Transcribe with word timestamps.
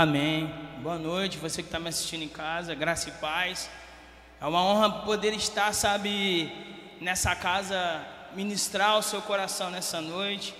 Amém. 0.00 0.48
Boa 0.80 0.96
noite, 0.96 1.38
você 1.38 1.60
que 1.60 1.66
está 1.66 1.80
me 1.80 1.88
assistindo 1.88 2.22
em 2.22 2.28
casa, 2.28 2.72
graça 2.72 3.08
e 3.08 3.12
paz. 3.14 3.68
É 4.40 4.46
uma 4.46 4.62
honra 4.62 5.02
poder 5.02 5.34
estar, 5.34 5.74
sabe, 5.74 6.52
nessa 7.00 7.34
casa, 7.34 8.06
ministrar 8.32 8.96
o 8.96 9.02
seu 9.02 9.20
coração 9.20 9.72
nessa 9.72 10.00
noite, 10.00 10.54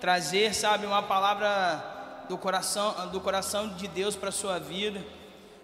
trazer, 0.00 0.54
sabe, 0.54 0.86
uma 0.86 1.02
palavra 1.02 2.24
do 2.28 2.38
coração, 2.38 3.08
do 3.10 3.20
coração 3.20 3.66
de 3.70 3.88
Deus 3.88 4.14
para 4.14 4.28
a 4.28 4.32
sua 4.32 4.60
vida. 4.60 5.04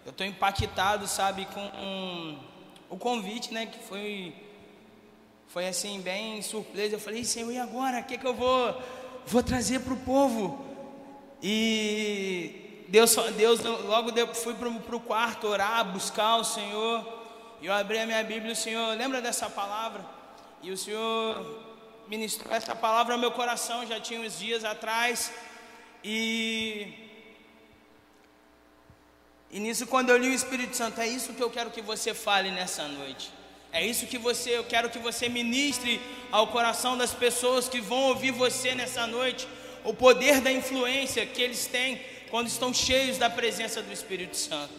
Eu 0.05 0.11
estou 0.11 0.27
impactado, 0.27 1.07
sabe, 1.07 1.47
com 1.55 1.61
um, 1.61 2.37
o 2.89 2.97
convite, 2.97 3.55
né, 3.55 3.65
que 3.65 3.79
foi, 3.79 4.35
foi 5.47 5.69
assim, 5.69 6.01
bem 6.01 6.43
surpresa. 6.43 6.97
Eu 6.97 7.01
falei, 7.01 7.23
Senhor, 7.23 7.53
e 7.53 7.59
agora? 7.59 8.01
O 8.01 8.03
que, 8.03 8.19
que 8.19 8.27
eu 8.27 8.35
vou, 8.35 8.77
vou 9.25 9.41
trazer 9.41 9.79
para 9.83 9.95
o 9.95 9.99
povo? 9.99 10.67
E 11.41 12.60
Deus, 12.91 13.15
Deus 13.37 13.61
logo 13.61 14.11
eu 14.19 14.35
fui 14.35 14.53
para 14.53 14.97
o 14.97 15.01
quarto 15.01 15.47
orar, 15.47 15.85
buscar 15.85 16.39
o 16.39 16.45
Senhor. 16.45 17.07
E 17.63 17.67
eu 17.67 17.73
abri 17.73 17.97
a 18.01 18.05
minha 18.05 18.25
Bíblia 18.25 18.53
o 18.53 18.57
Senhor, 18.57 18.97
lembra 18.97 19.23
dessa 19.23 19.49
palavra? 19.49 20.05
E 20.61 20.73
o 20.73 20.77
Senhor 20.77 21.63
ministrou 22.09 22.53
essa 22.53 22.75
palavra 22.75 23.15
ao 23.15 23.21
meu 23.21 23.31
coração, 23.31 23.87
já 23.87 24.01
tinha 24.01 24.21
uns 24.21 24.37
dias 24.37 24.65
atrás. 24.65 25.33
E, 26.03 26.93
e 29.53 29.61
nisso, 29.61 29.87
quando 29.87 30.11
eu 30.11 30.17
li 30.17 30.29
o 30.29 30.35
Espírito 30.35 30.77
Santo, 30.77 31.01
é 31.01 31.07
isso 31.07 31.33
que 31.33 31.43
eu 31.43 31.51
quero 31.51 31.71
que 31.71 31.81
você 31.81 32.13
fale 32.13 32.51
nessa 32.51 32.89
noite. 32.89 33.31
É 33.73 33.87
isso 33.87 34.09
que 34.09 34.19
você, 34.19 34.59
eu 34.59 34.65
quero 34.65 34.91
que 34.91 34.99
você 34.99 35.29
ministre 35.29 36.01
ao 36.33 36.49
coração 36.49 36.99
das 36.99 37.13
pessoas 37.13 37.69
que 37.69 37.81
vão 37.81 38.03
ouvir 38.09 38.33
você 38.33 38.75
nessa 38.75 39.07
noite, 39.07 39.47
o 39.85 39.95
poder 39.95 40.41
da 40.41 40.51
influência 40.51 41.25
que 41.25 41.41
eles 41.41 41.69
têm 41.69 42.10
quando 42.31 42.47
estão 42.47 42.73
cheios 42.73 43.19
da 43.19 43.29
presença 43.29 43.83
do 43.83 43.93
Espírito 43.93 44.37
Santo. 44.37 44.73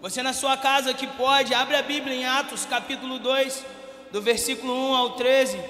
Você 0.00 0.22
na 0.22 0.32
sua 0.32 0.56
casa 0.56 0.94
que 0.94 1.06
pode, 1.06 1.52
abre 1.52 1.76
a 1.76 1.82
Bíblia 1.82 2.14
em 2.14 2.24
Atos 2.24 2.64
capítulo 2.64 3.18
2, 3.18 3.64
do 4.10 4.22
versículo 4.22 4.72
1 4.72 4.94
ao 4.94 5.10
13. 5.10 5.60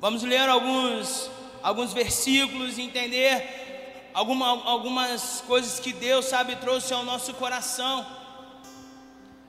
Vamos 0.00 0.22
ler 0.22 0.48
alguns, 0.48 1.30
alguns 1.62 1.92
versículos 1.92 2.78
e 2.78 2.82
entender 2.82 4.10
alguma, 4.14 4.48
algumas 4.68 5.42
coisas 5.46 5.78
que 5.78 5.92
Deus, 5.92 6.24
sabe, 6.24 6.56
trouxe 6.56 6.94
ao 6.94 7.04
nosso 7.04 7.34
coração 7.34 8.06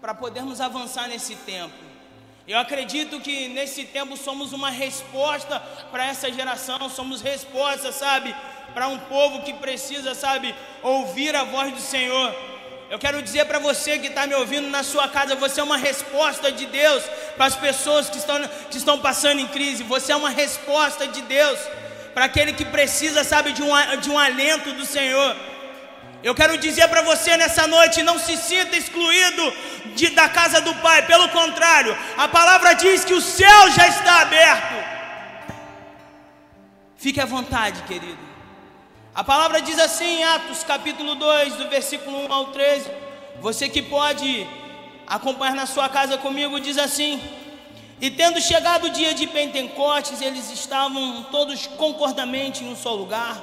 para 0.01 0.13
podermos 0.13 0.59
avançar 0.59 1.07
nesse 1.07 1.35
tempo. 1.37 1.73
Eu 2.45 2.59
acredito 2.59 3.21
que 3.21 3.47
nesse 3.47 3.85
tempo 3.85 4.17
somos 4.17 4.51
uma 4.51 4.69
resposta 4.69 5.59
para 5.91 6.05
essa 6.05 6.29
geração, 6.31 6.89
somos 6.89 7.21
resposta, 7.21 7.91
sabe, 7.91 8.35
para 8.73 8.87
um 8.87 8.97
povo 8.97 9.41
que 9.41 9.53
precisa, 9.53 10.15
sabe, 10.15 10.53
ouvir 10.81 11.35
a 11.35 11.43
voz 11.43 11.71
do 11.73 11.79
Senhor. 11.79 12.35
Eu 12.89 12.99
quero 12.99 13.21
dizer 13.21 13.45
para 13.45 13.59
você 13.59 13.97
que 13.97 14.07
está 14.07 14.27
me 14.27 14.35
ouvindo 14.35 14.69
na 14.69 14.83
sua 14.83 15.07
casa, 15.07 15.35
você 15.35 15.59
é 15.59 15.63
uma 15.63 15.77
resposta 15.77 16.51
de 16.51 16.65
Deus 16.65 17.03
para 17.35 17.45
as 17.45 17.55
pessoas 17.55 18.09
que 18.09 18.17
estão, 18.17 18.47
que 18.69 18.77
estão 18.77 18.99
passando 18.99 19.39
em 19.39 19.47
crise. 19.47 19.83
Você 19.83 20.11
é 20.11 20.15
uma 20.15 20.29
resposta 20.29 21.07
de 21.07 21.21
Deus 21.23 21.59
para 22.13 22.25
aquele 22.25 22.53
que 22.53 22.65
precisa, 22.65 23.23
sabe, 23.23 23.51
de 23.51 23.63
um, 23.63 23.71
de 23.99 24.09
um 24.11 24.19
alento 24.19 24.73
do 24.73 24.85
Senhor. 24.85 25.35
Eu 26.23 26.33
quero 26.33 26.57
dizer 26.57 26.87
para 26.87 27.01
você 27.01 27.35
nessa 27.35 27.67
noite: 27.67 28.03
não 28.03 28.17
se 28.19 28.37
sinta 28.37 28.77
excluído 28.77 29.53
de, 29.95 30.09
da 30.09 30.29
casa 30.29 30.61
do 30.61 30.73
Pai, 30.75 31.05
pelo 31.05 31.27
contrário, 31.29 31.97
a 32.17 32.27
palavra 32.27 32.73
diz 32.73 33.03
que 33.03 33.13
o 33.13 33.21
céu 33.21 33.71
já 33.71 33.87
está 33.87 34.21
aberto. 34.21 34.75
Fique 36.95 37.19
à 37.19 37.25
vontade, 37.25 37.81
querido. 37.83 38.32
A 39.15 39.23
palavra 39.23 39.61
diz 39.61 39.77
assim 39.77 40.05
em 40.05 40.23
Atos 40.23 40.63
capítulo 40.63 41.13
2, 41.13 41.53
do 41.57 41.69
versículo 41.69 42.25
1 42.25 42.33
ao 42.33 42.45
13. 42.47 42.89
Você 43.41 43.69
que 43.69 43.79
pode 43.79 44.47
acompanhar 45.05 45.53
na 45.53 45.67
sua 45.67 45.87
casa 45.87 46.17
comigo, 46.17 46.59
diz 46.59 46.79
assim: 46.79 47.21
E 48.01 48.09
tendo 48.09 48.41
chegado 48.41 48.85
o 48.85 48.89
dia 48.89 49.13
de 49.13 49.27
Pentecostes, 49.27 50.19
eles 50.19 50.51
estavam 50.51 51.27
todos 51.29 51.67
concordamente 51.67 52.63
em 52.63 52.71
um 52.71 52.75
só 52.75 52.95
lugar, 52.95 53.39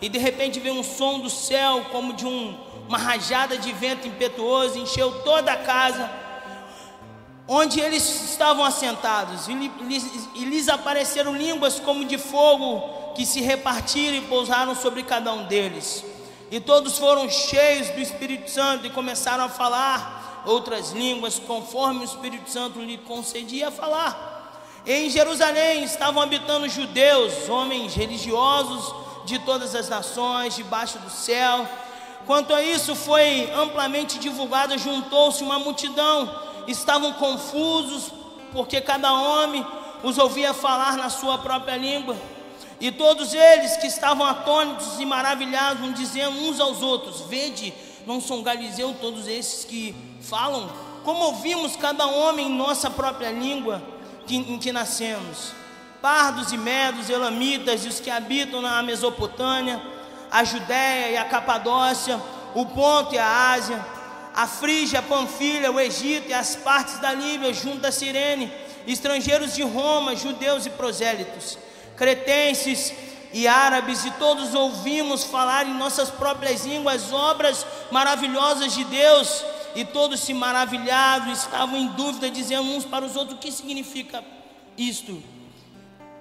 e 0.00 0.08
de 0.08 0.18
repente 0.18 0.58
veio 0.58 0.74
um 0.74 0.82
som 0.82 1.20
do 1.20 1.30
céu, 1.30 1.86
como 1.92 2.14
de 2.14 2.26
um, 2.26 2.58
uma 2.88 2.98
rajada 2.98 3.56
de 3.56 3.72
vento 3.72 4.08
impetuoso, 4.08 4.76
encheu 4.76 5.22
toda 5.22 5.52
a 5.52 5.56
casa 5.56 6.10
onde 7.46 7.80
eles 7.80 8.30
estavam 8.30 8.64
assentados, 8.64 9.48
e 9.48 9.54
lhes, 9.54 10.28
e 10.34 10.44
lhes 10.44 10.68
apareceram 10.68 11.36
línguas 11.36 11.80
como 11.80 12.04
de 12.04 12.18
fogo 12.18 13.12
que 13.14 13.26
se 13.26 13.40
repartiram 13.40 14.16
e 14.16 14.22
pousaram 14.22 14.74
sobre 14.74 15.02
cada 15.02 15.32
um 15.32 15.44
deles. 15.44 16.04
E 16.50 16.60
todos 16.60 16.98
foram 16.98 17.28
cheios 17.30 17.88
do 17.90 18.00
Espírito 18.00 18.50
Santo 18.50 18.86
e 18.86 18.90
começaram 18.90 19.44
a 19.44 19.48
falar 19.48 20.42
outras 20.46 20.90
línguas, 20.90 21.38
conforme 21.38 22.00
o 22.00 22.04
Espírito 22.04 22.50
Santo 22.50 22.80
lhe 22.80 22.98
concedia 22.98 23.70
falar. 23.70 24.30
Em 24.86 25.08
Jerusalém 25.08 25.84
estavam 25.84 26.22
habitando 26.22 26.68
judeus, 26.68 27.48
homens 27.48 27.94
religiosos 27.94 28.94
de 29.24 29.38
todas 29.38 29.74
as 29.74 29.88
nações, 29.88 30.56
debaixo 30.56 30.98
do 30.98 31.08
céu. 31.10 31.66
Quanto 32.26 32.54
a 32.54 32.62
isso, 32.62 32.94
foi 32.94 33.50
amplamente 33.52 34.18
divulgado, 34.18 34.76
juntou-se 34.78 35.42
uma 35.42 35.58
multidão, 35.58 36.51
estavam 36.66 37.12
confusos, 37.14 38.12
porque 38.52 38.80
cada 38.80 39.12
homem 39.12 39.64
os 40.02 40.18
ouvia 40.18 40.52
falar 40.52 40.96
na 40.96 41.08
sua 41.08 41.38
própria 41.38 41.76
língua. 41.76 42.16
E 42.80 42.90
todos 42.90 43.32
eles 43.32 43.76
que 43.76 43.86
estavam 43.86 44.26
atônitos 44.26 44.98
e 44.98 45.06
maravilhados, 45.06 45.94
dizendo 45.94 46.36
uns 46.48 46.58
aos 46.58 46.82
outros: 46.82 47.20
Vede, 47.22 47.72
não 48.06 48.20
são 48.20 48.42
galileus 48.42 48.96
todos 49.00 49.28
esses 49.28 49.64
que 49.64 49.94
falam? 50.20 50.68
Como 51.04 51.24
ouvimos 51.26 51.76
cada 51.76 52.06
homem 52.06 52.46
em 52.46 52.54
nossa 52.56 52.90
própria 52.90 53.30
língua 53.30 53.82
que, 54.26 54.36
em 54.36 54.58
que 54.58 54.72
nascemos? 54.72 55.52
Pardos 56.00 56.52
e 56.52 56.58
medos, 56.58 57.08
elamitas 57.08 57.84
e 57.84 57.88
os 57.88 58.00
que 58.00 58.10
habitam 58.10 58.60
na 58.60 58.82
Mesopotâmia, 58.82 59.80
a 60.30 60.42
Judéia 60.42 61.10
e 61.12 61.16
a 61.16 61.24
Capadócia, 61.24 62.20
o 62.54 62.66
Ponto 62.66 63.14
e 63.14 63.18
a 63.18 63.52
Ásia, 63.52 63.84
a 64.34 64.46
Frígia, 64.46 65.00
a 65.00 65.02
Panfilha, 65.02 65.70
o 65.70 65.80
Egito 65.80 66.28
e 66.28 66.34
as 66.34 66.56
partes 66.56 66.98
da 66.98 67.12
Líbia 67.12 67.52
junto 67.52 67.78
da 67.78 67.92
Cirene, 67.92 68.52
estrangeiros 68.86 69.54
de 69.54 69.62
Roma, 69.62 70.16
judeus 70.16 70.66
e 70.66 70.70
prosélitos 70.70 71.58
cretenses 71.96 72.92
e 73.32 73.46
árabes, 73.46 74.04
e 74.04 74.10
todos 74.12 74.54
ouvimos 74.54 75.24
falar 75.24 75.66
em 75.66 75.74
nossas 75.74 76.10
próprias 76.10 76.66
línguas 76.66 77.12
obras 77.12 77.64
maravilhosas 77.90 78.74
de 78.74 78.84
Deus, 78.84 79.44
e 79.74 79.84
todos 79.84 80.20
se 80.20 80.34
maravilhavam, 80.34 81.32
estavam 81.32 81.78
em 81.78 81.88
dúvida, 81.88 82.28
dizendo 82.30 82.70
uns 82.70 82.84
para 82.84 83.04
os 83.04 83.16
outros: 83.16 83.38
o 83.38 83.40
que 83.40 83.50
significa 83.50 84.22
isto? 84.76 85.22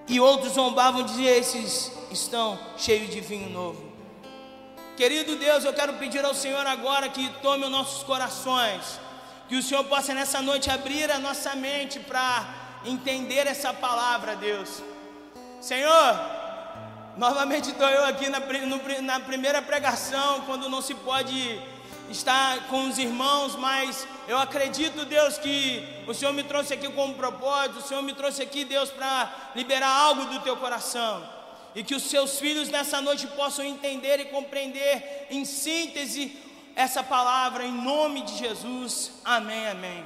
E 0.08 0.20
outros 0.20 0.54
zombavam, 0.54 1.04
diziam: 1.04 1.34
esses 1.34 1.92
estão 2.12 2.58
cheios 2.78 3.10
de 3.10 3.20
vinho 3.20 3.50
novo. 3.50 3.91
Querido 5.01 5.35
Deus, 5.35 5.66
eu 5.66 5.73
quero 5.73 5.94
pedir 5.94 6.23
ao 6.23 6.35
Senhor 6.35 6.63
agora 6.67 7.09
que 7.09 7.28
tome 7.41 7.63
os 7.66 7.72
nossos 7.72 8.03
corações, 8.03 9.00
que 9.50 9.56
o 9.56 9.63
Senhor 9.63 9.84
possa 9.85 10.13
nessa 10.13 10.44
noite 10.44 10.69
abrir 10.69 11.09
a 11.09 11.17
nossa 11.17 11.56
mente 11.56 12.00
para 12.00 12.45
entender 12.85 13.47
essa 13.47 13.73
palavra, 13.73 14.35
Deus. 14.35 14.84
Senhor, 15.59 16.19
novamente 17.17 17.72
estou 17.72 17.89
eu 17.89 18.06
aqui 18.06 18.29
na, 18.29 18.39
no, 18.41 19.01
na 19.01 19.19
primeira 19.19 19.59
pregação, 19.59 20.41
quando 20.41 20.69
não 20.69 20.84
se 20.84 20.94
pode 20.94 21.59
estar 22.12 22.68
com 22.68 22.88
os 22.88 23.00
irmãos, 23.00 23.56
mas 23.56 24.07
eu 24.27 24.38
acredito, 24.38 25.04
Deus, 25.04 25.36
que 25.36 25.83
o 26.06 26.13
Senhor 26.13 26.31
me 26.31 26.44
trouxe 26.44 26.75
aqui 26.75 26.88
com 26.92 27.06
um 27.06 27.15
propósito, 27.15 27.80
o 27.80 27.81
Senhor 27.81 28.04
me 28.04 28.13
trouxe 28.13 28.44
aqui, 28.44 28.63
Deus, 28.63 28.92
para 28.92 29.33
liberar 29.56 29.89
algo 29.89 30.25
do 30.25 30.42
teu 30.42 30.56
coração. 30.57 31.27
E 31.73 31.83
que 31.83 31.95
os 31.95 32.03
seus 32.03 32.39
filhos 32.39 32.69
nessa 32.69 33.01
noite 33.01 33.27
possam 33.27 33.63
entender 33.63 34.19
e 34.19 34.25
compreender 34.25 35.27
em 35.29 35.45
síntese 35.45 36.38
essa 36.75 37.03
palavra, 37.03 37.65
em 37.65 37.71
nome 37.71 38.21
de 38.21 38.38
Jesus. 38.38 39.12
Amém, 39.23 39.68
amém. 39.68 40.06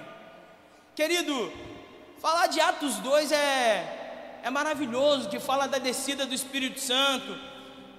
Querido, 0.95 1.51
falar 2.19 2.47
de 2.47 2.59
Atos 2.59 2.95
2 2.97 3.31
é 3.31 4.01
é 4.45 4.49
maravilhoso, 4.51 5.27
que 5.27 5.39
fala 5.39 5.67
da 5.67 5.79
descida 5.79 6.23
do 6.23 6.35
Espírito 6.35 6.79
Santo, 6.79 7.35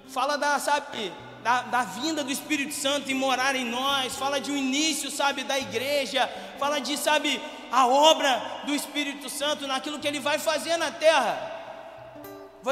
fala 0.06 0.38
da, 0.38 0.60
sabe, 0.60 1.12
da, 1.42 1.62
da, 1.62 1.82
vinda 1.82 2.22
do 2.22 2.30
Espírito 2.30 2.72
Santo 2.72 3.10
e 3.10 3.14
morar 3.14 3.56
em 3.56 3.64
nós, 3.64 4.14
fala 4.14 4.40
de 4.40 4.52
um 4.52 4.56
início, 4.56 5.10
sabe, 5.10 5.42
da 5.42 5.58
igreja, 5.58 6.30
fala 6.56 6.78
de, 6.78 6.96
sabe, 6.96 7.42
a 7.72 7.88
obra 7.88 8.60
do 8.64 8.72
Espírito 8.72 9.28
Santo 9.28 9.66
naquilo 9.66 9.98
que 9.98 10.06
ele 10.06 10.20
vai 10.20 10.38
fazer 10.38 10.76
na 10.76 10.92
terra. 10.92 11.65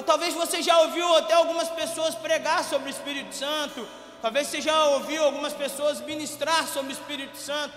Talvez 0.02 0.34
você 0.34 0.60
já 0.60 0.78
ouviu 0.80 1.16
até 1.16 1.34
algumas 1.34 1.68
pessoas 1.68 2.14
pregar 2.14 2.64
sobre 2.64 2.88
o 2.88 2.90
Espírito 2.90 3.34
Santo, 3.34 3.86
talvez 4.20 4.48
você 4.48 4.60
já 4.60 4.86
ouviu 4.86 5.22
algumas 5.22 5.52
pessoas 5.52 6.00
ministrar 6.00 6.66
sobre 6.66 6.92
o 6.92 6.96
Espírito 6.98 7.36
Santo, 7.36 7.74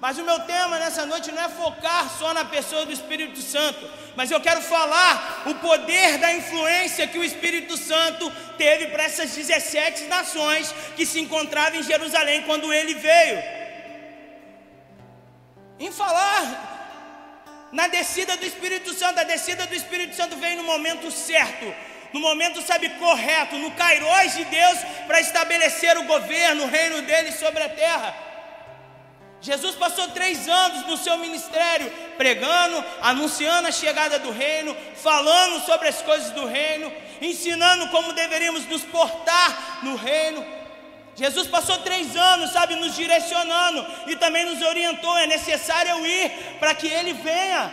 Mas 0.00 0.18
o 0.18 0.24
meu 0.24 0.40
tema 0.40 0.80
nessa 0.80 1.06
noite 1.06 1.30
não 1.30 1.40
é 1.40 1.48
focar 1.48 2.10
só 2.18 2.34
na 2.34 2.44
pessoa 2.44 2.84
do 2.84 2.92
Espírito 2.92 3.40
Santo, 3.40 3.88
mas 4.16 4.32
eu 4.32 4.40
quero 4.40 4.60
falar 4.60 5.44
o 5.46 5.54
poder 5.54 6.18
da 6.18 6.32
influência 6.34 7.06
que 7.06 7.20
o 7.20 7.22
Espírito 7.22 7.76
Santo 7.76 8.28
teve 8.58 8.88
para 8.88 9.04
essas 9.04 9.30
17 9.30 10.06
nações 10.06 10.74
que 10.96 11.06
se 11.06 11.20
encontravam 11.20 11.78
em 11.78 11.84
Jerusalém 11.84 12.42
quando 12.42 12.72
ele 12.72 12.94
veio. 12.94 13.38
Em 15.78 15.92
falar 15.92 16.71
na 17.72 17.88
descida 17.88 18.36
do 18.36 18.44
Espírito 18.44 18.92
Santo, 18.92 19.18
a 19.18 19.24
descida 19.24 19.66
do 19.66 19.74
Espírito 19.74 20.14
Santo 20.14 20.36
veio 20.36 20.58
no 20.58 20.62
momento 20.62 21.10
certo, 21.10 21.74
no 22.12 22.20
momento, 22.20 22.60
sabe, 22.60 22.90
correto, 22.90 23.56
no 23.56 23.70
Cairós 23.70 24.36
de 24.36 24.44
Deus 24.44 24.78
para 25.06 25.20
estabelecer 25.20 25.96
o 25.96 26.04
governo, 26.04 26.64
o 26.64 26.68
reino 26.68 27.00
dele 27.02 27.32
sobre 27.32 27.62
a 27.62 27.70
terra. 27.70 28.14
Jesus 29.40 29.74
passou 29.74 30.06
três 30.08 30.46
anos 30.46 30.86
no 30.86 30.96
seu 30.96 31.16
ministério, 31.16 31.90
pregando, 32.16 32.84
anunciando 33.00 33.66
a 33.66 33.72
chegada 33.72 34.18
do 34.18 34.30
reino, 34.30 34.76
falando 34.94 35.64
sobre 35.64 35.88
as 35.88 36.00
coisas 36.02 36.30
do 36.30 36.46
reino, 36.46 36.92
ensinando 37.20 37.88
como 37.88 38.12
deveríamos 38.12 38.66
nos 38.66 38.82
portar 38.84 39.80
no 39.82 39.96
reino. 39.96 40.61
Jesus 41.14 41.46
passou 41.46 41.78
três 41.78 42.16
anos, 42.16 42.50
sabe, 42.50 42.74
nos 42.76 42.94
direcionando 42.94 43.86
e 44.06 44.16
também 44.16 44.44
nos 44.46 44.62
orientou: 44.62 45.16
é 45.18 45.26
necessário 45.26 45.90
eu 45.90 46.06
ir 46.06 46.30
para 46.58 46.74
que 46.74 46.86
Ele 46.86 47.12
venha. 47.12 47.72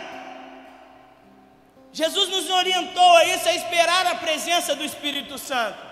Jesus 1.92 2.28
nos 2.28 2.48
orientou 2.50 3.16
a 3.16 3.24
isso, 3.24 3.48
a 3.48 3.54
esperar 3.54 4.06
a 4.06 4.14
presença 4.14 4.76
do 4.76 4.84
Espírito 4.84 5.38
Santo. 5.38 5.90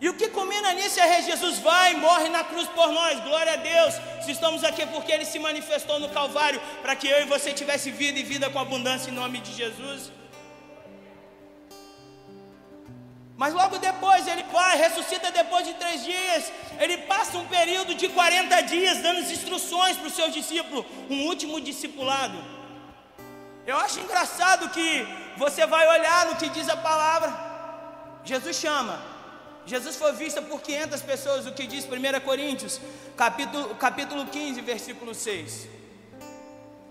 E 0.00 0.08
o 0.08 0.14
que 0.14 0.28
combina 0.28 0.72
nisso 0.74 1.00
é 1.00 1.22
Jesus 1.22 1.58
vai 1.58 1.92
e 1.92 1.96
morre 1.96 2.28
na 2.28 2.44
cruz 2.44 2.68
por 2.68 2.88
nós. 2.92 3.20
Glória 3.20 3.54
a 3.54 3.56
Deus. 3.56 3.94
Se 4.24 4.30
estamos 4.30 4.62
aqui 4.62 4.86
porque 4.86 5.10
Ele 5.10 5.24
se 5.24 5.38
manifestou 5.38 5.98
no 5.98 6.08
Calvário 6.08 6.60
para 6.82 6.94
que 6.94 7.08
eu 7.08 7.20
e 7.22 7.24
você 7.24 7.52
tivesse 7.52 7.90
vida 7.90 8.18
e 8.18 8.22
vida 8.22 8.48
com 8.48 8.58
abundância 8.58 9.10
em 9.10 9.14
nome 9.14 9.38
de 9.38 9.52
Jesus. 9.52 10.12
Mas 13.40 13.54
logo 13.54 13.78
depois 13.78 14.26
ele 14.26 14.42
vai, 14.52 14.76
ressuscita 14.76 15.30
depois 15.30 15.64
de 15.64 15.74
três 15.74 16.04
dias. 16.04 16.52
Ele 16.80 16.98
passa 17.12 17.38
um 17.38 17.46
período 17.46 17.94
de 17.94 18.08
40 18.08 18.60
dias 18.62 18.98
dando 18.98 19.20
instruções 19.20 19.96
para 19.96 20.08
os 20.08 20.14
seus 20.14 20.34
discípulos, 20.34 20.84
um 21.08 21.26
último 21.26 21.60
discipulado. 21.60 22.36
Eu 23.64 23.76
acho 23.76 24.00
engraçado 24.00 24.68
que 24.70 25.06
você 25.36 25.64
vai 25.66 25.86
olhar 25.86 26.26
no 26.26 26.36
que 26.36 26.48
diz 26.48 26.68
a 26.68 26.76
palavra. 26.76 27.32
Jesus 28.24 28.56
chama, 28.56 29.00
Jesus 29.64 29.94
foi 29.94 30.12
visto 30.14 30.42
por 30.42 30.60
500 30.60 31.00
pessoas, 31.02 31.46
o 31.46 31.52
que 31.52 31.64
diz 31.64 31.84
1 31.84 32.20
Coríntios, 32.24 32.80
capítulo, 33.16 33.72
capítulo 33.76 34.26
15, 34.26 34.60
versículo 34.62 35.14
6. 35.14 35.68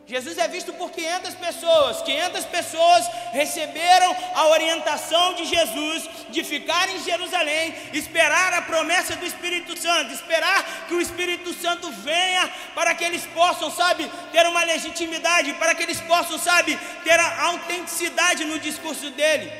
Jesus 0.07 0.37
é 0.37 0.47
visto 0.47 0.71
por 0.71 0.89
500 0.89 1.35
pessoas, 1.35 2.01
500 2.01 2.45
pessoas 2.45 3.05
receberam 3.33 4.15
a 4.35 4.47
orientação 4.47 5.33
de 5.33 5.43
Jesus 5.43 6.09
de 6.29 6.45
ficar 6.45 6.87
em 6.87 7.03
Jerusalém, 7.03 7.75
esperar 7.91 8.53
a 8.53 8.61
promessa 8.61 9.17
do 9.17 9.25
Espírito 9.25 9.77
Santo, 9.77 10.13
esperar 10.13 10.85
que 10.87 10.93
o 10.93 11.01
Espírito 11.01 11.53
Santo 11.53 11.91
venha 11.91 12.49
para 12.73 12.95
que 12.95 13.03
eles 13.03 13.25
possam, 13.25 13.69
sabe, 13.69 14.09
ter 14.31 14.47
uma 14.47 14.63
legitimidade, 14.63 15.53
para 15.55 15.75
que 15.75 15.83
eles 15.83 15.99
possam, 15.99 16.39
sabe, 16.39 16.79
ter 17.03 17.19
a 17.19 17.43
autenticidade 17.47 18.45
no 18.45 18.57
discurso 18.59 19.09
dele. 19.09 19.51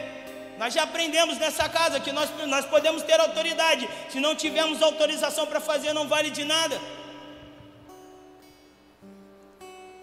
Nós 0.58 0.74
já 0.74 0.84
aprendemos 0.84 1.38
nessa 1.38 1.68
casa 1.68 2.00
que 2.00 2.14
nós, 2.14 2.30
nós 2.46 2.66
podemos 2.66 3.04
ter 3.04 3.20
autoridade, 3.20 3.88
se 4.10 4.22
não 4.22 4.34
tivermos 4.34 4.82
autorização 4.82 5.46
para 5.46 5.60
fazer, 5.60 5.92
não 5.92 6.08
vale 6.08 6.30
de 6.30 6.46
nada. 6.46 6.80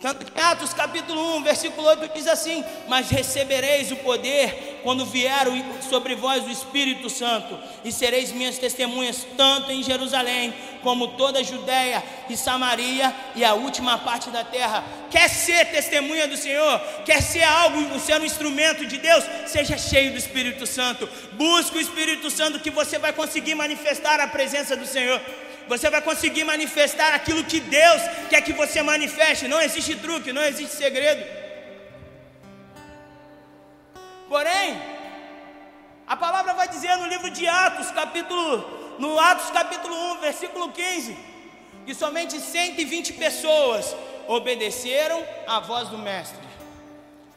Tanto 0.05 0.27
Atos 0.39 0.75
capítulo 0.75 1.39
1, 1.39 1.45
versículo 1.45 1.89
8 1.89 2.11
diz 2.12 2.27
assim: 2.27 2.62
Mas 2.87 3.09
recebereis 3.09 3.91
o 3.91 3.97
poder 3.97 4.81
quando 4.83 5.06
vier 5.06 5.47
sobre 5.89 6.15
vós 6.15 6.45
o 6.45 6.51
Espírito 6.51 7.09
Santo, 7.09 7.59
e 7.83 7.91
sereis 7.91 8.31
minhas 8.31 8.59
testemunhas, 8.59 9.27
tanto 9.35 9.73
em 9.73 9.83
Jerusalém, 9.83 10.53
como 10.83 11.17
toda 11.17 11.39
a 11.39 11.43
Judéia 11.43 12.05
e 12.29 12.37
Samaria 12.37 13.17
e 13.35 13.43
a 13.43 13.55
última 13.55 13.97
parte 13.97 14.29
da 14.29 14.45
terra. 14.45 14.85
Quer 15.11 15.27
ser 15.31 15.71
testemunha 15.71 16.29
do 16.29 16.37
Senhor? 16.37 16.79
Quer 17.07 17.23
ser 17.23 17.45
algo, 17.45 17.99
ser 17.99 18.21
um 18.21 18.27
instrumento 18.27 18.85
de 18.85 18.99
Deus? 18.99 19.25
Seja 19.47 19.79
cheio 19.79 20.12
do 20.12 20.19
Espírito 20.19 20.67
Santo. 20.67 21.09
Busque 21.33 21.79
o 21.79 21.81
Espírito 21.81 22.31
Santo 22.31 22.61
que 22.61 22.71
você 22.71 22.99
vai 22.99 23.15
conseguir 23.15 23.55
manifestar 23.55 24.21
a 24.21 24.29
presença 24.29 24.77
do 24.77 24.85
Senhor 24.85 25.19
você 25.69 25.88
vai 25.90 26.02
conseguir 26.02 26.44
manifestar 26.44 27.14
aquilo 27.14 27.44
que 27.44 27.61
Deus 27.61 28.02
quer 28.28 28.43
que 28.43 28.52
você 28.52 28.82
manifeste. 28.82 29.49
Não 29.49 29.61
existe 29.61 29.96
truque, 29.96 30.32
não 30.32 30.43
existe 30.43 30.76
segredo. 30.76 31.25
Porém, 34.28 34.81
a 36.06 36.16
palavra 36.16 36.52
vai 36.55 36.69
dizer 36.69 36.96
no 36.96 37.06
livro 37.06 37.31
de 37.31 37.46
Atos, 37.46 37.90
capítulo, 37.90 38.96
no 38.99 39.19
Atos 39.19 39.50
capítulo 39.50 39.94
1, 40.14 40.20
versículo 40.20 40.72
15, 40.72 41.16
que 41.87 41.94
somente 41.94 42.38
120 42.40 43.14
pessoas 43.14 43.94
obedeceram 44.26 45.22
à 45.46 45.61
voz 45.61 45.88
do 45.88 45.99
mestre. 45.99 46.54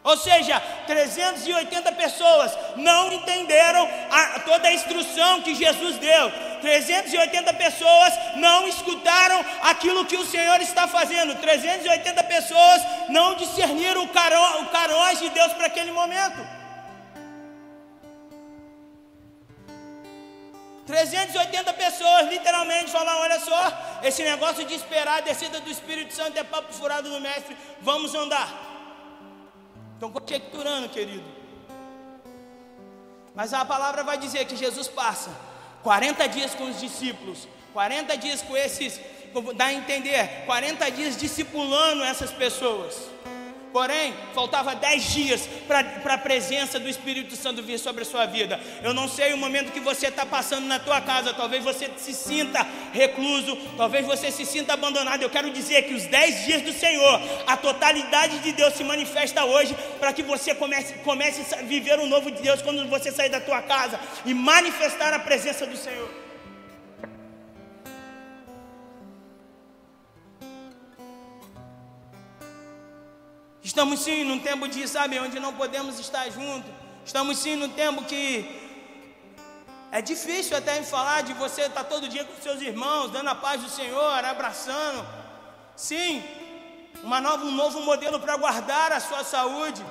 Ou 0.07 0.15
seja, 0.15 0.57
380 0.85 1.91
pessoas 1.91 2.57
não 2.77 3.11
entenderam 3.11 3.89
a, 4.09 4.39
toda 4.39 4.69
a 4.69 4.73
instrução 4.73 5.41
que 5.41 5.53
Jesus 5.53 5.97
deu. 5.97 6.31
380 6.61 7.53
pessoas 7.55 8.13
não 8.37 8.65
escutaram 8.69 9.43
aquilo 9.63 10.05
que 10.05 10.15
o 10.15 10.25
Senhor 10.25 10.61
está 10.61 10.87
fazendo. 10.87 11.35
380 11.35 12.23
pessoas 12.23 12.81
não 13.09 13.35
discerniram 13.35 14.05
o, 14.05 14.07
caro, 14.07 14.61
o 14.61 14.67
caróis 14.67 15.19
de 15.19 15.29
Deus 15.29 15.51
para 15.51 15.67
aquele 15.67 15.91
momento. 15.91 16.39
380 20.85 21.73
pessoas 21.73 22.29
literalmente 22.29 22.91
falaram: 22.91 23.19
olha 23.23 23.41
só, 23.41 23.99
esse 24.03 24.23
negócio 24.23 24.63
de 24.65 24.73
esperar 24.73 25.17
a 25.17 25.21
descida 25.29 25.59
do 25.59 25.69
Espírito 25.69 26.13
Santo 26.13 26.39
é 26.39 26.45
papo 26.45 26.71
furado 26.71 27.09
do 27.09 27.19
mestre, 27.19 27.57
vamos 27.81 28.15
andar. 28.15 28.66
Estão 29.97 30.11
conjecturando, 30.11 30.89
querido. 30.89 31.25
Mas 33.33 33.51
a 33.51 33.65
palavra 33.65 34.03
vai 34.03 34.15
dizer 34.15 34.45
que 34.45 34.55
Jesus 34.55 34.87
passa 34.87 35.31
40 35.81 36.27
dias 36.27 36.53
com 36.53 36.65
os 36.69 36.79
discípulos, 36.79 37.47
40 37.73 38.15
dias 38.15 38.43
com 38.43 38.55
esses, 38.55 39.01
dá 39.55 39.65
a 39.65 39.73
entender, 39.73 40.45
40 40.45 40.91
dias 40.91 41.17
discipulando 41.17 42.03
essas 42.03 42.31
pessoas. 42.31 43.09
Porém, 43.71 44.13
faltava 44.33 44.75
dez 44.75 45.11
dias 45.13 45.47
para 45.67 46.13
a 46.13 46.17
presença 46.17 46.79
do 46.79 46.87
Espírito 46.87 47.35
Santo 47.35 47.61
vir 47.61 47.77
sobre 47.77 48.03
a 48.03 48.05
sua 48.05 48.25
vida. 48.25 48.59
Eu 48.81 48.93
não 48.93 49.07
sei 49.07 49.33
o 49.33 49.37
momento 49.37 49.71
que 49.71 49.79
você 49.79 50.07
está 50.07 50.25
passando 50.25 50.65
na 50.65 50.79
tua 50.79 51.01
casa. 51.01 51.33
Talvez 51.33 51.63
você 51.63 51.89
se 51.97 52.13
sinta 52.13 52.65
recluso, 52.93 53.55
talvez 53.75 54.05
você 54.05 54.31
se 54.31 54.45
sinta 54.45 54.73
abandonado. 54.73 55.21
Eu 55.21 55.29
quero 55.29 55.51
dizer 55.51 55.83
que 55.83 55.93
os 55.93 56.05
dez 56.05 56.45
dias 56.45 56.61
do 56.61 56.73
Senhor, 56.73 57.21
a 57.45 57.57
totalidade 57.57 58.39
de 58.39 58.51
Deus 58.51 58.73
se 58.73 58.83
manifesta 58.83 59.45
hoje 59.45 59.75
para 59.99 60.13
que 60.13 60.23
você 60.23 60.55
comece, 60.55 60.93
comece 61.03 61.55
a 61.55 61.61
viver 61.61 61.99
o 61.99 62.07
novo 62.07 62.31
de 62.31 62.41
Deus 62.41 62.61
quando 62.61 62.87
você 62.87 63.11
sair 63.11 63.29
da 63.29 63.41
tua 63.41 63.61
casa 63.61 63.99
e 64.25 64.33
manifestar 64.33 65.13
a 65.13 65.19
presença 65.19 65.65
do 65.65 65.77
Senhor. 65.77 66.26
Estamos 73.69 73.99
sim 73.99 74.23
num 74.23 74.39
tempo 74.39 74.65
de, 74.65 74.87
sabe, 74.87 75.19
onde 75.19 75.41
não 75.41 75.53
podemos 75.53 75.99
estar 75.99 76.29
juntos. 76.31 76.71
Estamos 77.05 77.37
sim 77.37 77.57
num 77.57 77.67
tempo 77.67 78.01
que 78.05 78.25
é 79.91 80.01
difícil 80.01 80.55
até 80.55 80.79
em 80.79 80.85
falar 80.85 81.23
de 81.23 81.33
você 81.33 81.63
estar 81.63 81.83
todo 81.83 82.07
dia 82.07 82.23
com 82.23 82.41
seus 82.41 82.61
irmãos, 82.61 83.11
dando 83.11 83.29
a 83.29 83.35
paz 83.35 83.61
do 83.61 83.69
Senhor, 83.69 84.23
abraçando. 84.23 85.05
Sim, 85.75 86.23
uma 87.03 87.19
nova, 87.19 87.43
um 87.43 87.51
novo 87.51 87.81
modelo 87.81 88.21
para 88.21 88.37
guardar 88.37 88.93
a 88.93 89.01
sua 89.01 89.25
saúde. 89.25 89.83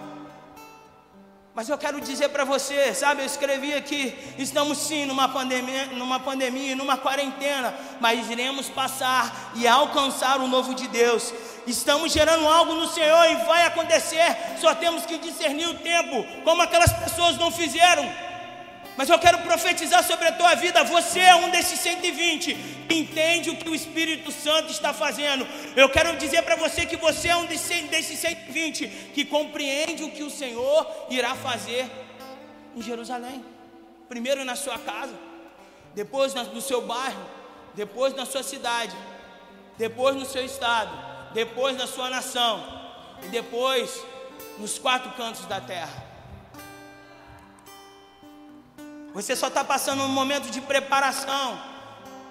Mas 1.56 1.70
eu 1.70 1.78
quero 1.78 2.02
dizer 2.02 2.28
para 2.28 2.44
você, 2.44 2.92
sabe, 2.92 3.22
eu 3.22 3.26
escrevi 3.26 3.72
aqui, 3.72 4.14
estamos 4.36 4.76
sim 4.76 5.06
numa 5.06 5.26
pandemia, 5.26 5.86
numa 5.86 6.20
pandemia, 6.20 6.76
numa 6.76 6.98
quarentena, 6.98 7.74
mas 7.98 8.30
iremos 8.30 8.68
passar 8.68 9.52
e 9.54 9.66
alcançar 9.66 10.38
o 10.38 10.48
novo 10.48 10.74
de 10.74 10.86
Deus. 10.86 11.32
Estamos 11.66 12.12
gerando 12.12 12.46
algo 12.46 12.74
no 12.74 12.86
Senhor 12.86 13.30
e 13.30 13.36
vai 13.46 13.64
acontecer. 13.64 14.36
Só 14.60 14.74
temos 14.74 15.06
que 15.06 15.16
discernir 15.16 15.66
o 15.66 15.78
tempo, 15.78 16.26
como 16.44 16.60
aquelas 16.60 16.92
pessoas 16.92 17.38
não 17.38 17.50
fizeram. 17.50 18.06
Mas 18.96 19.10
eu 19.10 19.18
quero 19.18 19.38
profetizar 19.38 20.02
sobre 20.02 20.26
a 20.28 20.32
tua 20.32 20.54
vida. 20.54 20.82
Você 20.84 21.20
é 21.20 21.34
um 21.34 21.50
desses 21.50 21.78
120 21.80 22.54
que 22.88 22.94
entende 22.94 23.50
o 23.50 23.56
que 23.56 23.68
o 23.68 23.74
Espírito 23.74 24.32
Santo 24.32 24.70
está 24.70 24.92
fazendo. 24.92 25.46
Eu 25.76 25.88
quero 25.88 26.16
dizer 26.16 26.42
para 26.42 26.56
você 26.56 26.86
que 26.86 26.96
você 26.96 27.28
é 27.28 27.36
um 27.36 27.46
desses 27.46 28.18
120 28.18 28.88
que 29.14 29.24
compreende 29.24 30.02
o 30.02 30.10
que 30.10 30.22
o 30.22 30.30
Senhor 30.30 30.86
irá 31.10 31.34
fazer 31.34 31.90
em 32.74 32.80
Jerusalém. 32.80 33.44
Primeiro 34.08 34.44
na 34.44 34.56
sua 34.56 34.78
casa, 34.78 35.14
depois 35.94 36.32
no 36.34 36.60
seu 36.60 36.80
bairro, 36.82 37.26
depois 37.74 38.14
na 38.14 38.24
sua 38.24 38.42
cidade. 38.42 38.96
depois 39.78 40.16
no 40.16 40.24
seu 40.24 40.42
estado, 40.42 40.90
depois 41.34 41.76
na 41.76 41.86
sua 41.86 42.08
nação 42.08 42.64
e 43.22 43.28
depois 43.28 44.02
nos 44.58 44.78
quatro 44.78 45.10
cantos 45.12 45.44
da 45.44 45.60
terra. 45.60 46.15
Você 49.16 49.34
só 49.34 49.48
está 49.48 49.64
passando 49.64 50.02
um 50.02 50.08
momento 50.08 50.50
de 50.50 50.60
preparação. 50.60 51.58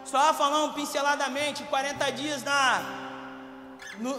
Só 0.06 0.32
falando 0.36 0.76
pinceladamente, 0.76 1.64
40 1.64 2.12
dias 2.12 2.44
na, 2.44 2.84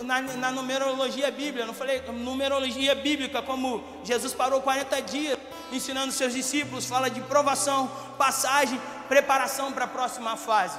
na, 0.02 0.20
na, 0.20 0.50
numerologia 0.50 1.30
bíblica. 1.30 1.64
Não 1.64 1.72
falei 1.72 2.02
numerologia 2.10 2.92
bíblica, 2.96 3.40
como 3.40 3.84
Jesus 4.02 4.34
parou 4.34 4.60
40 4.62 5.00
dias 5.02 5.38
ensinando 5.70 6.10
seus 6.10 6.32
discípulos. 6.32 6.86
Fala 6.86 7.08
de 7.08 7.20
provação, 7.20 7.86
passagem, 8.18 8.80
preparação 9.06 9.70
para 9.70 9.84
a 9.84 9.88
próxima 9.88 10.36
fase. 10.36 10.76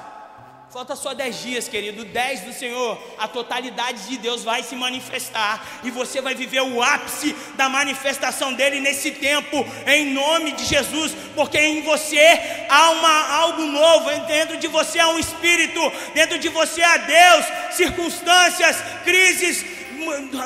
Falta 0.70 0.94
só 0.94 1.14
10 1.14 1.42
dias, 1.42 1.66
querido. 1.66 2.04
10 2.04 2.40
do 2.42 2.52
Senhor, 2.52 3.02
a 3.16 3.26
totalidade 3.26 4.06
de 4.06 4.18
Deus 4.18 4.44
vai 4.44 4.62
se 4.62 4.76
manifestar. 4.76 5.80
E 5.82 5.90
você 5.90 6.20
vai 6.20 6.34
viver 6.34 6.60
o 6.60 6.82
ápice 6.82 7.34
da 7.56 7.70
manifestação 7.70 8.52
dele 8.52 8.78
nesse 8.78 9.12
tempo, 9.12 9.64
em 9.86 10.12
nome 10.12 10.52
de 10.52 10.66
Jesus. 10.66 11.12
Porque 11.34 11.58
em 11.58 11.80
você 11.82 12.66
há 12.68 12.90
uma, 12.90 13.34
algo 13.36 13.62
novo, 13.62 14.10
dentro 14.26 14.58
de 14.58 14.66
você 14.66 14.98
há 14.98 15.08
um 15.08 15.18
espírito, 15.18 15.80
dentro 16.12 16.38
de 16.38 16.50
você 16.50 16.82
há 16.82 16.98
Deus. 16.98 17.46
Circunstâncias, 17.70 18.76
crises, 19.04 19.64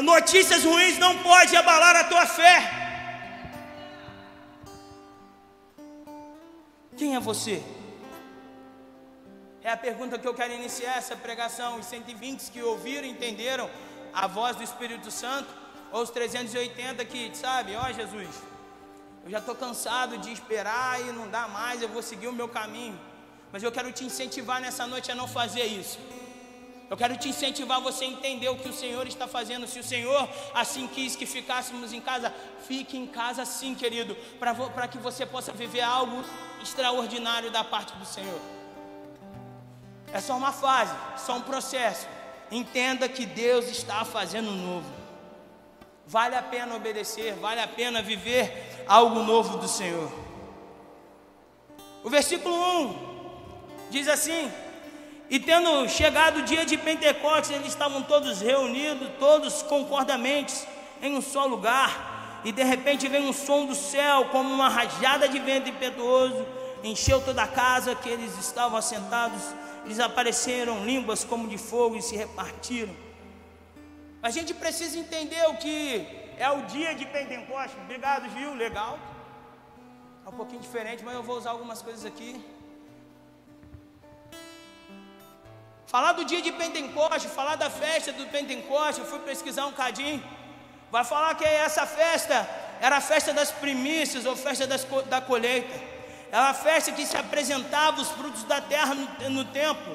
notícias 0.02 0.62
ruins 0.62 0.98
não 0.98 1.18
pode 1.18 1.56
abalar 1.56 1.96
a 1.96 2.04
tua 2.04 2.26
fé. 2.26 2.70
Quem 6.96 7.16
é 7.16 7.20
você? 7.20 7.60
É 9.64 9.70
a 9.70 9.76
pergunta 9.76 10.18
que 10.18 10.26
eu 10.26 10.34
quero 10.34 10.52
iniciar 10.52 10.98
essa 10.98 11.14
pregação. 11.14 11.78
Os 11.78 11.86
120 11.86 12.50
que 12.50 12.62
ouviram, 12.62 13.06
entenderam 13.06 13.70
a 14.12 14.26
voz 14.26 14.56
do 14.56 14.62
Espírito 14.62 15.10
Santo, 15.10 15.48
ou 15.92 16.02
os 16.02 16.10
380 16.10 17.04
que, 17.04 17.30
sabe, 17.34 17.76
ó 17.76 17.90
Jesus, 17.92 18.42
eu 19.24 19.30
já 19.30 19.38
estou 19.38 19.54
cansado 19.54 20.18
de 20.18 20.32
esperar 20.32 21.00
e 21.00 21.04
não 21.12 21.28
dá 21.28 21.46
mais, 21.46 21.80
eu 21.80 21.88
vou 21.88 22.02
seguir 22.02 22.26
o 22.26 22.32
meu 22.32 22.48
caminho. 22.48 22.98
Mas 23.52 23.62
eu 23.62 23.70
quero 23.70 23.92
te 23.92 24.04
incentivar 24.04 24.60
nessa 24.60 24.86
noite 24.86 25.12
a 25.12 25.14
não 25.14 25.28
fazer 25.28 25.64
isso. 25.64 25.98
Eu 26.90 26.96
quero 26.96 27.16
te 27.16 27.28
incentivar 27.28 27.80
você 27.80 28.04
entender 28.04 28.48
o 28.48 28.56
que 28.56 28.68
o 28.68 28.72
Senhor 28.72 29.06
está 29.06 29.26
fazendo. 29.26 29.66
Se 29.66 29.78
o 29.78 29.84
Senhor 29.84 30.28
assim 30.52 30.86
quis 30.88 31.14
que 31.14 31.24
ficássemos 31.24 31.92
em 31.92 32.00
casa, 32.00 32.34
fique 32.66 32.96
em 32.96 33.06
casa 33.06 33.44
sim, 33.44 33.74
querido, 33.74 34.14
para 34.38 34.88
que 34.88 34.98
você 34.98 35.24
possa 35.24 35.52
viver 35.52 35.82
algo 35.82 36.22
extraordinário 36.62 37.50
da 37.50 37.62
parte 37.62 37.94
do 37.94 38.04
Senhor. 38.04 38.40
É 40.12 40.20
só 40.20 40.36
uma 40.36 40.52
fase, 40.52 40.94
só 41.16 41.36
um 41.36 41.40
processo. 41.40 42.06
Entenda 42.50 43.08
que 43.08 43.24
Deus 43.24 43.66
está 43.66 44.04
fazendo 44.04 44.50
novo. 44.50 44.86
Vale 46.06 46.36
a 46.36 46.42
pena 46.42 46.74
obedecer, 46.74 47.34
vale 47.34 47.60
a 47.60 47.66
pena 47.66 48.02
viver 48.02 48.84
algo 48.86 49.20
novo 49.20 49.56
do 49.56 49.66
Senhor. 49.66 50.12
O 52.04 52.10
versículo 52.10 52.54
1 52.54 53.12
diz 53.90 54.06
assim: 54.08 54.52
E 55.30 55.38
tendo 55.38 55.88
chegado 55.88 56.40
o 56.40 56.42
dia 56.42 56.66
de 56.66 56.76
Pentecostes, 56.76 57.52
eles 57.52 57.68
estavam 57.68 58.02
todos 58.02 58.42
reunidos, 58.42 59.08
todos 59.18 59.62
concordamente, 59.62 60.54
em 61.00 61.16
um 61.16 61.22
só 61.22 61.46
lugar. 61.46 62.42
E 62.44 62.52
de 62.52 62.64
repente 62.64 63.08
vem 63.08 63.24
um 63.26 63.32
som 63.32 63.64
do 63.64 63.74
céu, 63.74 64.26
como 64.26 64.52
uma 64.52 64.68
rajada 64.68 65.28
de 65.28 65.38
vento 65.38 65.70
impetuoso, 65.70 66.44
encheu 66.82 67.20
toda 67.22 67.44
a 67.44 67.48
casa 67.48 67.94
que 67.94 68.08
eles 68.08 68.36
estavam 68.36 68.76
assentados 68.76 69.40
lhes 69.84 70.00
apareceram 70.00 70.84
línguas 70.84 71.24
como 71.24 71.48
de 71.48 71.58
fogo 71.58 71.96
e 71.96 72.02
se 72.02 72.16
repartiram. 72.16 72.94
A 74.22 74.30
gente 74.30 74.54
precisa 74.54 74.98
entender 74.98 75.44
o 75.48 75.56
que 75.56 76.06
é 76.38 76.50
o 76.50 76.62
dia 76.62 76.94
de 76.94 77.04
Pentecostes. 77.06 77.78
Obrigado, 77.84 78.28
Gil, 78.30 78.54
legal. 78.54 78.98
É 80.24 80.28
um 80.28 80.32
pouquinho 80.32 80.60
diferente, 80.60 81.04
mas 81.04 81.14
eu 81.14 81.22
vou 81.22 81.36
usar 81.36 81.50
algumas 81.50 81.82
coisas 81.82 82.04
aqui. 82.04 82.40
Falar 85.86 86.12
do 86.12 86.24
dia 86.24 86.40
de 86.40 86.52
Pentecostes, 86.52 87.30
falar 87.32 87.56
da 87.56 87.68
festa 87.68 88.12
do 88.12 88.26
Pentecostes, 88.26 88.98
eu 88.98 89.04
fui 89.04 89.18
pesquisar 89.18 89.66
um 89.66 89.72
cadinho. 89.72 90.22
Vai 90.90 91.04
falar 91.04 91.34
que 91.34 91.44
essa 91.44 91.84
festa 91.86 92.48
era 92.80 92.96
a 92.96 93.00
festa 93.00 93.32
das 93.32 93.50
primícias 93.50 94.24
ou 94.24 94.34
festa 94.36 94.66
das, 94.66 94.84
da 95.08 95.20
colheita. 95.20 95.74
É 96.32 96.38
uma 96.38 96.54
festa 96.54 96.90
que 96.92 97.04
se 97.04 97.14
apresentava 97.14 98.00
os 98.00 98.08
frutos 98.08 98.42
da 98.44 98.58
terra 98.58 98.94
no, 98.94 99.30
no 99.30 99.44
templo. 99.44 99.94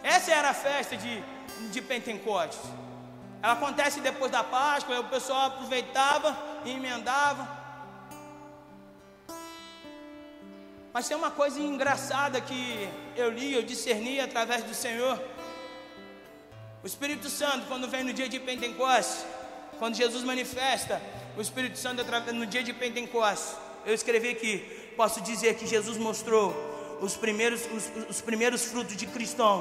Essa 0.00 0.30
era 0.30 0.50
a 0.50 0.54
festa 0.54 0.96
de, 0.96 1.20
de 1.72 1.82
Pentecostes. 1.82 2.60
Ela 3.42 3.54
acontece 3.54 4.00
depois 4.00 4.30
da 4.30 4.44
Páscoa, 4.44 5.00
o 5.00 5.08
pessoal 5.08 5.46
aproveitava 5.46 6.38
e 6.64 6.70
emendava. 6.70 7.48
Mas 10.92 11.08
tem 11.08 11.16
uma 11.16 11.32
coisa 11.32 11.58
engraçada 11.58 12.40
que 12.40 12.88
eu 13.16 13.28
li, 13.28 13.54
eu 13.54 13.62
discerni 13.64 14.20
através 14.20 14.62
do 14.62 14.72
Senhor. 14.72 15.20
O 16.80 16.86
Espírito 16.86 17.28
Santo, 17.28 17.66
quando 17.66 17.88
vem 17.88 18.04
no 18.04 18.12
dia 18.12 18.28
de 18.28 18.38
Pentecostes, 18.38 19.26
quando 19.80 19.96
Jesus 19.96 20.22
manifesta 20.22 21.02
o 21.36 21.40
Espírito 21.40 21.76
Santo 21.76 22.04
no 22.32 22.46
dia 22.46 22.62
de 22.62 22.72
Pentecostes, 22.72 23.56
eu 23.84 23.94
escrevi 23.94 24.28
aqui: 24.28 24.87
posso 24.98 25.20
dizer 25.20 25.54
que 25.54 25.64
Jesus 25.64 25.96
mostrou 25.96 26.52
os 27.00 27.16
primeiros, 27.16 27.60
os, 27.72 27.84
os 28.10 28.20
primeiros 28.20 28.64
frutos 28.64 28.96
de 28.96 29.06
cristão 29.06 29.54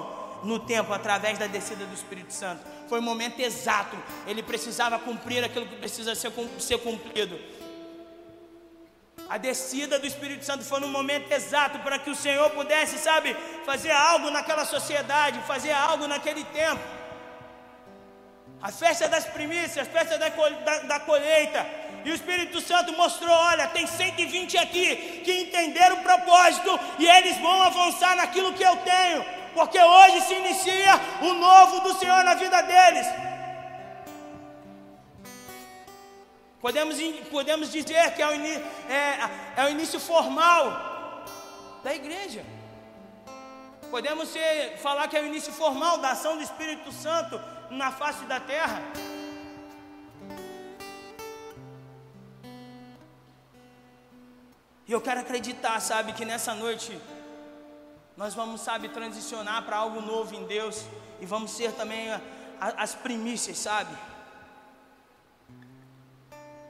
no 0.44 0.58
tempo 0.60 0.92
através 0.92 1.38
da 1.38 1.46
descida 1.46 1.86
do 1.86 1.94
Espírito 1.94 2.34
Santo. 2.34 2.62
Foi 2.90 3.00
o 3.00 3.04
momento 3.04 3.40
exato. 3.40 3.96
Ele 4.26 4.42
precisava 4.42 4.98
cumprir 4.98 5.44
aquilo 5.44 5.68
que 5.68 5.76
precisa 5.76 6.16
ser, 6.16 6.32
ser 6.58 6.80
cumprido. 6.80 7.40
A 9.30 9.38
descida 9.38 10.00
do 10.00 10.08
Espírito 10.08 10.44
Santo 10.44 10.64
foi 10.64 10.80
no 10.80 10.88
momento 10.88 11.32
exato 11.32 11.78
para 11.80 12.00
que 12.00 12.10
o 12.10 12.16
Senhor 12.16 12.50
pudesse, 12.52 12.98
sabe, 12.98 13.36
fazer 13.64 13.92
algo 13.92 14.32
naquela 14.32 14.66
sociedade, 14.66 15.40
fazer 15.46 15.72
algo 15.72 16.08
naquele 16.08 16.44
tempo. 16.46 16.82
A 18.60 18.72
festa 18.72 19.08
das 19.08 19.26
primícias, 19.26 19.88
a 19.88 19.92
festa 19.92 20.18
da, 20.18 20.30
da, 20.30 20.80
da 20.80 21.00
colheita, 21.02 21.64
e 22.08 22.12
o 22.12 22.16
Espírito 22.16 22.62
Santo 22.62 22.94
mostrou: 22.94 23.36
olha, 23.36 23.68
tem 23.68 23.86
120 23.86 24.58
aqui 24.58 25.22
que 25.26 25.42
entenderam 25.42 25.98
o 25.98 26.04
propósito 26.04 26.80
e 26.98 27.06
eles 27.06 27.38
vão 27.40 27.62
avançar 27.64 28.16
naquilo 28.16 28.54
que 28.54 28.64
eu 28.64 28.78
tenho, 28.78 29.26
porque 29.54 29.78
hoje 29.78 30.22
se 30.22 30.34
inicia 30.36 30.94
o 31.22 31.34
novo 31.34 31.82
do 31.82 31.94
Senhor 32.00 32.24
na 32.24 32.34
vida 32.36 32.62
deles. 32.62 33.08
Podemos, 36.62 36.98
podemos 37.30 37.72
dizer 37.74 38.14
que 38.16 38.22
é 38.22 38.28
o, 38.28 38.32
é, 38.32 39.30
é 39.58 39.66
o 39.66 39.70
início 39.70 40.00
formal 40.00 41.26
da 41.84 41.94
igreja. 41.94 42.46
Podemos 43.92 44.30
ser, 44.30 44.78
falar 44.78 45.10
que 45.10 45.18
é 45.18 45.22
o 45.22 45.26
início 45.26 45.52
formal 45.52 45.98
da 45.98 46.12
ação 46.12 46.38
do 46.38 46.44
Espírito 46.44 46.90
Santo 46.94 47.38
na 47.70 47.92
face 47.92 48.24
da 48.26 48.40
terra. 48.40 48.82
E 54.88 54.92
eu 54.92 55.02
quero 55.02 55.20
acreditar, 55.20 55.80
sabe, 55.82 56.14
que 56.14 56.24
nessa 56.24 56.56
noite 56.56 56.98
nós 58.16 58.34
vamos, 58.34 58.62
sabe, 58.62 58.88
transicionar 58.88 59.64
para 59.64 59.76
algo 59.76 60.02
novo 60.02 60.34
em 60.34 60.46
Deus 60.46 60.86
e 61.20 61.26
vamos 61.26 61.52
ser 61.52 61.74
também 61.74 62.10
a, 62.10 62.22
a, 62.60 62.84
as 62.84 62.96
primícias, 62.96 63.58
sabe? 63.58 63.94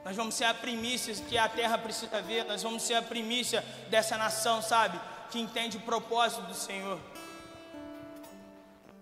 Nós 0.04 0.16
vamos 0.16 0.34
ser 0.34 0.46
a 0.46 0.54
primícia 0.54 1.14
que 1.14 1.38
a 1.38 1.48
terra 1.48 1.78
precisa 1.78 2.20
ver, 2.20 2.44
nós 2.44 2.62
vamos 2.62 2.82
ser 2.82 2.94
a 2.94 3.02
primícia 3.02 3.64
dessa 3.88 4.18
nação, 4.18 4.60
sabe? 4.60 4.98
Que 5.30 5.38
entende 5.38 5.76
o 5.76 5.80
propósito 5.80 6.42
do 6.42 6.54
Senhor. 6.54 6.98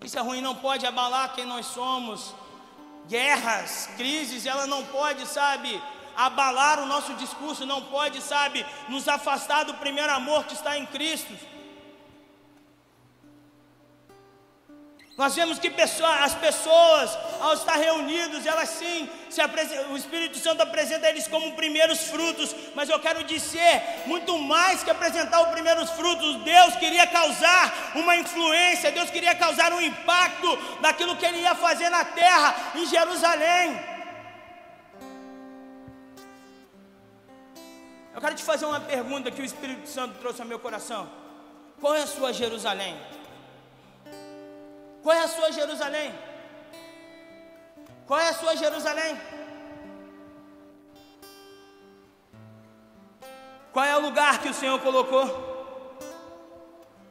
Isso 0.03 0.19
é 0.19 0.23
ruim 0.23 0.43
não 0.43 0.55
pode 0.55 0.85
abalar 0.85 1.35
quem 1.35 1.47
nós 1.47 1.67
somos. 1.67 2.35
Guerras, 3.09 3.89
crises, 3.97 4.45
ela 4.45 4.67
não 4.67 4.85
pode, 4.85 5.27
sabe, 5.27 5.81
abalar 6.17 6.81
o 6.81 6.87
nosso 6.87 7.15
discurso, 7.15 7.67
não 7.67 7.83
pode, 7.83 8.21
sabe, 8.21 8.65
nos 8.89 9.07
afastar 9.07 9.65
do 9.65 9.75
primeiro 9.75 10.13
amor 10.13 10.45
que 10.45 10.55
está 10.55 10.79
em 10.79 10.87
Cristo. 10.87 11.33
Nós 15.17 15.35
vemos 15.35 15.59
que 15.59 15.73
as 16.21 16.35
pessoas, 16.35 17.19
ao 17.41 17.55
estar 17.55 17.77
reunidos, 17.77 18.45
elas 18.45 18.69
sim, 18.69 19.09
o 19.91 19.97
Espírito 19.97 20.37
Santo 20.39 20.63
apresenta 20.63 21.09
eles 21.09 21.27
como 21.27 21.53
primeiros 21.53 22.03
frutos, 22.09 22.55
mas 22.75 22.91
eu 22.91 23.01
quero 23.01 23.25
dizer, 23.25 23.83
muito 24.05 24.39
mais 24.39 24.83
que 24.83 24.91
apresentar 24.91 25.41
os 25.41 25.49
primeiros 25.49 25.89
frutos, 25.91 26.37
Deus 26.43 26.77
queria 26.77 27.07
causar 27.07 27.93
uma 27.95 28.15
influência, 28.15 28.93
Deus 28.93 29.09
queria 29.09 29.35
causar 29.35 29.73
um 29.73 29.81
impacto 29.81 30.55
daquilo 30.83 31.17
que 31.17 31.25
Ele 31.25 31.39
ia 31.39 31.55
fazer 31.55 31.89
na 31.89 32.05
terra, 32.05 32.55
em 32.75 32.85
Jerusalém. 32.85 33.96
Eu 38.17 38.23
quero 38.23 38.35
te 38.35 38.43
fazer 38.43 38.65
uma 38.65 38.81
pergunta 38.81 39.31
que 39.31 39.43
o 39.43 39.45
Espírito 39.45 39.87
Santo 39.87 40.19
trouxe 40.19 40.41
ao 40.41 40.49
meu 40.49 40.59
coração. 40.59 41.07
Qual 41.79 41.95
é 41.95 42.01
a 42.01 42.07
sua 42.07 42.33
Jerusalém? 42.33 42.99
Qual 45.03 45.15
é 45.15 45.23
a 45.25 45.29
sua 45.29 45.53
Jerusalém? 45.53 46.15
Qual 48.07 48.19
é 48.19 48.29
a 48.31 48.33
sua 48.33 48.57
Jerusalém? 48.57 49.21
Qual 53.71 53.85
é 53.85 53.95
o 53.95 54.01
lugar 54.01 54.41
que 54.41 54.49
o 54.49 54.55
Senhor 54.55 54.81
colocou? 54.81 55.27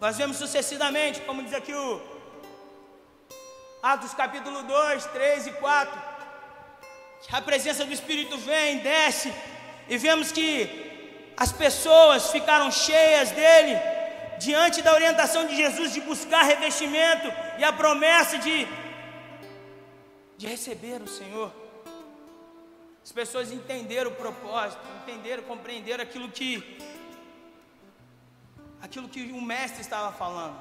Nós 0.01 0.17
vemos 0.17 0.37
sucessivamente, 0.37 1.21
como 1.21 1.43
diz 1.43 1.53
aqui 1.53 1.75
o 1.75 2.01
Atos 3.83 4.15
capítulo 4.15 4.63
2, 4.63 5.05
3 5.05 5.45
e 5.45 5.51
4. 5.51 6.01
A 7.31 7.41
presença 7.43 7.85
do 7.85 7.93
Espírito 7.93 8.39
vem, 8.39 8.79
desce, 8.79 9.31
e 9.87 9.99
vemos 9.99 10.31
que 10.31 10.84
as 11.37 11.51
pessoas 11.51 12.31
ficaram 12.31 12.71
cheias 12.71 13.31
dele, 13.31 13.77
diante 14.39 14.81
da 14.81 14.93
orientação 14.93 15.45
de 15.45 15.55
Jesus 15.55 15.93
de 15.93 16.01
buscar 16.01 16.43
revestimento 16.43 17.31
e 17.57 17.63
a 17.63 17.73
promessa 17.73 18.37
de, 18.37 18.67
de 20.37 20.47
receber 20.47 21.01
o 21.01 21.07
Senhor. 21.07 21.51
As 23.03 23.11
pessoas 23.11 23.51
entenderam 23.51 24.11
o 24.11 24.15
propósito, 24.15 24.81
entenderam, 25.03 25.43
compreenderam 25.43 26.03
aquilo 26.03 26.29
que 26.29 26.77
aquilo 28.81 29.09
que 29.09 29.31
o 29.31 29.41
mestre 29.41 29.81
estava 29.81 30.11
falando. 30.11 30.55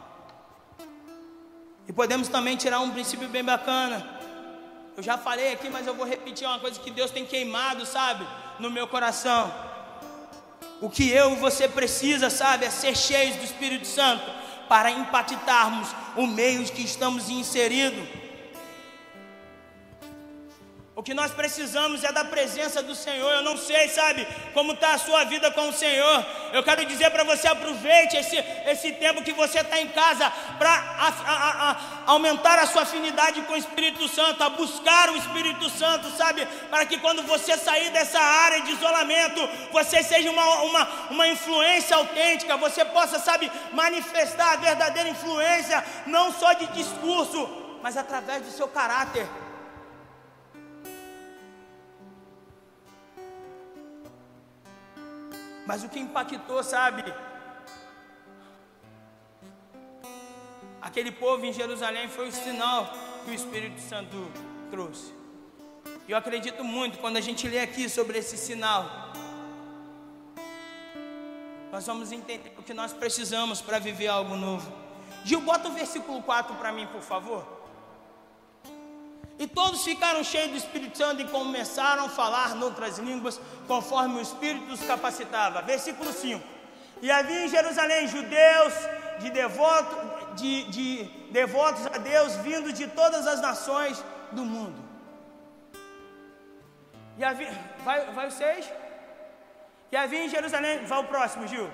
E 1.86 1.92
podemos 1.92 2.28
também 2.28 2.56
tirar 2.56 2.80
um 2.80 2.90
princípio 2.90 3.28
bem 3.28 3.44
bacana. 3.44 4.20
Eu 4.96 5.02
já 5.02 5.18
falei 5.18 5.52
aqui, 5.52 5.68
mas 5.68 5.86
eu 5.86 5.94
vou 5.94 6.06
repetir 6.06 6.46
uma 6.46 6.58
coisa 6.58 6.80
que 6.80 6.90
Deus 6.90 7.10
tem 7.10 7.26
queimado, 7.26 7.84
sabe, 7.84 8.26
no 8.58 8.70
meu 8.70 8.86
coração. 8.88 9.52
O 10.84 10.90
que 10.90 11.10
eu 11.10 11.32
e 11.32 11.36
você 11.36 11.66
precisa, 11.66 12.28
sabe, 12.28 12.66
é 12.66 12.70
ser 12.70 12.94
cheios 12.94 13.36
do 13.36 13.44
Espírito 13.44 13.86
Santo 13.86 14.30
para 14.68 14.90
impactarmos 14.90 15.88
o 16.14 16.26
meio 16.26 16.62
que 16.64 16.82
estamos 16.82 17.30
inseridos. 17.30 18.06
O 20.96 21.02
que 21.02 21.12
nós 21.12 21.32
precisamos 21.32 22.04
é 22.04 22.12
da 22.12 22.24
presença 22.24 22.80
do 22.80 22.94
Senhor. 22.94 23.28
Eu 23.32 23.42
não 23.42 23.56
sei, 23.56 23.88
sabe, 23.88 24.24
como 24.52 24.74
está 24.74 24.94
a 24.94 24.98
sua 24.98 25.24
vida 25.24 25.50
com 25.50 25.68
o 25.68 25.72
Senhor. 25.72 26.26
Eu 26.52 26.62
quero 26.62 26.86
dizer 26.86 27.10
para 27.10 27.24
você: 27.24 27.48
aproveite 27.48 28.16
esse, 28.16 28.36
esse 28.36 28.92
tempo 28.92 29.24
que 29.24 29.32
você 29.32 29.58
está 29.58 29.80
em 29.80 29.88
casa 29.88 30.30
para 30.56 31.88
aumentar 32.06 32.60
a 32.60 32.66
sua 32.68 32.82
afinidade 32.82 33.42
com 33.42 33.54
o 33.54 33.56
Espírito 33.56 34.06
Santo, 34.06 34.44
a 34.44 34.50
buscar 34.50 35.10
o 35.10 35.16
Espírito 35.16 35.68
Santo, 35.68 36.08
sabe, 36.16 36.46
para 36.70 36.86
que 36.86 37.00
quando 37.00 37.24
você 37.24 37.56
sair 37.58 37.90
dessa 37.90 38.20
área 38.20 38.60
de 38.60 38.70
isolamento, 38.70 39.48
você 39.72 40.00
seja 40.00 40.30
uma, 40.30 40.62
uma, 40.62 40.88
uma 41.10 41.26
influência 41.26 41.96
autêntica, 41.96 42.56
você 42.56 42.84
possa, 42.84 43.18
sabe, 43.18 43.50
manifestar 43.72 44.52
a 44.52 44.56
verdadeira 44.56 45.08
influência, 45.08 45.84
não 46.06 46.32
só 46.32 46.52
de 46.52 46.66
discurso, 46.68 47.48
mas 47.82 47.96
através 47.96 48.42
do 48.42 48.52
seu 48.52 48.68
caráter. 48.68 49.26
Mas 55.66 55.82
o 55.82 55.88
que 55.88 55.98
impactou, 55.98 56.62
sabe? 56.62 57.02
Aquele 60.80 61.10
povo 61.10 61.46
em 61.46 61.52
Jerusalém 61.52 62.08
foi 62.08 62.28
o 62.28 62.32
sinal 62.32 62.92
que 63.24 63.30
o 63.30 63.34
Espírito 63.34 63.80
Santo 63.80 64.30
trouxe. 64.70 65.14
Eu 66.06 66.16
acredito 66.16 66.62
muito 66.62 66.98
quando 66.98 67.16
a 67.16 67.20
gente 67.20 67.48
lê 67.48 67.60
aqui 67.60 67.88
sobre 67.88 68.18
esse 68.18 68.36
sinal. 68.36 68.84
Nós 71.72 71.86
vamos 71.86 72.12
entender 72.12 72.52
o 72.58 72.62
que 72.62 72.74
nós 72.74 72.92
precisamos 72.92 73.62
para 73.62 73.78
viver 73.78 74.08
algo 74.08 74.36
novo. 74.36 74.70
Gil, 75.24 75.40
bota 75.40 75.68
o 75.68 75.72
versículo 75.72 76.22
4 76.22 76.54
para 76.56 76.70
mim, 76.70 76.86
por 76.88 77.00
favor. 77.00 77.53
E 79.38 79.46
todos 79.46 79.82
ficaram 79.82 80.22
cheios 80.22 80.50
do 80.50 80.56
Espírito 80.56 80.96
Santo 80.96 81.22
e 81.22 81.28
começaram 81.28 82.04
a 82.04 82.08
falar 82.08 82.54
noutras 82.54 82.98
línguas, 82.98 83.40
conforme 83.66 84.18
o 84.18 84.20
Espírito 84.20 84.72
os 84.72 84.82
capacitava. 84.82 85.60
Versículo 85.62 86.12
5. 86.12 86.42
E 87.02 87.10
havia 87.10 87.44
em 87.44 87.48
Jerusalém 87.48 88.06
judeus 88.06 88.74
de, 89.18 89.30
devoto, 89.30 90.34
de, 90.36 90.64
de 90.70 91.04
devotos 91.32 91.86
a 91.86 91.98
Deus, 91.98 92.36
vindos 92.36 92.72
de 92.74 92.86
todas 92.86 93.26
as 93.26 93.40
nações 93.40 94.02
do 94.30 94.44
mundo. 94.44 94.82
E 97.18 97.24
havia, 97.24 97.50
vai, 97.84 98.12
vai 98.12 98.28
o 98.28 98.30
6? 98.30 98.70
E 99.90 99.96
havia 99.96 100.24
em 100.24 100.28
Jerusalém, 100.28 100.84
vai 100.84 101.00
o 101.00 101.04
próximo, 101.04 101.46
Gil. 101.46 101.68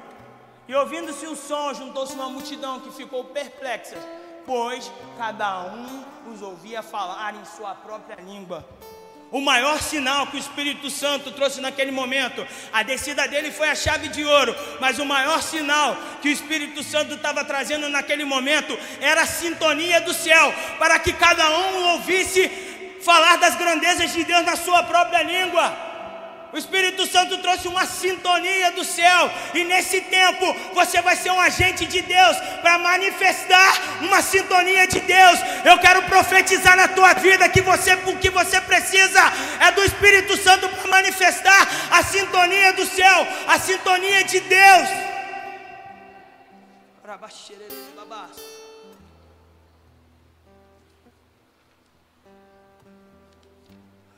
E 0.66 0.75
ouvindo-se 0.75 1.27
o 1.27 1.37
som, 1.37 1.75
juntou-se 1.75 2.14
uma 2.14 2.29
multidão 2.29 2.81
que 2.81 2.90
ficou 2.92 3.25
perplexa 3.25 3.96
pois 4.51 4.91
cada 5.17 5.63
um 5.67 6.05
os 6.27 6.43
ouvia 6.43 6.83
falar 6.83 7.37
em 7.37 7.45
sua 7.45 7.73
própria 7.73 8.17
língua. 8.17 8.69
O 9.31 9.41
maior 9.41 9.81
sinal 9.81 10.27
que 10.27 10.37
o 10.37 10.41
Espírito 10.41 10.91
Santo 10.91 11.31
trouxe 11.31 11.61
naquele 11.61 11.93
momento, 11.93 12.45
a 12.73 12.83
descida 12.83 13.29
dele 13.29 13.53
foi 13.53 13.71
a 13.71 13.77
chave 13.77 14.09
de 14.09 14.25
ouro, 14.25 14.53
mas 14.81 14.99
o 14.99 15.05
maior 15.05 15.41
sinal 15.41 15.97
que 16.21 16.29
o 16.29 16.33
Espírito 16.33 16.83
Santo 16.83 17.15
estava 17.15 17.45
trazendo 17.45 17.89
naquele 17.89 18.25
momento 18.25 18.77
era 19.01 19.23
a 19.23 19.27
sintonia 19.27 20.01
do 20.01 20.13
céu, 20.13 20.53
para 20.81 20.99
que 20.99 21.13
cada 21.13 21.49
um 21.49 21.93
ouvisse 21.93 22.49
falar 23.05 23.37
das 23.37 23.55
grandezas 23.55 24.13
de 24.13 24.25
Deus 24.25 24.45
na 24.45 24.57
sua 24.57 24.83
própria 24.83 25.23
língua. 25.23 25.89
O 26.53 26.59
Espírito 26.59 27.07
Santo 27.07 27.39
trouxe 27.39 27.69
uma 27.69 27.87
sintonia 27.87 28.73
do 28.73 28.85
céu, 28.85 29.31
e 29.55 29.63
nesse 29.65 30.01
tempo 30.01 30.53
você 30.75 31.01
vai 31.01 31.15
ser 31.15 31.31
um 31.31 31.41
agente 31.41 31.87
de 31.87 32.03
Deus 32.03 32.37
para 32.61 32.77
manifestar 32.79 33.73
uma 34.01 34.21
sintonia 34.21 34.87
de 34.89 34.99
Deus. 35.01 35.39
Eu 35.65 35.79
quero 35.79 36.03
profetizar 36.05 36.77
na 36.77 36.89
tua 36.89 37.15
vida 37.15 37.49
que 37.49 37.61
você 37.61 37.95
o 37.95 38.17
que 38.19 38.31
você 38.31 38.61
precisa 38.63 39.21
é 39.61 39.71
do 39.71 39.85
Espírito 39.85 40.37
Santo 40.37 40.69
para 40.69 40.91
manifestar 40.91 41.69
a 41.93 42.03
sintonia 42.03 42.73
do 42.73 42.85
céu, 42.85 43.29
a 43.47 43.59
sintonia 43.59 44.25
de 44.25 44.41
Deus. 44.41 44.89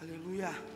Aleluia. 0.01 0.71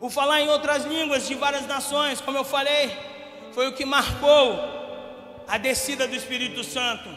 O 0.00 0.10
falar 0.10 0.40
em 0.40 0.48
outras 0.48 0.84
línguas 0.84 1.26
de 1.26 1.34
várias 1.34 1.66
nações, 1.66 2.20
como 2.20 2.36
eu 2.36 2.44
falei, 2.44 2.94
foi 3.52 3.68
o 3.68 3.72
que 3.72 3.84
marcou 3.84 4.58
a 5.46 5.56
descida 5.56 6.06
do 6.06 6.14
Espírito 6.14 6.62
Santo. 6.64 7.08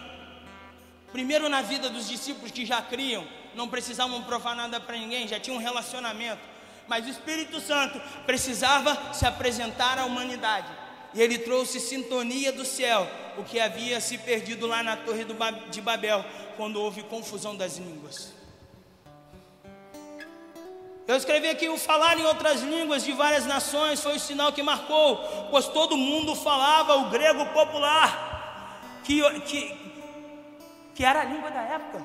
Primeiro 1.12 1.50
na 1.50 1.62
vida 1.62 1.90
dos 1.90 2.08
discípulos 2.08 2.52
que 2.52 2.66
já 2.66 2.82
criam, 2.82 3.28
não 3.56 3.68
precisavam 3.68 4.22
provar 4.24 4.56
nada 4.56 4.80
para 4.80 4.96
ninguém, 4.96 5.28
já 5.28 5.40
tinham 5.40 5.58
um 5.58 5.62
relacionamento. 5.62 6.42
Mas 6.88 7.06
o 7.06 7.10
Espírito 7.10 7.60
Santo 7.60 8.00
precisava 8.26 9.14
se 9.14 9.26
apresentar 9.26 9.98
à 10.00 10.06
humanidade. 10.06 10.72
E 11.14 11.22
ele 11.22 11.40
trouxe 11.40 11.80
sintonia 11.80 12.52
do 12.52 12.64
céu, 12.64 13.10
o 13.38 13.44
que 13.44 13.60
havia 13.60 14.00
se 14.00 14.18
perdido 14.18 14.68
lá 14.68 14.84
na 14.84 14.96
Torre 14.96 15.26
de 15.72 15.82
Babel, 15.82 16.24
quando 16.56 16.80
houve 16.80 17.04
confusão 17.04 17.56
das 17.56 17.78
línguas. 17.78 18.37
Eu 21.08 21.16
escrevi 21.16 21.48
aqui 21.48 21.70
o 21.70 21.78
falar 21.78 22.20
em 22.20 22.26
outras 22.26 22.62
línguas 22.62 23.02
de 23.02 23.14
várias 23.14 23.46
nações 23.46 24.04
foi 24.04 24.18
o 24.18 24.20
sinal 24.20 24.52
que 24.52 24.62
marcou, 24.62 25.16
pois 25.50 25.66
todo 25.70 25.96
mundo 25.96 26.36
falava 26.36 26.96
o 26.96 27.10
grego 27.10 27.46
popular, 27.48 29.00
que, 29.06 29.22
que, 29.42 29.78
que 30.94 31.06
era 31.06 31.22
a 31.22 31.24
língua 31.24 31.50
da 31.50 31.62
época. 31.62 32.04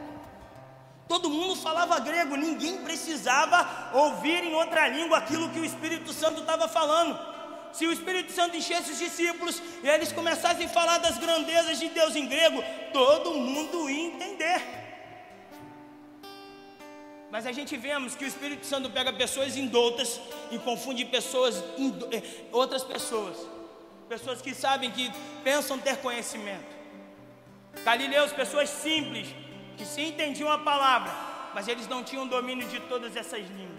Todo 1.09 1.29
mundo 1.29 1.57
falava 1.57 1.99
grego, 1.99 2.37
ninguém 2.37 2.79
precisava 2.85 3.91
ouvir 3.93 4.45
em 4.45 4.55
outra 4.55 4.87
língua 4.87 5.19
aquilo 5.19 5.51
que 5.51 5.59
o 5.59 5.65
Espírito 5.65 6.13
Santo 6.13 6.43
estava 6.43 6.69
falando. 6.69 7.19
Se 7.73 7.85
o 7.87 7.93
Espírito 7.93 8.31
Santo 8.31 8.57
enchesse 8.57 8.93
os 8.93 8.99
discípulos 8.99 9.61
e 9.83 9.89
eles 9.89 10.13
começassem 10.13 10.67
a 10.67 10.69
falar 10.69 10.99
das 10.99 11.19
grandezas 11.19 11.81
de 11.81 11.89
Deus 11.89 12.15
em 12.15 12.29
grego, 12.29 12.63
todo 12.93 13.35
mundo 13.35 13.91
ia 13.91 14.07
entender. 14.07 14.82
Mas 17.33 17.47
a 17.47 17.53
gente 17.53 17.79
vemos 17.79 18.15
que 18.15 18.27
o 18.27 18.29
Espírito 18.29 18.67
Santo 18.67 18.91
pega 18.91 19.11
pessoas 19.11 19.57
indoutas 19.57 20.21
e 20.51 20.59
confunde 20.59 21.03
pessoas, 21.07 21.65
eh, 22.13 22.23
outras 22.53 22.85
pessoas. 22.85 23.39
Pessoas 24.07 24.43
que 24.43 24.55
sabem 24.55 24.91
que 24.91 25.11
pensam 25.43 25.79
ter 25.79 25.97
conhecimento. 25.97 26.71
Galileus, 27.83 28.35
pessoas 28.35 28.69
simples, 28.69 29.29
que 29.79 29.87
se 29.87 30.03
entendiam 30.03 30.53
a 30.53 30.59
palavra, 30.59 31.11
mas 31.55 31.69
eles 31.69 31.89
não 31.89 32.05
tinham 32.05 32.27
domínio 32.27 32.69
de 32.69 32.79
todas 32.81 33.17
essas 33.17 33.41
línguas. 33.49 33.72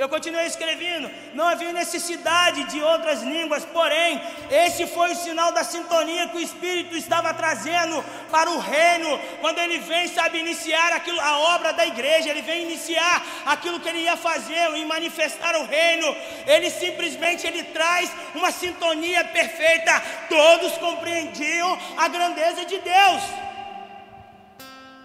Eu 0.00 0.08
continuei 0.08 0.46
escrevendo. 0.46 1.10
Não 1.34 1.46
havia 1.46 1.74
necessidade 1.74 2.64
de 2.70 2.80
outras 2.82 3.22
línguas, 3.22 3.66
porém, 3.66 4.18
esse 4.50 4.86
foi 4.86 5.12
o 5.12 5.14
sinal 5.14 5.52
da 5.52 5.62
sintonia 5.62 6.28
que 6.28 6.38
o 6.38 6.40
Espírito 6.40 6.96
estava 6.96 7.34
trazendo 7.34 8.02
para 8.30 8.48
o 8.48 8.58
reino. 8.58 9.20
Quando 9.42 9.58
ele 9.58 9.78
vem, 9.80 10.08
sabe, 10.08 10.38
iniciar 10.38 10.94
aquilo, 10.94 11.20
a 11.20 11.38
obra 11.54 11.74
da 11.74 11.86
igreja, 11.86 12.30
ele 12.30 12.40
vem 12.40 12.62
iniciar 12.62 13.22
aquilo 13.44 13.78
que 13.78 13.90
ele 13.90 14.04
ia 14.04 14.16
fazer 14.16 14.74
e 14.74 14.86
manifestar 14.86 15.54
o 15.56 15.66
reino. 15.66 16.16
Ele 16.46 16.70
simplesmente 16.70 17.46
ele 17.46 17.62
traz 17.64 18.10
uma 18.34 18.50
sintonia 18.50 19.22
perfeita. 19.24 20.02
Todos 20.30 20.78
compreendiam 20.78 21.78
a 21.98 22.08
grandeza 22.08 22.64
de 22.64 22.78
Deus. 22.78 23.49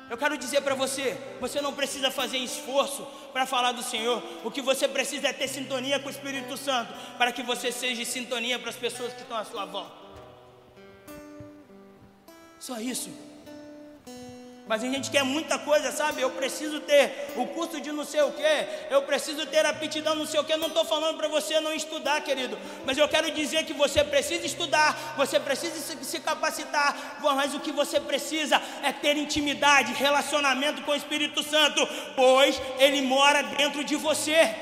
Eu 0.09 0.17
quero 0.17 0.37
dizer 0.37 0.61
para 0.61 0.75
você: 0.75 1.17
você 1.39 1.61
não 1.61 1.73
precisa 1.73 2.11
fazer 2.11 2.37
esforço 2.37 3.05
para 3.33 3.45
falar 3.45 3.71
do 3.71 3.83
Senhor. 3.83 4.21
O 4.43 4.51
que 4.51 4.61
você 4.61 4.87
precisa 4.87 5.27
é 5.27 5.33
ter 5.33 5.47
sintonia 5.47 5.99
com 5.99 6.07
o 6.07 6.11
Espírito 6.11 6.55
Santo, 6.57 6.93
para 7.17 7.31
que 7.31 7.43
você 7.43 7.71
seja 7.71 8.05
sintonia 8.05 8.59
para 8.59 8.69
as 8.69 8.75
pessoas 8.75 9.13
que 9.13 9.21
estão 9.21 9.37
à 9.37 9.43
sua 9.43 9.65
volta. 9.65 9.95
Só 12.59 12.79
isso. 12.79 13.09
Mas 14.67 14.83
a 14.83 14.87
gente 14.87 15.11
quer 15.11 15.23
muita 15.23 15.59
coisa, 15.59 15.91
sabe? 15.91 16.21
Eu 16.21 16.31
preciso 16.31 16.79
ter 16.79 17.33
o 17.35 17.45
curso 17.45 17.79
de 17.79 17.91
não 17.91 18.03
sei 18.03 18.21
o 18.21 18.31
que, 18.31 18.67
eu 18.89 19.03
preciso 19.03 19.45
ter 19.45 19.63
aptidão 19.63 20.15
não 20.15 20.25
sei 20.25 20.39
o. 20.39 20.45
Eu 20.49 20.57
não 20.57 20.69
estou 20.69 20.83
falando 20.83 21.17
para 21.17 21.27
você 21.27 21.59
não 21.59 21.71
estudar, 21.71 22.21
querido, 22.21 22.57
mas 22.83 22.97
eu 22.97 23.07
quero 23.07 23.29
dizer 23.29 23.63
que 23.63 23.73
você 23.73 24.03
precisa 24.03 24.43
estudar, 24.43 25.13
você 25.15 25.39
precisa 25.39 25.75
se, 25.75 26.03
se 26.03 26.19
capacitar, 26.19 27.19
mas 27.21 27.53
o 27.53 27.59
que 27.59 27.71
você 27.71 27.99
precisa 27.99 28.59
é 28.81 28.91
ter 28.91 29.15
intimidade, 29.17 29.93
relacionamento 29.93 30.81
com 30.81 30.91
o 30.91 30.95
Espírito 30.95 31.43
Santo, 31.43 31.87
pois 32.15 32.59
ele 32.79 33.03
mora 33.03 33.43
dentro 33.43 33.83
de 33.83 33.95
você. 33.95 34.55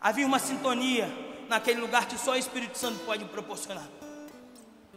Havia 0.00 0.26
uma 0.26 0.40
sintonia 0.40 1.08
naquele 1.48 1.80
lugar 1.80 2.06
que 2.06 2.18
só 2.18 2.32
o 2.32 2.36
Espírito 2.36 2.76
Santo 2.76 2.98
pode 3.04 3.24
proporcionar. 3.26 3.95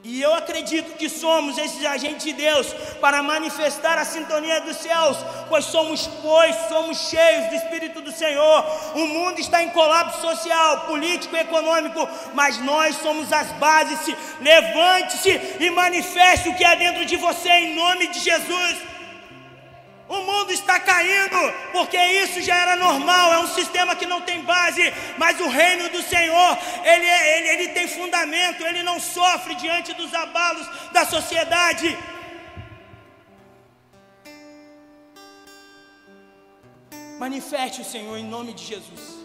E 0.02 0.22
eu 0.22 0.34
acredito 0.34 0.96
que 0.98 1.10
somos 1.10 1.58
esses 1.58 1.84
agentes 1.86 2.24
de 2.24 2.32
Deus 2.32 2.68
para 3.02 3.22
manifestar 3.22 3.98
a 3.98 4.06
sintonia 4.06 4.62
dos 4.62 4.78
céus, 4.78 5.18
pois 5.50 5.66
somos, 5.66 6.08
pois 6.22 6.56
somos 6.70 7.10
cheios 7.10 7.50
do 7.50 7.56
Espírito 7.56 8.00
do 8.02 8.12
Senhor. 8.12 8.66
O 8.96 9.06
mundo 9.08 9.42
está 9.42 9.62
em 9.62 9.70
colapso 9.72 10.22
social, 10.22 10.86
político 10.86 11.36
e 11.36 11.40
econômico, 11.40 12.08
mas 12.34 12.58
nós 12.60 12.96
somos 12.96 13.32
as 13.34 13.52
bases. 13.54 14.16
Levante-se 14.40 15.58
e 15.60 15.70
manifeste 15.70 16.48
o 16.48 16.56
que 16.56 16.64
há 16.64 16.76
dentro 16.76 17.04
de 17.06 17.18
você 17.18 17.50
em 17.50 17.76
nome 17.76 18.08
de 18.08 18.20
Jesus. 18.20 18.89
O 20.10 20.22
mundo 20.24 20.52
está 20.52 20.80
caindo, 20.80 21.38
porque 21.72 21.96
isso 22.24 22.42
já 22.42 22.56
era 22.56 22.76
normal, 22.76 23.32
é 23.32 23.40
um 23.42 23.48
sistema 23.48 23.96
que 23.96 24.08
não 24.08 24.22
tem 24.22 24.42
base, 24.42 24.92
mas 25.20 25.40
o 25.40 25.48
reino 25.48 25.88
do 25.90 26.02
Senhor, 26.02 26.58
ele, 26.84 27.06
é, 27.06 27.38
ele, 27.38 27.48
ele 27.50 27.74
tem 27.74 27.88
fundamento, 27.88 28.66
ele 28.66 28.82
não 28.82 29.00
sofre 29.00 29.54
diante 29.54 29.94
dos 29.94 30.12
abalos 30.16 30.68
da 30.92 31.06
sociedade. 31.06 31.96
Manifeste 37.20 37.82
o 37.82 37.86
Senhor 37.86 38.18
em 38.18 38.26
nome 38.26 38.54
de 38.54 38.66
Jesus. 38.66 39.19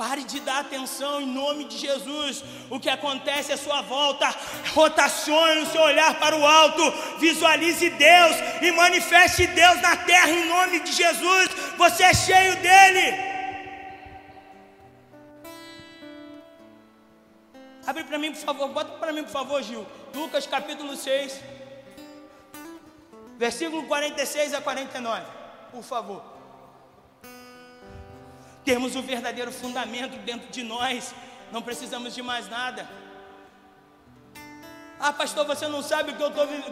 Pare 0.00 0.24
de 0.24 0.40
dar 0.40 0.60
atenção 0.60 1.20
em 1.20 1.26
nome 1.26 1.64
de 1.64 1.76
Jesus. 1.76 2.42
O 2.70 2.80
que 2.80 2.88
acontece 2.88 3.52
à 3.52 3.58
sua 3.58 3.82
volta, 3.82 4.34
rotacione 4.72 5.60
o 5.60 5.66
seu 5.66 5.82
olhar 5.82 6.18
para 6.18 6.34
o 6.34 6.46
alto, 6.46 6.90
visualize 7.18 7.90
Deus 7.90 8.36
e 8.62 8.72
manifeste 8.72 9.46
Deus 9.48 9.78
na 9.82 9.94
terra 9.98 10.30
em 10.30 10.48
nome 10.48 10.80
de 10.80 10.90
Jesus. 10.90 11.50
Você 11.76 12.02
é 12.02 12.14
cheio 12.14 12.56
dele. 12.62 13.14
Abre 17.86 18.04
para 18.04 18.16
mim, 18.16 18.32
por 18.32 18.40
favor, 18.40 18.68
bota 18.70 18.92
para 18.92 19.12
mim, 19.12 19.24
por 19.24 19.32
favor, 19.32 19.62
Gil. 19.62 19.86
Lucas 20.14 20.46
capítulo 20.46 20.96
6, 20.96 21.42
versículo 23.36 23.82
46 23.82 24.54
a 24.54 24.62
49, 24.62 25.26
por 25.70 25.82
favor 25.82 26.29
temos 28.70 28.94
o 28.94 29.02
verdadeiro 29.02 29.50
fundamento 29.50 30.16
dentro 30.18 30.48
de 30.48 30.62
nós, 30.62 31.12
não 31.50 31.60
precisamos 31.60 32.14
de 32.14 32.22
mais 32.22 32.48
nada. 32.48 32.88
Ah, 35.00 35.12
pastor, 35.12 35.44
você 35.44 35.66
não 35.66 35.82
sabe 35.82 36.12
o 36.12 36.16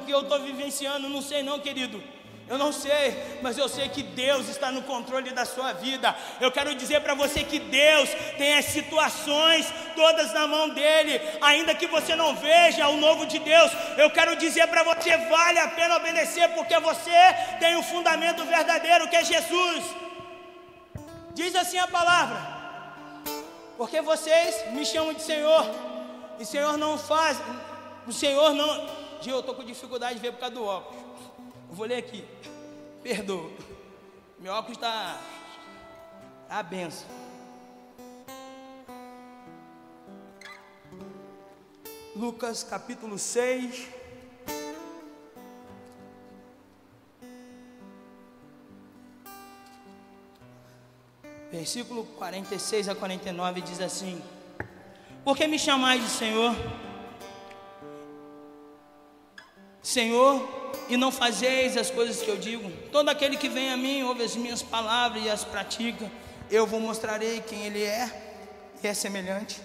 que 0.04 0.12
eu 0.12 0.20
estou 0.20 0.40
vivenciando? 0.40 1.08
Não 1.08 1.20
sei, 1.20 1.42
não, 1.42 1.58
querido. 1.58 2.00
Eu 2.48 2.56
não 2.56 2.72
sei, 2.72 3.40
mas 3.42 3.58
eu 3.58 3.68
sei 3.68 3.88
que 3.88 4.04
Deus 4.04 4.48
está 4.48 4.70
no 4.70 4.82
controle 4.82 5.32
da 5.32 5.44
sua 5.44 5.72
vida. 5.72 6.14
Eu 6.40 6.52
quero 6.52 6.72
dizer 6.76 7.00
para 7.00 7.14
você 7.14 7.42
que 7.42 7.58
Deus 7.58 8.08
tem 8.38 8.56
as 8.56 8.66
situações 8.66 9.66
todas 9.96 10.32
na 10.32 10.46
mão 10.46 10.68
dele, 10.68 11.20
ainda 11.40 11.74
que 11.74 11.88
você 11.88 12.14
não 12.14 12.36
veja 12.36 12.88
o 12.88 12.96
novo 12.96 13.26
de 13.26 13.40
Deus. 13.40 13.72
Eu 13.96 14.08
quero 14.12 14.36
dizer 14.36 14.68
para 14.68 14.84
você: 14.84 15.16
vale 15.16 15.58
a 15.58 15.66
pena 15.66 15.96
obedecer, 15.96 16.48
porque 16.50 16.78
você 16.78 17.20
tem 17.58 17.74
o 17.74 17.80
um 17.80 17.82
fundamento 17.82 18.44
verdadeiro 18.44 19.08
que 19.08 19.16
é 19.16 19.24
Jesus. 19.24 20.07
Diz 21.38 21.54
assim 21.54 21.78
a 21.78 21.86
palavra: 21.86 22.36
Porque 23.76 24.00
vocês 24.00 24.72
me 24.72 24.84
chamam 24.84 25.14
de 25.14 25.22
Senhor, 25.22 25.64
e 26.36 26.44
Senhor 26.44 26.76
não 26.76 26.98
faz, 26.98 27.38
o 28.08 28.12
Senhor 28.12 28.52
não. 28.54 28.98
Gil, 29.22 29.34
eu 29.34 29.40
estou 29.40 29.54
com 29.54 29.62
dificuldade 29.62 30.16
de 30.16 30.20
ver 30.20 30.32
por 30.32 30.40
causa 30.40 30.56
do 30.56 30.64
óculos. 30.64 31.00
Eu 31.68 31.76
vou 31.76 31.86
ler 31.86 31.98
aqui. 31.98 32.24
Perdoa. 33.04 33.52
Meu 34.40 34.52
óculos 34.52 34.78
está. 34.78 35.16
A 36.50 36.60
benção. 36.60 37.08
Lucas 42.16 42.64
capítulo 42.64 43.16
6. 43.16 43.97
Versículo 51.58 52.04
46 52.16 52.88
a 52.88 52.94
49 52.94 53.60
diz 53.62 53.80
assim: 53.80 54.22
Por 55.24 55.36
que 55.36 55.44
me 55.48 55.58
chamais 55.58 56.00
de 56.00 56.08
Senhor? 56.08 56.54
Senhor, 59.82 60.48
e 60.88 60.96
não 60.96 61.10
fazeis 61.10 61.76
as 61.76 61.90
coisas 61.90 62.22
que 62.22 62.28
eu 62.28 62.36
digo? 62.36 62.70
Todo 62.92 63.08
aquele 63.08 63.36
que 63.36 63.48
vem 63.48 63.72
a 63.72 63.76
mim, 63.76 64.04
ouve 64.04 64.22
as 64.22 64.36
minhas 64.36 64.62
palavras 64.62 65.24
e 65.24 65.28
as 65.28 65.42
pratica, 65.42 66.08
eu 66.48 66.64
vos 66.64 66.80
mostrarei 66.80 67.40
quem 67.40 67.64
ele 67.66 67.82
é, 67.82 68.08
e 68.80 68.86
é 68.86 68.94
semelhante. 68.94 69.60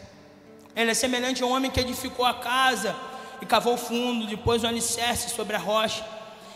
Ele 0.75 0.89
é 0.89 0.95
semelhante 0.95 1.43
a 1.43 1.45
um 1.45 1.51
homem 1.51 1.69
que 1.69 1.79
edificou 1.79 2.25
a 2.25 2.33
casa 2.33 2.95
e 3.39 3.45
cavou 3.45 3.77
fundo, 3.77 4.25
depois 4.25 4.63
o 4.63 4.67
alicerce 4.67 5.29
sobre 5.29 5.55
a 5.55 5.59
rocha. 5.59 6.03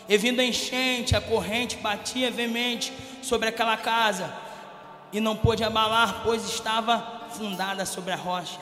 E 0.08 0.16
vindo 0.16 0.40
a 0.40 0.44
enchente, 0.44 1.14
a 1.14 1.20
corrente 1.20 1.76
batia 1.76 2.28
veemente 2.28 2.92
sobre 3.22 3.48
aquela 3.48 3.76
casa 3.76 4.47
e 5.12 5.20
não 5.20 5.36
pôde 5.36 5.64
abalar, 5.64 6.22
pois 6.22 6.44
estava 6.44 7.28
fundada 7.30 7.84
sobre 7.86 8.12
a 8.12 8.16
rocha. 8.16 8.60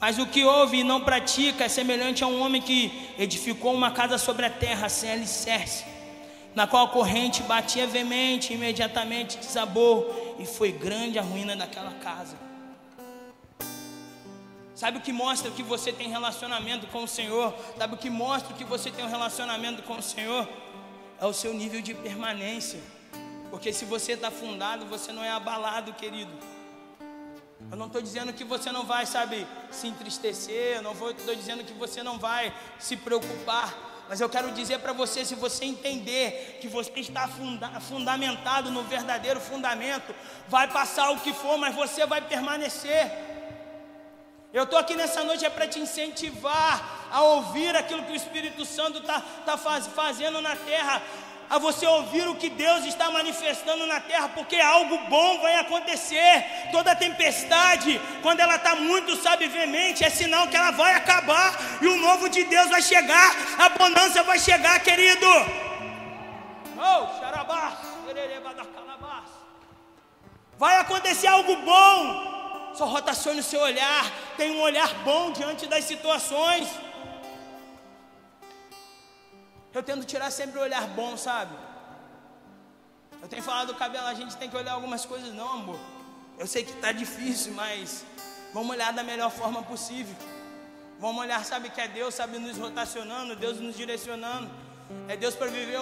Mas 0.00 0.18
o 0.18 0.26
que 0.26 0.44
ouve 0.44 0.78
e 0.78 0.84
não 0.84 1.00
pratica 1.00 1.64
é 1.64 1.68
semelhante 1.68 2.22
a 2.22 2.26
um 2.26 2.40
homem 2.40 2.62
que 2.62 3.10
edificou 3.18 3.74
uma 3.74 3.90
casa 3.90 4.16
sobre 4.16 4.46
a 4.46 4.50
terra 4.50 4.88
sem 4.88 5.10
alicerce, 5.10 5.84
na 6.54 6.66
qual 6.66 6.86
a 6.86 6.90
corrente 6.90 7.42
batia 7.42 7.86
veemente, 7.86 8.54
imediatamente 8.54 9.38
desabou, 9.38 10.36
e 10.38 10.46
foi 10.46 10.70
grande 10.70 11.18
a 11.18 11.22
ruína 11.22 11.56
daquela 11.56 11.92
casa. 11.94 12.36
Sabe 14.78 14.98
o 14.98 15.00
que 15.00 15.12
mostra 15.12 15.50
que 15.50 15.64
você 15.64 15.92
tem 15.92 16.08
relacionamento 16.08 16.86
com 16.86 17.02
o 17.02 17.08
Senhor? 17.08 17.52
Sabe 17.76 17.94
o 17.94 17.96
que 17.96 18.08
mostra 18.08 18.54
que 18.54 18.62
você 18.62 18.92
tem 18.92 19.04
um 19.04 19.08
relacionamento 19.08 19.82
com 19.82 19.94
o 19.94 20.02
Senhor? 20.02 20.48
É 21.20 21.26
o 21.26 21.32
seu 21.32 21.52
nível 21.52 21.82
de 21.82 21.94
permanência. 21.94 22.78
Porque 23.50 23.72
se 23.72 23.84
você 23.84 24.12
está 24.12 24.30
fundado, 24.30 24.86
você 24.86 25.12
não 25.12 25.24
é 25.24 25.30
abalado, 25.30 25.92
querido. 25.94 26.32
Eu 27.70 27.76
não 27.76 27.86
estou 27.86 28.00
dizendo 28.00 28.32
que 28.32 28.44
você 28.44 28.70
não 28.70 28.84
vai, 28.84 29.04
sabe, 29.04 29.46
se 29.70 29.86
entristecer, 29.86 30.76
eu 30.76 30.82
não 30.82 30.92
estou 30.92 31.34
dizendo 31.34 31.64
que 31.64 31.72
você 31.72 32.02
não 32.02 32.18
vai 32.18 32.52
se 32.78 32.96
preocupar, 32.96 33.76
mas 34.08 34.20
eu 34.20 34.28
quero 34.28 34.50
dizer 34.52 34.78
para 34.78 34.92
você: 34.92 35.24
se 35.24 35.34
você 35.34 35.66
entender 35.66 36.58
que 36.60 36.68
você 36.68 36.90
está 36.98 37.28
funda 37.28 37.68
fundamentado 37.80 38.70
no 38.70 38.82
verdadeiro 38.84 39.40
fundamento, 39.40 40.14
vai 40.48 40.68
passar 40.68 41.10
o 41.10 41.20
que 41.20 41.32
for, 41.32 41.58
mas 41.58 41.74
você 41.74 42.06
vai 42.06 42.22
permanecer. 42.22 43.10
Eu 44.50 44.64
estou 44.64 44.78
aqui 44.78 44.96
nessa 44.96 45.22
noite 45.22 45.44
é 45.44 45.50
para 45.50 45.68
te 45.68 45.78
incentivar 45.78 47.08
a 47.10 47.22
ouvir 47.22 47.76
aquilo 47.76 48.02
que 48.04 48.12
o 48.12 48.16
Espírito 48.16 48.64
Santo 48.64 48.98
está 48.98 49.20
tá 49.44 49.58
faz, 49.58 49.86
fazendo 49.86 50.40
na 50.40 50.56
terra 50.56 51.02
a 51.50 51.58
você 51.58 51.86
ouvir 51.86 52.28
o 52.28 52.34
que 52.34 52.48
Deus 52.48 52.84
está 52.84 53.10
manifestando 53.10 53.86
na 53.86 54.00
terra, 54.00 54.28
porque 54.28 54.56
algo 54.56 54.98
bom 55.08 55.40
vai 55.40 55.56
acontecer. 55.56 56.44
Toda 56.72 56.94
tempestade, 56.94 58.00
quando 58.22 58.40
ela 58.40 58.56
está 58.56 58.74
muito, 58.76 59.16
sabe, 59.16 59.46
veemente, 59.48 60.04
é 60.04 60.10
sinal 60.10 60.48
que 60.48 60.56
ela 60.56 60.70
vai 60.72 60.94
acabar 60.94 61.56
e 61.80 61.86
o 61.86 61.96
novo 61.96 62.28
de 62.28 62.44
Deus 62.44 62.68
vai 62.68 62.82
chegar, 62.82 63.34
a 63.58 63.68
bonança 63.70 64.22
vai 64.22 64.38
chegar, 64.38 64.78
querido. 64.80 65.26
Oh, 66.76 67.06
Vai 70.58 70.76
acontecer 70.78 71.28
algo 71.28 71.56
bom. 71.56 72.72
Só 72.74 72.84
rotacione 72.84 73.40
o 73.40 73.42
seu 73.44 73.60
olhar. 73.60 74.04
Tenha 74.36 74.52
um 74.52 74.60
olhar 74.60 74.92
bom 75.04 75.32
diante 75.32 75.66
das 75.66 75.84
situações. 75.84 76.68
Eu 79.78 79.82
tento 79.84 80.04
tirar 80.04 80.28
sempre 80.32 80.58
o 80.58 80.62
olhar 80.62 80.88
bom, 80.88 81.16
sabe? 81.16 81.54
Eu 83.22 83.28
tenho 83.28 83.44
falado 83.44 83.68
do 83.68 83.76
cabelo, 83.76 84.08
a 84.08 84.14
gente 84.14 84.36
tem 84.36 84.50
que 84.50 84.56
olhar 84.56 84.72
algumas 84.72 85.06
coisas, 85.06 85.32
não, 85.32 85.52
amor. 85.52 85.78
Eu 86.36 86.48
sei 86.48 86.64
que 86.64 86.72
está 86.72 86.90
difícil, 86.90 87.52
mas 87.52 88.04
vamos 88.52 88.70
olhar 88.70 88.92
da 88.92 89.04
melhor 89.04 89.30
forma 89.30 89.62
possível. 89.62 90.16
Vamos 90.98 91.22
olhar, 91.22 91.44
sabe 91.44 91.70
que 91.70 91.80
é 91.80 91.86
Deus, 91.86 92.12
sabe, 92.12 92.40
nos 92.40 92.58
rotacionando, 92.58 93.36
Deus 93.36 93.60
nos 93.60 93.76
direcionando. 93.76 94.50
É 95.06 95.16
Deus 95.16 95.36
para 95.36 95.46
viver 95.46 95.78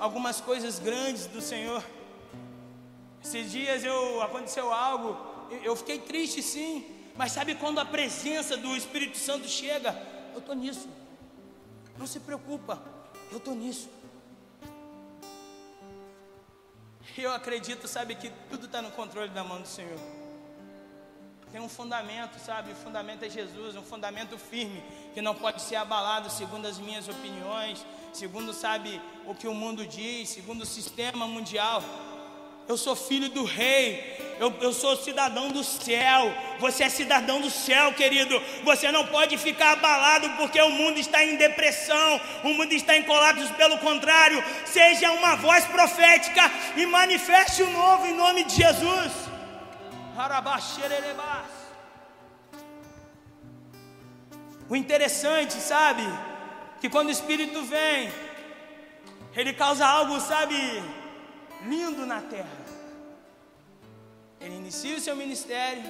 algumas 0.00 0.40
coisas 0.40 0.78
grandes 0.78 1.26
do 1.26 1.42
Senhor. 1.42 1.84
Esses 3.22 3.52
dias 3.52 3.84
eu 3.84 4.22
aconteceu 4.22 4.72
algo, 4.72 5.18
eu 5.62 5.76
fiquei 5.76 5.98
triste 5.98 6.42
sim, 6.42 6.82
mas 7.14 7.32
sabe 7.32 7.54
quando 7.56 7.78
a 7.78 7.84
presença 7.84 8.56
do 8.56 8.74
Espírito 8.74 9.18
Santo 9.18 9.46
chega? 9.46 9.94
Eu 10.32 10.38
estou 10.38 10.54
nisso. 10.54 10.88
Não 11.98 12.06
se 12.06 12.20
preocupa, 12.20 12.80
eu 13.30 13.38
estou 13.38 13.54
nisso. 13.54 13.88
Eu 17.16 17.32
acredito, 17.32 17.88
sabe, 17.88 18.14
que 18.14 18.30
tudo 18.48 18.66
está 18.66 18.80
no 18.80 18.92
controle 18.92 19.30
da 19.30 19.42
mão 19.42 19.60
do 19.60 19.66
Senhor. 19.66 19.98
Tem 21.50 21.60
um 21.60 21.68
fundamento, 21.68 22.38
sabe? 22.38 22.72
O 22.72 22.76
fundamento 22.76 23.24
é 23.24 23.28
Jesus, 23.28 23.74
um 23.74 23.82
fundamento 23.82 24.36
firme, 24.38 24.82
que 25.14 25.22
não 25.22 25.34
pode 25.34 25.62
ser 25.62 25.76
abalado 25.76 26.30
segundo 26.30 26.66
as 26.66 26.78
minhas 26.78 27.08
opiniões, 27.08 27.84
segundo, 28.12 28.52
sabe, 28.52 29.00
o 29.26 29.34
que 29.34 29.48
o 29.48 29.54
mundo 29.54 29.86
diz, 29.86 30.28
segundo 30.28 30.62
o 30.62 30.66
sistema 30.66 31.26
mundial. 31.26 31.82
Eu 32.68 32.76
sou 32.76 32.94
filho 32.94 33.30
do 33.30 33.44
rei, 33.44 34.36
eu, 34.38 34.54
eu, 34.60 34.72
sou 34.72 34.94
cidadão 34.96 35.48
do 35.48 35.64
céu. 35.64 36.32
Você 36.60 36.84
é 36.84 36.88
cidadão 36.90 37.40
do 37.40 37.50
céu, 37.50 37.94
querido. 37.94 38.40
Você 38.62 38.92
não 38.92 39.06
pode 39.06 39.38
ficar 39.38 39.72
abalado 39.72 40.28
porque 40.36 40.60
o 40.60 40.70
mundo 40.70 40.98
está 40.98 41.24
em 41.24 41.36
depressão, 41.36 42.20
o 42.44 42.50
mundo 42.50 42.72
está 42.72 42.94
em 42.96 43.04
colapso. 43.04 43.52
Pelo 43.54 43.78
contrário, 43.78 44.44
seja 44.66 45.10
uma 45.12 45.34
voz 45.36 45.64
profética 45.64 46.42
e 46.76 46.84
manifeste 46.84 47.62
o 47.62 47.70
novo 47.70 48.06
em 48.06 48.14
nome 48.14 48.44
de 48.44 48.56
Jesus. 48.56 49.12
O 54.68 54.76
interessante, 54.76 55.54
sabe, 55.54 56.02
que 56.80 56.90
quando 56.90 57.08
o 57.08 57.12
Espírito 57.12 57.62
vem, 57.62 58.12
ele 59.34 59.54
causa 59.54 59.86
algo, 59.86 60.20
sabe, 60.20 60.54
lindo 61.64 62.04
na 62.06 62.20
terra. 62.20 62.57
Ele 64.40 64.56
inicia 64.56 64.96
o 64.96 65.00
seu 65.00 65.16
ministério, 65.16 65.82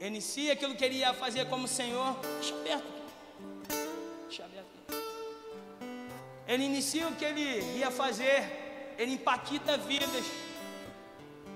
inicia 0.00 0.52
aquilo 0.52 0.74
que 0.74 0.84
ele 0.84 0.96
ia 0.96 1.14
fazer 1.14 1.46
como 1.46 1.66
Senhor. 1.66 2.16
Deixa 2.40 2.54
aberto. 2.54 2.92
Deixa 4.28 4.44
aberto. 4.44 4.64
Ele 6.46 6.64
inicia 6.64 7.08
o 7.08 7.14
que 7.16 7.24
ele 7.24 7.78
ia 7.78 7.90
fazer, 7.90 8.94
ele 8.98 9.12
empaquita 9.12 9.78
vidas. 9.78 10.24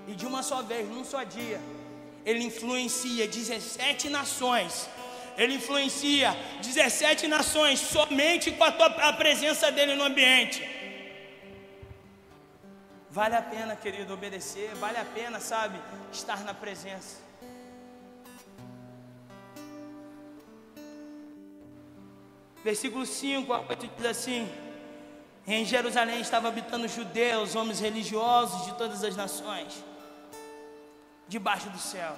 E 0.07 0.15
de 0.15 0.27
uma 0.27 0.43
só 0.43 0.63
vez, 0.63 0.89
num 0.89 1.05
só 1.05 1.23
dia, 1.23 1.61
ele 2.25 2.45
influencia 2.45 3.29
17 3.29 4.09
nações. 4.09 4.89
Ele 5.37 5.55
influencia 5.55 6.37
17 6.63 7.29
nações 7.29 7.79
somente 7.79 8.51
com 8.51 8.65
a, 8.65 8.73
tua, 8.73 8.87
a 8.87 9.13
presença 9.13 9.71
dele 9.71 9.95
no 9.95 10.05
ambiente. 10.05 10.78
Vale 13.11 13.37
a 13.37 13.43
pena, 13.43 13.75
querido, 13.75 14.13
obedecer, 14.13 14.75
vale 14.75 14.99
a 14.99 15.05
pena, 15.05 15.41
sabe, 15.41 15.81
estar 16.13 16.45
na 16.45 16.53
presença. 16.53 17.17
Versículo 22.63 23.07
5 23.07 23.51
a 23.53 23.61
8 23.61 23.91
diz 23.97 24.07
assim: 24.07 24.47
Em 25.47 25.65
Jerusalém 25.65 26.21
estavam 26.21 26.51
habitando 26.51 26.87
judeus, 26.87 27.55
homens 27.55 27.81
religiosos 27.81 28.67
de 28.67 28.75
todas 28.75 29.03
as 29.03 29.17
nações, 29.17 29.83
debaixo 31.27 31.71
do 31.71 31.79
céu. 31.79 32.15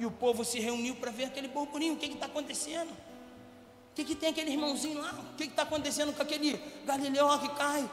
E 0.00 0.06
o 0.06 0.10
povo 0.10 0.44
se 0.44 0.58
reuniu 0.58 0.96
para 0.96 1.12
ver 1.12 1.26
aquele 1.26 1.46
burburinho: 1.46 1.94
o 1.94 1.96
que 1.96 2.06
está 2.06 2.26
acontecendo? 2.26 2.90
O 2.90 3.94
que, 3.94 4.04
que 4.04 4.16
tem 4.16 4.30
aquele 4.30 4.50
irmãozinho 4.50 5.00
lá? 5.00 5.12
O 5.12 5.36
que 5.36 5.44
está 5.44 5.62
acontecendo 5.62 6.12
com 6.12 6.22
aquele 6.22 6.56
Galileu 6.84 7.28
que 7.38 7.50
cai? 7.50 7.88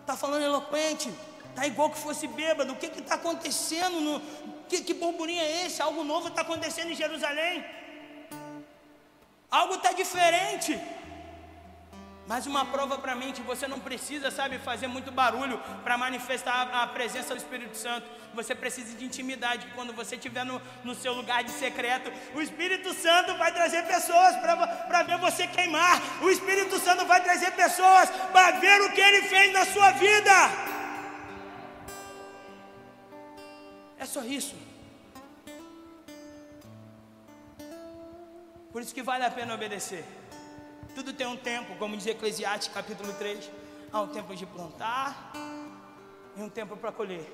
Está 0.00 0.16
falando 0.16 0.42
eloquente, 0.42 1.12
Está 1.56 1.66
igual 1.66 1.88
que 1.88 1.98
fosse 1.98 2.26
bêbado. 2.26 2.74
O 2.74 2.76
que 2.76 2.84
está 2.84 3.14
acontecendo? 3.14 3.98
No, 3.98 4.20
que, 4.68 4.82
que 4.82 4.92
burburinho 4.92 5.40
é 5.40 5.64
esse? 5.64 5.80
Algo 5.80 6.04
novo 6.04 6.28
está 6.28 6.42
acontecendo 6.42 6.90
em 6.90 6.94
Jerusalém. 6.94 7.64
Algo 9.50 9.76
está 9.76 9.92
diferente. 9.92 10.78
Mas 12.26 12.46
uma 12.46 12.66
prova 12.66 12.98
para 12.98 13.14
mim 13.14 13.32
que 13.32 13.40
você 13.40 13.66
não 13.66 13.80
precisa, 13.80 14.30
sabe, 14.30 14.58
fazer 14.58 14.86
muito 14.86 15.10
barulho 15.10 15.58
para 15.82 15.96
manifestar 15.96 16.68
a, 16.74 16.86
presença 16.88 17.34
do 17.34 17.38
Espírito 17.38 17.74
Santo. 17.74 18.06
Você 18.34 18.54
precisa 18.54 18.94
de 18.94 19.06
intimidade. 19.06 19.66
Quando 19.74 19.94
você 19.94 20.16
estiver 20.16 20.44
no, 20.44 20.60
no 20.84 20.94
seu 20.94 21.14
lugar 21.14 21.42
de 21.42 21.52
secreto, 21.52 22.12
o 22.34 22.42
Espírito 22.42 22.92
Santo 22.92 23.34
vai 23.38 23.50
trazer 23.50 23.82
pessoas 23.86 24.36
para 24.36 25.02
ver 25.04 25.16
você 25.18 25.46
queimar. 25.46 26.02
O 26.20 26.28
Espírito 26.28 26.78
Santo 26.80 27.06
vai 27.06 27.22
trazer 27.22 27.50
pessoas 27.52 28.10
para 28.30 28.50
ver 28.58 28.82
o 28.82 28.92
que 28.92 29.00
ele 29.00 29.22
fez 29.22 29.54
na 29.54 29.64
sua 29.64 29.92
vida. 29.92 30.65
Só 34.16 34.24
isso. 34.24 34.54
Por 38.72 38.80
isso 38.80 38.94
que 38.94 39.02
vale 39.02 39.24
a 39.24 39.30
pena 39.30 39.54
obedecer. 39.54 40.04
Tudo 40.94 41.12
tem 41.12 41.26
um 41.26 41.36
tempo, 41.36 41.76
como 41.76 41.94
diz 41.94 42.06
Eclesiastes 42.06 42.72
capítulo 42.72 43.12
3. 43.12 43.50
Há 43.92 44.00
um 44.00 44.08
tempo 44.08 44.34
de 44.34 44.46
plantar 44.46 45.32
e 46.34 46.40
um 46.40 46.48
tempo 46.48 46.78
para 46.78 46.90
colher. 46.92 47.30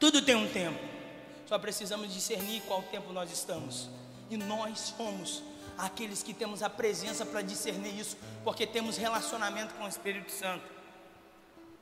Tudo 0.00 0.22
tem 0.22 0.34
um 0.34 0.48
tempo. 0.52 0.80
Só 1.46 1.56
precisamos 1.56 2.12
discernir 2.12 2.62
qual 2.62 2.82
tempo 2.82 3.12
nós 3.12 3.30
estamos. 3.30 3.88
E 4.28 4.36
nós 4.36 4.92
somos 4.96 5.44
aqueles 5.76 6.20
que 6.20 6.34
temos 6.34 6.64
a 6.64 6.68
presença 6.68 7.24
para 7.24 7.42
discernir 7.42 7.96
isso, 7.96 8.16
porque 8.42 8.66
temos 8.66 8.96
relacionamento 8.96 9.72
com 9.74 9.84
o 9.84 9.88
Espírito 9.88 10.32
Santo. 10.32 10.77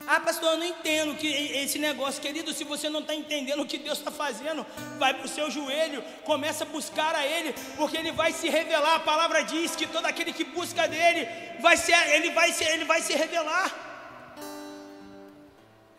Ah, 0.04 0.20
pastor, 0.20 0.52
eu 0.52 0.58
não 0.58 0.66
entendo 0.66 1.16
que 1.16 1.26
esse 1.26 1.78
negócio, 1.78 2.20
querido. 2.20 2.52
Se 2.52 2.64
você 2.64 2.88
não 2.88 3.00
está 3.00 3.14
entendendo 3.14 3.62
o 3.62 3.66
que 3.66 3.78
Deus 3.78 3.98
está 3.98 4.10
fazendo, 4.10 4.66
vai 4.98 5.14
para 5.14 5.24
o 5.24 5.28
seu 5.28 5.50
joelho, 5.50 6.02
começa 6.24 6.64
a 6.64 6.66
buscar 6.66 7.14
a 7.14 7.26
Ele, 7.26 7.54
porque 7.76 7.96
Ele 7.96 8.12
vai 8.12 8.32
se 8.32 8.48
revelar. 8.48 8.96
A 8.96 9.00
palavra 9.00 9.42
diz 9.42 9.74
que 9.74 9.86
todo 9.86 10.06
aquele 10.06 10.32
que 10.32 10.44
busca 10.44 10.86
dele, 10.86 11.28
vai 11.60 11.76
ser, 11.76 11.96
ele 12.14 12.30
vai 12.30 12.52
se, 12.52 12.64
ele 12.64 12.84
vai 12.84 13.00
se 13.00 13.14
revelar. 13.14 13.86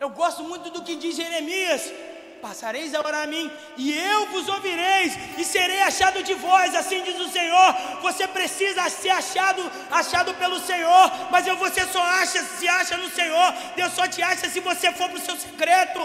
Eu 0.00 0.10
gosto 0.10 0.44
muito 0.44 0.70
do 0.70 0.82
que 0.82 0.94
diz 0.94 1.16
Jeremias 1.16 1.92
passareis 2.40 2.94
a 2.94 3.00
orar 3.00 3.24
a 3.24 3.26
mim, 3.26 3.50
e 3.76 3.92
eu 3.92 4.26
vos 4.28 4.48
ouvireis, 4.48 5.12
e 5.36 5.44
serei 5.44 5.82
achado 5.82 6.22
de 6.22 6.34
vós, 6.34 6.74
assim 6.74 7.02
diz 7.02 7.18
o 7.20 7.28
Senhor. 7.28 7.74
Você 8.02 8.26
precisa 8.28 8.88
ser 8.88 9.10
achado, 9.10 9.62
achado 9.90 10.34
pelo 10.34 10.58
Senhor, 10.60 11.10
mas 11.30 11.46
você 11.46 11.84
só 11.86 12.02
acha, 12.02 12.42
se 12.42 12.66
acha 12.68 12.96
no 12.96 13.10
Senhor, 13.10 13.52
Deus 13.76 13.92
só 13.92 14.06
te 14.06 14.22
acha 14.22 14.48
se 14.48 14.60
você 14.60 14.92
for 14.92 15.08
para 15.08 15.18
o 15.18 15.20
seu 15.20 15.36
secreto. 15.36 16.00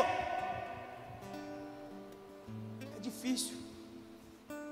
É 2.98 3.00
difícil, 3.00 3.56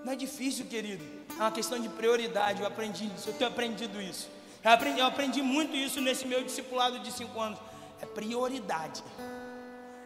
não 0.04 0.14
é 0.14 0.16
difícil, 0.16 0.66
querido, 0.66 1.04
é 1.38 1.42
uma 1.42 1.52
questão 1.52 1.80
de 1.80 1.90
prioridade. 1.90 2.62
Eu 2.62 2.68
aprendi 2.68 3.10
isso, 3.16 3.30
eu 3.30 3.34
tenho 3.34 3.50
aprendido 3.50 4.02
isso. 4.02 4.30
Eu 4.64 4.72
aprendi, 4.72 5.00
eu 5.00 5.08
aprendi 5.08 5.42
muito 5.42 5.76
isso 5.76 6.00
nesse 6.00 6.26
meu 6.28 6.44
discipulado 6.44 7.00
de 7.00 7.12
cinco 7.12 7.40
anos. 7.40 7.60
É 8.00 8.06
prioridade. 8.06 9.04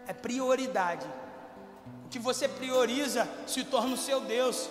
É 0.08 0.14
prioridade. 0.14 1.06
O 2.06 2.08
que 2.08 2.20
você 2.20 2.48
prioriza 2.48 3.28
se 3.48 3.64
torna 3.64 3.96
o 3.96 3.98
seu 3.98 4.22
Deus. 4.22 4.70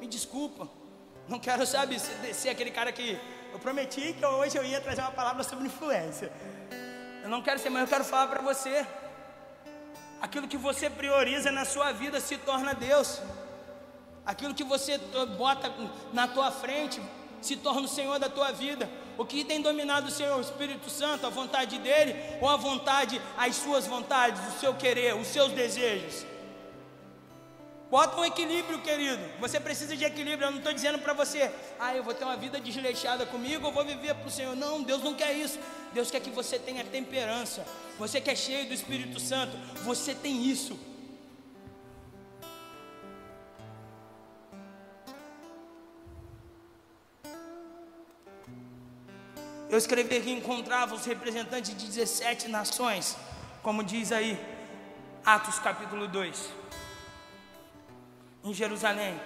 Me 0.00 0.06
desculpa. 0.06 0.68
Não 1.28 1.38
quero, 1.38 1.66
sabe, 1.66 1.98
ser, 1.98 2.48
aquele 2.48 2.70
cara 2.70 2.92
que 2.92 3.18
eu 3.52 3.58
prometi 3.58 4.14
que 4.14 4.24
hoje 4.24 4.56
eu 4.56 4.64
ia 4.64 4.80
trazer 4.80 5.02
uma 5.02 5.10
palavra 5.10 5.42
sobre 5.42 5.66
influência. 5.66 6.32
Eu 7.22 7.28
não 7.28 7.42
quero 7.42 7.58
ser, 7.58 7.70
mas 7.70 7.82
eu 7.82 7.88
quero 7.88 8.04
falar 8.04 8.28
para 8.28 8.40
você. 8.40 8.86
Aquilo 10.22 10.46
que 10.46 10.56
você 10.56 10.88
prioriza 10.88 11.50
na 11.50 11.64
sua 11.64 11.92
vida 11.92 12.20
se 12.20 12.38
torna 12.38 12.72
Deus. 12.72 13.20
Aquilo 14.24 14.54
que 14.54 14.64
você 14.64 14.96
bota 15.36 15.72
na 16.12 16.28
tua 16.28 16.52
frente 16.52 17.00
se 17.42 17.56
torna 17.56 17.82
o 17.82 17.88
Senhor 17.88 18.18
da 18.18 18.28
tua 18.28 18.52
vida. 18.52 18.88
O 19.18 19.24
que 19.24 19.44
tem 19.44 19.60
dominado 19.60 20.06
o 20.06 20.10
Senhor, 20.10 20.38
o 20.38 20.40
Espírito 20.40 20.88
Santo, 20.88 21.26
a 21.26 21.30
vontade 21.30 21.78
dele 21.78 22.14
ou 22.40 22.48
a 22.48 22.56
vontade, 22.56 23.20
as 23.36 23.56
suas 23.56 23.86
vontades, 23.86 24.40
o 24.54 24.58
seu 24.60 24.74
querer, 24.74 25.16
os 25.16 25.26
seus 25.26 25.52
desejos? 25.52 26.29
Bota 27.90 28.20
um 28.20 28.24
equilíbrio, 28.24 28.80
querido. 28.82 29.20
Você 29.40 29.58
precisa 29.58 29.96
de 29.96 30.04
equilíbrio. 30.04 30.46
Eu 30.46 30.52
não 30.52 30.58
estou 30.58 30.72
dizendo 30.72 31.00
para 31.00 31.12
você, 31.12 31.50
ah, 31.78 31.94
eu 31.94 32.04
vou 32.04 32.14
ter 32.14 32.22
uma 32.24 32.36
vida 32.36 32.60
desleixada 32.60 33.26
comigo, 33.26 33.66
eu 33.66 33.72
vou 33.72 33.84
viver 33.84 34.14
para 34.14 34.28
o 34.28 34.30
Senhor. 34.30 34.54
Não, 34.54 34.80
Deus 34.80 35.02
não 35.02 35.12
quer 35.12 35.32
isso. 35.32 35.58
Deus 35.92 36.08
quer 36.08 36.20
que 36.20 36.30
você 36.30 36.56
tenha 36.56 36.84
temperança. 36.84 37.66
Você 37.98 38.20
que 38.20 38.30
é 38.30 38.36
cheio 38.36 38.68
do 38.68 38.74
Espírito 38.74 39.18
Santo, 39.18 39.56
você 39.82 40.14
tem 40.14 40.46
isso. 40.46 40.78
Eu 49.68 49.78
escrevi 49.78 50.20
que 50.20 50.30
encontrava 50.30 50.94
os 50.94 51.04
representantes 51.04 51.76
de 51.76 51.86
17 51.86 52.48
nações, 52.48 53.16
como 53.62 53.82
diz 53.82 54.12
aí 54.12 54.38
Atos 55.24 55.58
capítulo 55.58 56.06
2 56.08 56.59
em 58.44 58.54
Jerusalém. 58.54 59.20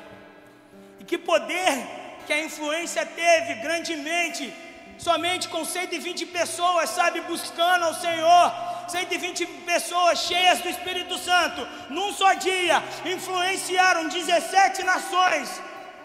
E 1.01 1.05
que 1.05 1.19
poder 1.19 1.87
que 2.27 2.33
a 2.33 2.43
influência 2.43 3.05
teve 3.05 3.55
grandemente, 3.57 4.53
somente 4.99 5.49
com 5.49 5.65
120 5.65 6.27
pessoas, 6.27 6.91
sabe, 6.91 7.21
buscando 7.23 7.85
ao 7.85 7.95
Senhor. 7.95 8.53
120 8.89 9.47
pessoas 9.65 10.21
cheias 10.21 10.61
do 10.61 10.69
Espírito 10.69 11.17
Santo, 11.19 11.67
num 11.91 12.13
só 12.13 12.35
dia, 12.35 12.83
influenciaram 13.05 14.09
17 14.09 14.83
nações 14.83 15.63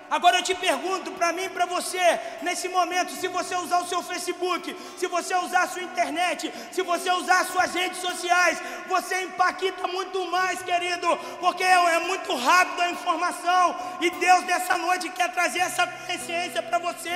Agora 0.10 0.38
eu 0.38 0.44
te 0.44 0.56
pergunto 0.56 1.12
para 1.12 1.32
mim 1.32 1.44
e 1.44 1.50
para 1.50 1.66
você, 1.66 2.20
nesse 2.42 2.68
momento, 2.68 3.12
se 3.12 3.28
você 3.28 3.56
usar 3.56 3.80
o 3.80 3.88
seu 3.88 4.02
Facebook, 4.02 4.76
se 4.98 5.06
você 5.08 5.36
usar 5.36 5.64
a 5.64 5.68
sua 5.68 5.84
internet, 5.84 6.52
se 6.72 6.82
você 6.82 7.12
usar 7.12 7.42
as 7.42 7.48
suas 7.50 7.74
redes 7.74 8.00
sociais, 8.00 8.58
você 8.88 9.22
impacta 9.22 9.88
muito 9.88 10.26
mais, 10.32 10.62
querido, 10.64 11.16
porque 11.40 11.64
é, 11.64 11.74
é 11.96 12.00
muito 12.00 12.36
rápido 12.36 12.82
a 12.82 12.90
informação 12.90 13.76
e 14.02 14.10
Deus 14.10 14.44
nessa 14.46 14.78
noite 14.78 15.10
quer 15.10 15.32
trazer 15.32 15.60
essa 15.60 15.86
consciência 15.86 16.64
para 16.64 16.80
você. 16.80 17.10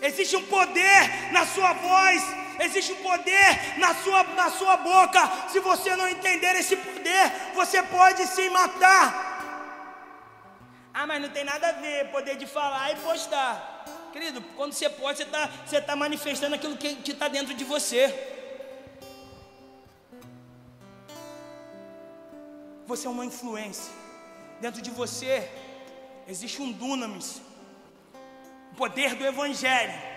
Existe 0.00 0.36
um 0.36 0.46
poder 0.46 1.32
na 1.32 1.46
sua 1.46 1.72
voz, 1.72 2.22
existe 2.60 2.92
um 2.92 3.02
poder 3.02 3.78
na 3.78 3.94
sua, 3.94 4.22
na 4.22 4.50
sua 4.50 4.76
boca. 4.76 5.48
Se 5.48 5.58
você 5.60 5.96
não 5.96 6.08
entender 6.08 6.54
esse 6.56 6.76
poder, 6.76 7.32
você 7.54 7.82
pode 7.82 8.26
se 8.26 8.48
matar. 8.50 9.33
Ah, 11.04 11.06
mas 11.06 11.20
não 11.20 11.28
tem 11.28 11.44
nada 11.44 11.68
a 11.68 11.72
ver 11.72 12.10
poder 12.10 12.34
de 12.34 12.46
falar 12.46 12.90
e 12.92 12.96
postar. 12.96 13.84
Querido, 14.10 14.40
quando 14.56 14.72
você 14.72 14.88
pode, 14.88 15.18
você 15.18 15.24
está 15.24 15.50
você 15.66 15.78
tá 15.78 15.94
manifestando 15.94 16.54
aquilo 16.54 16.78
que 16.78 17.10
está 17.10 17.28
dentro 17.28 17.52
de 17.52 17.62
você. 17.62 18.02
Você 22.86 23.06
é 23.06 23.10
uma 23.10 23.26
influência. 23.26 23.92
Dentro 24.62 24.80
de 24.80 24.90
você 24.90 25.46
existe 26.26 26.62
um 26.62 26.72
dunamis. 26.72 27.42
O 28.72 28.74
poder 28.74 29.14
do 29.14 29.26
Evangelho 29.26 30.14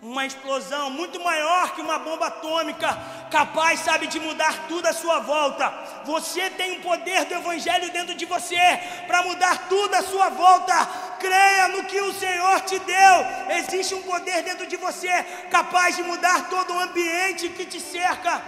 uma 0.00 0.26
explosão 0.26 0.90
muito 0.90 1.18
maior 1.20 1.74
que 1.74 1.80
uma 1.80 1.98
bomba 1.98 2.26
atômica, 2.26 2.88
capaz, 3.30 3.80
sabe, 3.80 4.06
de 4.06 4.18
mudar 4.20 4.66
tudo 4.68 4.86
à 4.86 4.92
sua 4.92 5.20
volta. 5.20 5.72
Você 6.04 6.50
tem 6.50 6.78
o 6.78 6.82
poder 6.82 7.24
do 7.24 7.34
Evangelho 7.34 7.90
dentro 7.90 8.14
de 8.14 8.24
você 8.24 8.58
para 9.06 9.22
mudar 9.22 9.68
tudo 9.68 9.94
à 9.94 10.02
sua 10.02 10.28
volta. 10.28 10.74
Creia 11.18 11.68
no 11.68 11.84
que 11.84 12.00
o 12.00 12.12
Senhor 12.12 12.60
te 12.60 12.78
deu. 12.78 13.16
Existe 13.58 13.94
um 13.94 14.02
poder 14.02 14.42
dentro 14.42 14.66
de 14.66 14.76
você 14.76 15.24
capaz 15.50 15.96
de 15.96 16.02
mudar 16.02 16.48
todo 16.48 16.72
o 16.72 16.80
ambiente 16.80 17.48
que 17.50 17.66
te 17.66 17.80
cerca. 17.80 18.42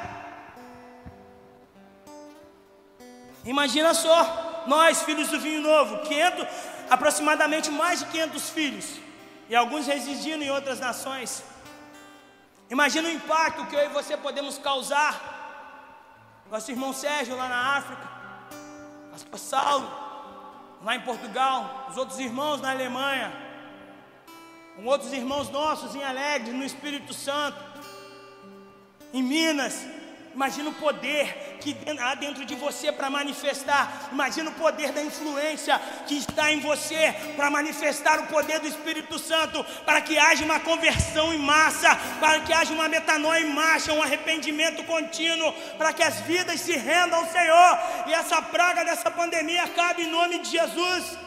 Imagina 3.44 3.94
só, 3.94 4.64
nós, 4.66 5.02
filhos 5.02 5.28
do 5.28 5.40
vinho 5.40 5.62
novo, 5.62 5.98
500, 5.98 6.46
aproximadamente 6.90 7.70
mais 7.70 8.00
de 8.00 8.06
500 8.06 8.50
filhos 8.50 8.86
e 9.48 9.56
alguns 9.56 9.86
residindo 9.86 10.44
em 10.44 10.50
outras 10.50 10.78
nações. 10.78 11.42
Imagina 12.70 13.08
o 13.08 13.12
impacto 13.12 13.66
que 13.66 13.74
eu 13.74 13.84
e 13.84 13.88
você 13.88 14.16
podemos 14.16 14.58
causar. 14.58 15.36
Nosso 16.50 16.70
irmão 16.70 16.92
Sérgio 16.92 17.36
lá 17.36 17.48
na 17.48 17.76
África, 17.76 18.08
pastor 19.10 19.38
Saulo 19.38 20.08
lá 20.82 20.94
em 20.96 21.00
Portugal, 21.00 21.88
os 21.90 21.96
outros 21.96 22.18
irmãos 22.18 22.60
na 22.60 22.70
Alemanha, 22.70 23.32
com 24.76 24.84
outros 24.84 25.12
irmãos 25.12 25.50
nossos 25.50 25.94
em 25.94 26.04
Alegre, 26.04 26.52
no 26.52 26.64
Espírito 26.64 27.12
Santo, 27.12 27.58
em 29.12 29.22
Minas, 29.22 29.84
Imagina 30.34 30.70
o 30.70 30.74
poder 30.74 31.58
que 31.60 31.76
há 31.98 32.14
dentro 32.14 32.44
de 32.44 32.54
você 32.54 32.92
para 32.92 33.10
manifestar. 33.10 34.08
Imagina 34.12 34.50
o 34.50 34.54
poder 34.54 34.92
da 34.92 35.02
influência 35.02 35.80
que 36.06 36.16
está 36.16 36.52
em 36.52 36.60
você 36.60 37.14
para 37.36 37.50
manifestar 37.50 38.20
o 38.20 38.26
poder 38.26 38.60
do 38.60 38.68
Espírito 38.68 39.18
Santo, 39.18 39.64
para 39.84 40.00
que 40.00 40.18
haja 40.18 40.44
uma 40.44 40.60
conversão 40.60 41.32
em 41.32 41.38
massa, 41.38 41.96
para 42.20 42.40
que 42.40 42.52
haja 42.52 42.72
uma 42.72 42.88
metanoia 42.88 43.40
em 43.40 43.52
marcha, 43.52 43.92
um 43.92 44.02
arrependimento 44.02 44.84
contínuo, 44.84 45.52
para 45.76 45.92
que 45.92 46.02
as 46.02 46.20
vidas 46.20 46.60
se 46.60 46.76
rendam 46.76 47.18
ao 47.18 47.26
Senhor 47.26 47.78
e 48.06 48.12
essa 48.14 48.40
praga 48.40 48.84
dessa 48.84 49.10
pandemia 49.10 49.64
acabe 49.64 50.02
em 50.02 50.10
nome 50.10 50.38
de 50.38 50.50
Jesus. 50.50 51.18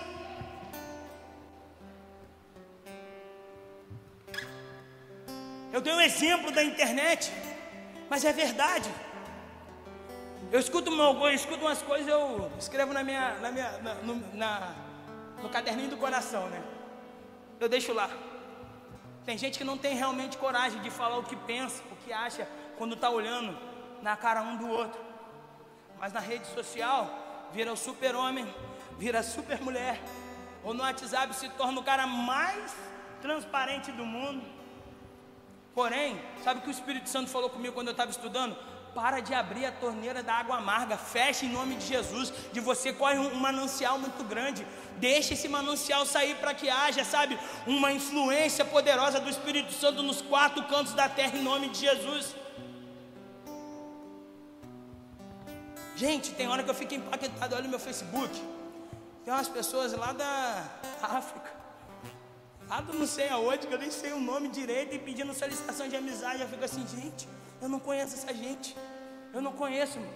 Eu 5.74 5.80
dei 5.80 5.94
um 5.94 6.02
exemplo 6.02 6.52
da 6.52 6.64
internet 6.64 7.32
mas 8.12 8.26
é 8.26 8.34
verdade. 8.34 8.91
Eu 10.52 10.60
escuto, 10.60 10.91
eu 10.91 11.30
escuto 11.30 11.62
umas 11.62 11.82
coisas, 11.82 12.10
eu 12.10 12.52
escrevo 12.60 12.91
na 12.91 13.06
minha, 13.06 13.36
na 13.36 13.52
minha, 13.54 13.71
na, 13.78 13.93
no, 14.08 14.15
na, 14.36 14.76
no 15.41 15.47
caderninho 15.47 15.91
do 15.91 15.95
coração, 15.95 16.50
né? 16.50 16.62
Eu 17.58 17.69
deixo 17.69 17.93
lá. 17.93 18.10
Tem 19.24 19.38
gente 19.38 19.58
que 19.58 19.63
não 19.63 19.78
tem 19.78 19.95
realmente 19.95 20.38
coragem 20.38 20.82
de 20.82 20.89
falar 20.89 21.19
o 21.19 21.24
que 21.24 21.38
pensa, 21.38 21.82
o 21.89 21.95
que 22.04 22.12
acha, 22.12 22.45
quando 22.78 22.95
está 22.95 23.10
olhando 23.10 23.58
na 24.02 24.17
cara 24.17 24.41
um 24.41 24.58
do 24.58 24.67
outro. 24.67 25.00
Mas 25.97 26.12
na 26.12 26.19
rede 26.19 26.45
social, 26.47 27.47
vira 27.54 27.71
o 27.71 27.78
super-homem, 27.78 28.45
vira 28.97 29.19
a 29.19 29.24
super-mulher. 29.24 30.02
Ou 30.65 30.74
no 30.74 30.84
WhatsApp 30.84 31.34
se 31.34 31.47
torna 31.52 31.80
o 31.80 31.84
cara 31.84 32.06
mais 32.06 32.76
transparente 33.21 33.89
do 33.93 34.04
mundo. 34.04 34.61
Porém, 35.73 36.21
sabe 36.43 36.60
o 36.60 36.63
que 36.63 36.69
o 36.69 36.71
Espírito 36.71 37.07
Santo 37.07 37.29
falou 37.29 37.49
comigo 37.49 37.73
quando 37.73 37.88
eu 37.88 37.91
estava 37.91 38.12
estudando? 38.12 38.55
Para 38.93 39.21
de 39.21 39.34
abrir 39.34 39.65
a 39.65 39.71
torneira 39.71 40.21
da 40.21 40.34
água 40.34 40.57
amarga, 40.57 40.97
feche 40.97 41.45
em 41.45 41.49
nome 41.49 41.75
de 41.75 41.88
Jesus. 41.88 42.34
De 42.51 42.60
você 42.60 42.91
corre 42.91 43.17
um, 43.17 43.36
manancial 43.36 43.97
muito 43.97 44.21
grande. 44.25 44.67
Deixe 44.97 45.34
esse 45.34 45.47
manancial 45.47 46.05
sair 46.05 46.36
para 46.36 46.53
que 46.53 46.69
haja, 46.69 47.05
sabe, 47.05 47.39
uma 47.65 47.93
influência 47.93 48.65
poderosa 48.65 49.21
do 49.21 49.29
Espírito 49.29 49.71
Santo 49.71 50.03
nos 50.03 50.21
quatro 50.21 50.62
cantos 50.65 50.93
da 50.93 51.07
terra 51.07 51.38
em 51.38 51.43
nome 51.43 51.69
de 51.69 51.79
Jesus. 51.79 52.36
Gente, 55.95 56.31
tem 56.31 56.49
hora 56.49 56.62
que 56.63 56.69
eu 56.69 56.75
fico 56.75 56.93
empaquetado, 56.93 57.55
olha 57.55 57.65
o 57.65 57.69
meu 57.69 57.79
Facebook. 57.79 58.29
Tem 59.23 59.34
umas 59.34 59.47
pessoas 59.47 59.93
lá 59.93 60.12
da 60.12 60.65
África 61.01 61.61
lá 62.71 62.79
do 62.79 62.93
não 62.93 63.05
sei 63.05 63.27
aonde, 63.27 63.67
que 63.67 63.73
eu 63.73 63.77
nem 63.86 63.91
sei 63.91 64.13
o 64.13 64.19
nome 64.31 64.47
direito, 64.47 64.95
e 64.95 64.99
pedindo 65.07 65.34
solicitação 65.34 65.89
de 65.89 65.95
amizade. 65.97 66.41
Eu 66.41 66.47
fico 66.47 66.63
assim, 66.63 66.86
gente, 66.88 67.27
eu 67.62 67.67
não 67.67 67.79
conheço 67.88 68.13
essa 68.15 68.34
gente. 68.34 68.77
Eu 69.34 69.41
não 69.41 69.51
conheço, 69.51 69.99
mano. 69.99 70.13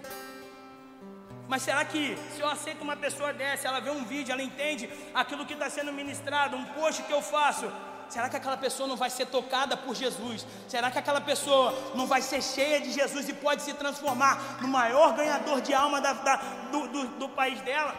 Mas 1.46 1.62
será 1.62 1.84
que 1.84 2.16
se 2.34 2.40
eu 2.40 2.48
aceito 2.48 2.80
uma 2.80 2.96
pessoa 2.96 3.30
dessa, 3.40 3.68
ela 3.68 3.78
vê 3.78 3.90
um 3.90 4.04
vídeo, 4.04 4.32
ela 4.32 4.42
entende 4.42 4.88
aquilo 5.14 5.44
que 5.44 5.52
está 5.52 5.68
sendo 5.68 5.92
ministrado, 5.92 6.56
um 6.56 6.64
post 6.76 7.02
que 7.02 7.12
eu 7.12 7.20
faço, 7.20 7.70
será 8.08 8.30
que 8.30 8.36
aquela 8.36 8.56
pessoa 8.56 8.88
não 8.88 8.96
vai 8.96 9.10
ser 9.10 9.26
tocada 9.26 9.76
por 9.76 9.94
Jesus? 9.94 10.46
Será 10.66 10.90
que 10.90 10.98
aquela 10.98 11.20
pessoa 11.20 11.74
não 11.94 12.06
vai 12.06 12.22
ser 12.22 12.42
cheia 12.42 12.80
de 12.80 12.90
Jesus 12.90 13.28
e 13.28 13.34
pode 13.34 13.62
se 13.62 13.74
transformar 13.74 14.62
no 14.62 14.68
maior 14.68 15.14
ganhador 15.14 15.60
de 15.60 15.74
alma 15.74 16.00
da, 16.00 16.14
da, 16.14 16.36
do, 16.72 16.88
do, 16.88 17.06
do 17.18 17.28
país 17.28 17.60
dela? 17.60 17.94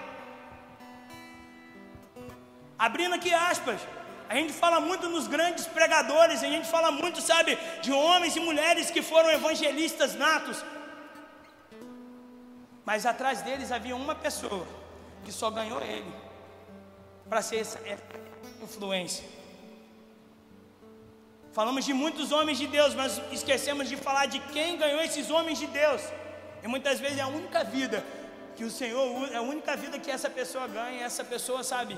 Abrindo 2.78 3.16
aqui 3.16 3.34
aspas, 3.34 3.80
a 4.30 4.36
gente 4.36 4.54
fala 4.54 4.80
muito 4.80 5.08
nos 5.10 5.28
grandes 5.28 5.66
pregadores, 5.68 6.44
a 6.44 6.48
gente 6.48 6.68
fala 6.68 6.92
muito, 6.92 7.22
sabe, 7.22 7.58
de 7.82 7.92
homens 7.92 8.36
e 8.36 8.40
mulheres 8.40 8.92
que 8.92 9.02
foram 9.02 9.30
evangelistas 9.32 10.16
natos. 10.16 10.64
Mas 12.86 13.06
atrás 13.06 13.42
deles 13.42 13.72
havia 13.72 13.96
uma 13.96 14.16
pessoa 14.16 14.66
que 15.24 15.32
só 15.32 15.50
ganhou 15.50 15.82
ele 15.82 16.14
para 17.30 17.42
ser 17.42 17.58
essa 17.58 17.80
influência. 18.62 19.26
Falamos 21.52 21.86
de 21.86 21.94
muitos 21.94 22.32
homens 22.32 22.58
de 22.58 22.68
Deus, 22.68 22.94
mas 22.94 23.22
esquecemos 23.32 23.90
de 23.90 23.98
falar 23.98 24.28
de 24.28 24.40
quem 24.40 24.78
ganhou 24.78 25.02
esses 25.02 25.30
homens 25.30 25.58
de 25.58 25.68
Deus. 25.68 26.02
E 26.64 26.68
muitas 26.68 27.00
vezes 27.00 27.18
é 27.18 27.22
a 27.22 27.28
única 27.28 27.64
vida 27.64 28.04
que 28.56 28.64
o 28.64 28.70
Senhor, 28.70 29.32
é 29.32 29.38
a 29.38 29.42
única 29.42 29.76
vida 29.76 30.00
que 30.00 30.12
essa 30.12 30.30
pessoa 30.30 30.68
ganha, 30.68 31.04
essa 31.04 31.24
pessoa, 31.24 31.64
sabe, 31.64 31.98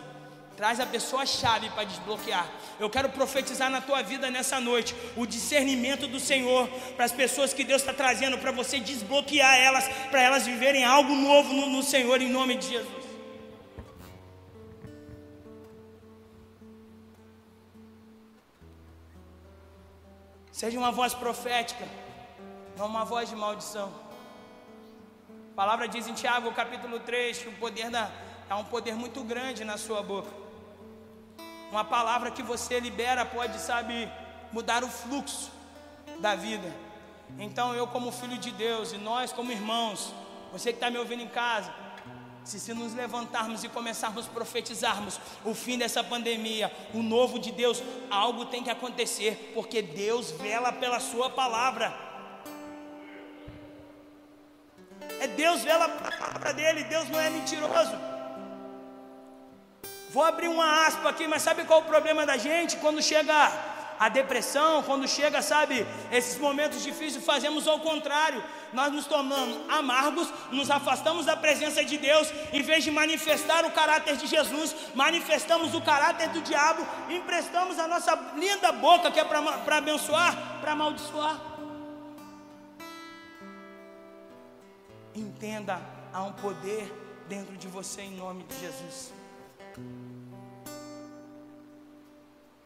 Traz 0.59 0.77
a 0.81 0.85
pessoa 0.85 1.25
chave 1.25 1.69
para 1.69 1.85
desbloquear. 1.85 2.45
Eu 2.77 2.89
quero 2.89 3.07
profetizar 3.07 3.69
na 3.69 3.79
tua 3.79 4.01
vida 4.01 4.29
nessa 4.29 4.59
noite 4.59 4.93
o 5.15 5.25
discernimento 5.25 6.05
do 6.05 6.19
Senhor 6.19 6.67
para 6.97 7.05
as 7.05 7.13
pessoas 7.13 7.53
que 7.53 7.63
Deus 7.63 7.81
está 7.81 7.93
trazendo 7.93 8.37
para 8.37 8.51
você 8.51 8.77
desbloquear 8.77 9.57
elas, 9.57 9.87
para 10.11 10.21
elas 10.21 10.45
viverem 10.45 10.83
algo 10.83 11.15
novo 11.15 11.53
no, 11.53 11.67
no 11.67 11.81
Senhor 11.81 12.21
em 12.21 12.27
nome 12.27 12.57
de 12.57 12.71
Jesus. 12.71 13.05
Seja 20.51 20.77
uma 20.77 20.91
voz 20.91 21.13
profética, 21.13 21.87
não 22.77 22.87
uma 22.87 23.05
voz 23.05 23.29
de 23.29 23.35
maldição. 23.37 23.93
A 25.53 25.55
palavra 25.55 25.87
diz 25.87 26.05
em 26.05 26.13
Tiago, 26.13 26.51
capítulo 26.51 26.99
3, 26.99 27.37
que 27.37 27.47
o 27.47 27.53
poder 27.53 27.89
da, 27.89 28.11
há 28.49 28.57
um 28.57 28.65
poder 28.65 28.95
muito 28.95 29.23
grande 29.23 29.63
na 29.63 29.77
sua 29.77 30.03
boca. 30.03 30.48
Uma 31.71 31.83
palavra 31.83 32.31
que 32.31 32.41
você 32.41 32.79
libera 32.79 33.25
pode, 33.25 33.59
sabe, 33.59 34.09
mudar 34.51 34.83
o 34.83 34.89
fluxo 34.89 35.51
da 36.19 36.35
vida. 36.35 36.73
Então, 37.37 37.75
eu, 37.75 37.85
como 37.87 38.11
filho 38.11 38.37
de 38.37 38.51
Deus, 38.51 38.91
e 38.91 38.97
nós, 38.97 39.31
como 39.31 39.51
irmãos, 39.51 40.13
você 40.51 40.71
que 40.71 40.77
está 40.77 40.89
me 40.89 40.97
ouvindo 40.97 41.21
em 41.21 41.27
casa, 41.27 41.71
se, 42.43 42.59
se 42.59 42.73
nos 42.73 42.93
levantarmos 42.95 43.63
e 43.63 43.69
começarmos 43.69 44.25
a 44.25 44.29
profetizarmos 44.29 45.19
o 45.45 45.53
fim 45.53 45.77
dessa 45.77 46.03
pandemia, 46.03 46.71
o 46.93 47.03
novo 47.03 47.37
de 47.37 47.51
Deus, 47.51 47.83
algo 48.09 48.45
tem 48.45 48.63
que 48.63 48.71
acontecer, 48.71 49.51
porque 49.53 49.81
Deus 49.81 50.31
vela 50.31 50.71
pela 50.71 50.99
Sua 50.99 51.29
palavra. 51.29 51.93
É 55.19 55.27
Deus 55.27 55.61
vela 55.61 55.87
pela 55.87 56.17
palavra 56.17 56.53
dele, 56.53 56.83
Deus 56.85 57.07
não 57.09 57.19
é 57.19 57.29
mentiroso. 57.29 58.18
Vou 60.09 60.23
abrir 60.23 60.47
uma 60.47 60.87
aspa 60.87 61.09
aqui, 61.09 61.27
mas 61.27 61.41
sabe 61.43 61.65
qual 61.65 61.81
é 61.81 61.83
o 61.83 61.85
problema 61.85 62.25
da 62.25 62.35
gente? 62.35 62.77
Quando 62.77 63.01
chega 63.01 63.51
a 63.99 64.07
depressão, 64.07 64.81
quando 64.81 65.07
chega, 65.07 65.41
sabe, 65.41 65.85
esses 66.11 66.39
momentos 66.39 66.81
difíceis, 66.81 67.23
fazemos 67.23 67.67
ao 67.67 67.79
contrário. 67.79 68.41
Nós 68.71 68.91
nos 68.93 69.05
tornamos 69.05 69.59
amargos, 69.69 70.31
nos 70.51 70.71
afastamos 70.71 71.25
da 71.25 71.35
presença 71.35 71.83
de 71.83 71.97
Deus, 71.97 72.31
em 72.53 72.61
vez 72.61 72.83
de 72.83 72.91
manifestar 72.91 73.65
o 73.65 73.71
caráter 73.71 74.15
de 74.15 74.25
Jesus, 74.25 74.73
manifestamos 74.95 75.75
o 75.75 75.81
caráter 75.81 76.29
do 76.29 76.41
diabo, 76.41 76.87
emprestamos 77.09 77.77
a 77.77 77.87
nossa 77.87 78.15
linda 78.35 78.71
boca, 78.71 79.11
que 79.11 79.19
é 79.19 79.25
para 79.25 79.77
abençoar, 79.77 80.59
para 80.61 80.71
amaldiçoar. 80.71 81.39
Entenda, 85.13 85.81
há 86.13 86.23
um 86.23 86.31
poder 86.31 86.89
dentro 87.27 87.57
de 87.57 87.67
você 87.67 88.01
em 88.01 88.11
nome 88.11 88.43
de 88.43 88.59
Jesus. 88.59 89.18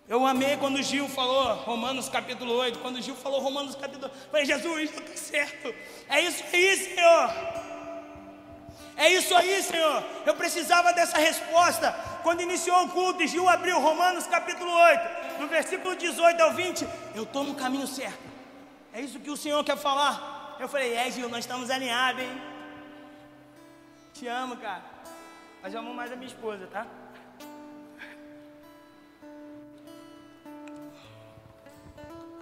Eu 0.07 0.25
amei 0.27 0.57
quando 0.57 0.81
Gil 0.81 1.07
falou 1.07 1.55
Romanos 1.55 2.09
capítulo 2.09 2.53
8. 2.53 2.79
Quando 2.79 3.01
Gil 3.01 3.15
falou 3.15 3.39
Romanos 3.39 3.73
capítulo 3.73 4.11
8, 4.11 4.15
eu 4.15 4.29
falei, 4.29 4.45
Jesus, 4.45 4.91
está 4.91 5.15
certo. 5.15 5.73
É 6.07 6.21
isso 6.21 6.43
aí, 6.51 6.77
Senhor. 6.77 7.29
É 8.95 9.09
isso 9.09 9.35
aí, 9.35 9.63
Senhor. 9.63 10.03
Eu 10.25 10.35
precisava 10.35 10.93
dessa 10.93 11.17
resposta. 11.17 11.91
Quando 12.21 12.41
iniciou 12.41 12.85
o 12.85 12.89
culto 12.89 13.25
Gil 13.25 13.49
abriu 13.49 13.79
Romanos 13.79 14.27
capítulo 14.27 14.71
8, 14.71 15.41
no 15.41 15.47
versículo 15.47 15.95
18 15.95 16.41
ao 16.41 16.53
20, 16.53 16.87
eu 17.15 17.23
estou 17.23 17.43
no 17.43 17.55
caminho 17.55 17.87
certo. 17.87 18.19
É 18.93 19.01
isso 19.01 19.19
que 19.19 19.31
o 19.31 19.37
Senhor 19.37 19.63
quer 19.63 19.77
falar. 19.77 20.57
Eu 20.59 20.69
falei, 20.69 20.93
é 20.93 21.09
Gil, 21.09 21.27
nós 21.27 21.39
estamos 21.39 21.71
alinhados, 21.71 22.21
hein? 22.21 22.41
Te 24.13 24.27
amo, 24.27 24.57
cara. 24.57 24.83
Mas 25.61 25.73
eu 25.73 25.79
amo 25.79 25.93
mais 25.93 26.11
a 26.11 26.15
minha 26.15 26.27
esposa, 26.27 26.67
tá? 26.67 26.85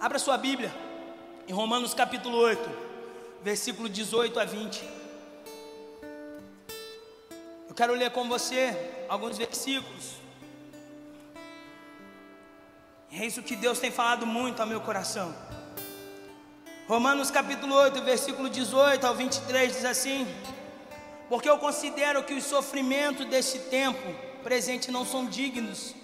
Abra 0.02 0.18
sua 0.18 0.36
Bíblia 0.36 0.74
em 1.46 1.52
Romanos 1.52 1.94
capítulo 1.94 2.36
8, 2.36 2.68
versículo 3.40 3.88
18 3.88 4.40
a 4.40 4.44
20. 4.44 4.82
Eu 7.68 7.72
quero 7.76 7.94
ler 7.94 8.10
com 8.10 8.28
você 8.28 8.76
alguns 9.08 9.38
versículos. 9.38 10.16
É 13.12 13.24
isso 13.24 13.44
que 13.44 13.54
Deus 13.54 13.78
tem 13.78 13.92
falado 13.92 14.26
muito 14.26 14.58
ao 14.58 14.66
meu 14.66 14.80
coração. 14.80 15.32
Romanos 16.88 17.30
capítulo 17.30 17.72
8, 17.76 18.02
versículo 18.02 18.50
18 18.50 19.06
ao 19.06 19.14
23 19.14 19.72
diz 19.72 19.84
assim: 19.84 20.26
Porque 21.28 21.48
eu 21.48 21.58
considero 21.58 22.24
que 22.24 22.34
os 22.34 22.42
sofrimentos 22.42 23.24
deste 23.26 23.60
tempo 23.60 24.12
presente 24.42 24.90
não 24.90 25.06
são 25.06 25.26
dignos 25.26 25.94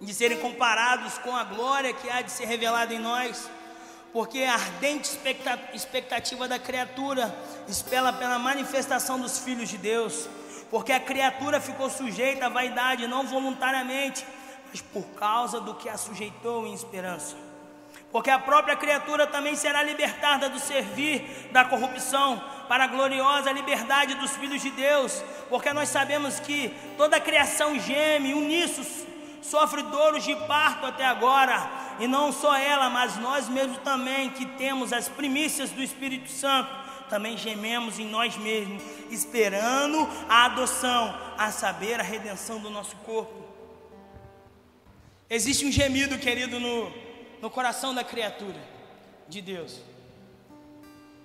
de 0.00 0.12
serem 0.12 0.38
comparados 0.38 1.18
com 1.18 1.34
a 1.34 1.44
glória 1.44 1.92
que 1.92 2.08
há 2.10 2.22
de 2.22 2.30
ser 2.30 2.46
revelada 2.46 2.92
em 2.92 2.98
nós, 2.98 3.48
porque 4.12 4.42
a 4.44 4.54
ardente 4.54 5.10
expectativa 5.72 6.48
da 6.48 6.58
criatura 6.58 7.34
espera 7.68 8.12
pela 8.12 8.38
manifestação 8.38 9.18
dos 9.18 9.38
filhos 9.38 9.68
de 9.68 9.78
Deus, 9.78 10.28
porque 10.70 10.92
a 10.92 11.00
criatura 11.00 11.60
ficou 11.60 11.88
sujeita 11.88 12.46
à 12.46 12.48
vaidade 12.48 13.06
não 13.06 13.26
voluntariamente, 13.26 14.26
mas 14.70 14.80
por 14.80 15.04
causa 15.10 15.60
do 15.60 15.74
que 15.74 15.88
a 15.88 15.96
sujeitou 15.96 16.66
em 16.66 16.74
esperança. 16.74 17.36
Porque 18.12 18.30
a 18.30 18.38
própria 18.38 18.76
criatura 18.76 19.26
também 19.26 19.54
será 19.56 19.82
libertada 19.82 20.48
do 20.48 20.58
servir 20.58 21.48
da 21.52 21.64
corrupção 21.64 22.42
para 22.68 22.84
a 22.84 22.86
gloriosa 22.86 23.52
liberdade 23.52 24.14
dos 24.14 24.32
filhos 24.36 24.62
de 24.62 24.70
Deus, 24.70 25.22
porque 25.48 25.72
nós 25.72 25.88
sabemos 25.88 26.40
que 26.40 26.74
toda 26.96 27.16
a 27.16 27.20
criação 27.20 27.78
geme 27.78 28.34
uníssonos 28.34 29.06
sofre 29.50 29.82
dores 29.82 30.24
de 30.24 30.34
parto 30.46 30.86
até 30.86 31.04
agora, 31.04 31.70
e 31.98 32.06
não 32.06 32.32
só 32.32 32.56
ela, 32.56 32.90
mas 32.90 33.16
nós 33.16 33.48
mesmos 33.48 33.78
também, 33.78 34.30
que 34.30 34.44
temos 34.44 34.92
as 34.92 35.08
primícias 35.08 35.70
do 35.70 35.82
Espírito 35.82 36.30
Santo, 36.30 36.70
também 37.08 37.36
gememos 37.36 37.98
em 37.98 38.06
nós 38.06 38.36
mesmos, 38.36 38.82
esperando 39.10 40.08
a 40.28 40.46
adoção, 40.46 41.16
a 41.38 41.50
saber, 41.50 42.00
a 42.00 42.02
redenção 42.02 42.58
do 42.58 42.68
nosso 42.68 42.96
corpo. 42.96 43.44
Existe 45.30 45.64
um 45.64 45.72
gemido, 45.72 46.18
querido, 46.18 46.58
no, 46.60 46.92
no 47.40 47.50
coração 47.50 47.94
da 47.94 48.04
criatura 48.04 48.60
de 49.28 49.40
Deus. 49.40 49.80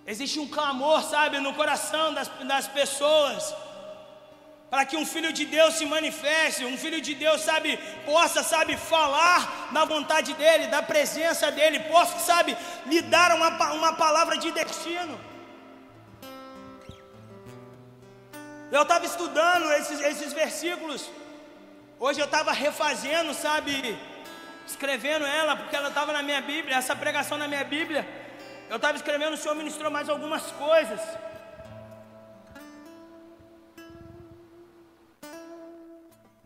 Existe 0.05 0.39
um 0.39 0.47
clamor, 0.47 1.03
sabe, 1.03 1.39
no 1.39 1.53
coração 1.53 2.13
das, 2.13 2.28
das 2.28 2.67
pessoas 2.67 3.53
para 4.72 4.86
que 4.86 4.95
um 4.95 5.05
filho 5.05 5.34
de 5.34 5.45
Deus 5.45 5.74
se 5.74 5.86
manifeste, 5.86 6.63
um 6.63 6.78
filho 6.78 7.01
de 7.01 7.13
Deus, 7.13 7.41
sabe, 7.41 7.78
possa, 8.05 8.41
sabe, 8.41 8.78
falar 8.78 9.67
da 9.74 9.84
vontade 9.84 10.34
dEle, 10.34 10.67
da 10.67 10.82
presença 10.82 11.51
dEle, 11.51 11.82
possa, 11.82 12.17
sabe, 12.19 12.57
lhe 12.86 13.01
dar 13.01 13.36
uma, 13.36 13.49
uma 13.74 13.93
palavra 13.97 14.38
de 14.38 14.49
destino. 14.49 15.19
Eu 18.72 18.84
estava 18.84 19.05
estudando 19.05 19.69
esses, 19.74 19.99
esses 19.99 20.32
versículos, 20.32 21.11
hoje 21.99 22.22
eu 22.22 22.26
estava 22.26 22.53
refazendo, 22.53 23.34
sabe, 23.34 23.99
escrevendo 24.65 25.26
ela, 25.26 25.57
porque 25.57 25.76
ela 25.76 25.89
estava 25.89 26.13
na 26.13 26.24
minha 26.24 26.39
Bíblia, 26.39 26.78
essa 26.78 26.95
pregação 26.95 27.38
na 27.38 27.45
minha 27.45 27.65
Bíblia. 27.65 28.07
Eu 28.69 28.78
estava 28.78 28.95
escrevendo, 28.95 29.34
o 29.34 29.38
Senhor 29.38 29.53
ministrou 29.53 29.91
mais 29.91 30.07
algumas 30.07 30.43
coisas. 30.53 31.01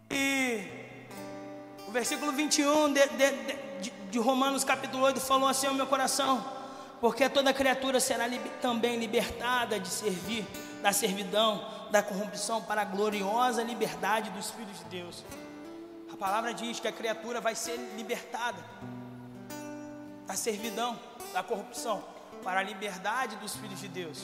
E 0.09 0.63
o 1.87 1.91
versículo 1.91 2.31
21 2.31 2.93
de, 2.93 3.07
de, 3.07 3.31
de, 3.81 3.89
de 4.11 4.19
Romanos 4.19 4.63
capítulo 4.63 5.03
8 5.03 5.19
falou 5.19 5.47
assim 5.47 5.67
ao 5.67 5.73
meu 5.73 5.87
coração: 5.87 6.43
Porque 7.01 7.27
toda 7.29 7.53
criatura 7.53 7.99
será 7.99 8.27
li, 8.27 8.39
também 8.61 8.97
libertada 8.97 9.79
de 9.79 9.87
servir, 9.87 10.45
da 10.81 10.91
servidão, 10.91 11.65
da 11.91 12.03
corrupção, 12.03 12.61
para 12.61 12.81
a 12.81 12.85
gloriosa 12.85 13.63
liberdade 13.63 14.29
dos 14.31 14.51
filhos 14.51 14.77
de 14.79 14.85
Deus. 14.85 15.23
A 16.11 16.17
palavra 16.17 16.53
diz 16.53 16.79
que 16.79 16.87
a 16.87 16.91
criatura 16.91 17.41
vai 17.41 17.55
ser 17.55 17.77
libertada 17.97 18.63
da 20.25 20.35
servidão, 20.35 20.97
da 21.33 21.43
corrupção, 21.43 22.03
para 22.43 22.59
a 22.59 22.63
liberdade 22.63 23.35
dos 23.37 23.55
filhos 23.55 23.79
de 23.79 23.87
Deus. 23.87 24.23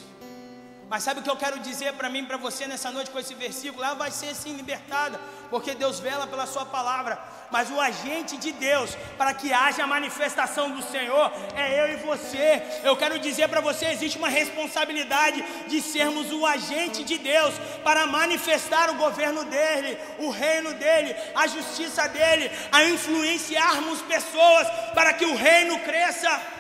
Mas 0.92 1.04
sabe 1.04 1.22
o 1.22 1.24
que 1.24 1.30
eu 1.30 1.38
quero 1.38 1.58
dizer 1.62 1.94
para 1.94 2.10
mim, 2.10 2.26
para 2.26 2.36
você 2.36 2.68
nessa 2.68 2.92
noite 2.92 3.10
com 3.12 3.18
esse 3.18 3.34
versículo? 3.34 3.82
Ela 3.82 3.94
vai 3.94 4.12
ser 4.12 4.36
sim 4.36 4.58
libertada, 4.58 5.18
porque 5.50 5.74
Deus 5.74 6.02
vela 6.02 6.28
pela 6.28 6.46
Sua 6.46 6.66
palavra. 6.66 7.18
Mas 7.50 7.72
o 7.72 7.80
agente 7.80 8.36
de 8.36 8.52
Deus, 8.52 8.98
para 9.18 9.34
que 9.34 9.54
haja 9.54 9.86
a 9.86 9.88
manifestação 9.88 10.70
do 10.70 10.84
Senhor, 10.84 11.32
é 11.56 11.80
eu 11.80 11.94
e 11.94 11.96
você. 11.96 12.62
Eu 12.84 12.98
quero 12.98 13.18
dizer 13.20 13.48
para 13.48 13.62
você: 13.62 13.86
existe 13.86 14.18
uma 14.18 14.28
responsabilidade 14.28 15.42
de 15.70 15.82
sermos 15.82 16.30
o 16.30 16.46
agente 16.46 17.06
de 17.06 17.18
Deus 17.18 17.54
para 17.86 18.06
manifestar 18.06 18.90
o 18.90 18.96
governo 18.96 19.46
dele, 19.46 19.98
o 20.18 20.30
reino 20.30 20.74
dele, 20.74 21.16
a 21.34 21.48
justiça 21.48 22.06
dele, 22.10 22.52
a 22.70 22.84
influenciarmos 22.84 24.02
pessoas 24.02 24.68
para 24.94 25.14
que 25.14 25.24
o 25.24 25.38
reino 25.38 25.80
cresça. 25.80 26.60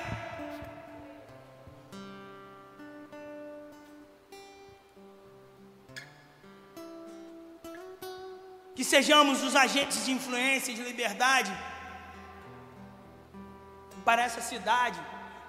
Que 8.81 8.85
sejamos 8.85 9.43
os 9.43 9.55
agentes 9.55 10.05
de 10.05 10.11
influência 10.11 10.71
e 10.71 10.73
de 10.73 10.81
liberdade 10.81 11.55
para 14.03 14.23
essa 14.23 14.41
cidade, 14.41 14.99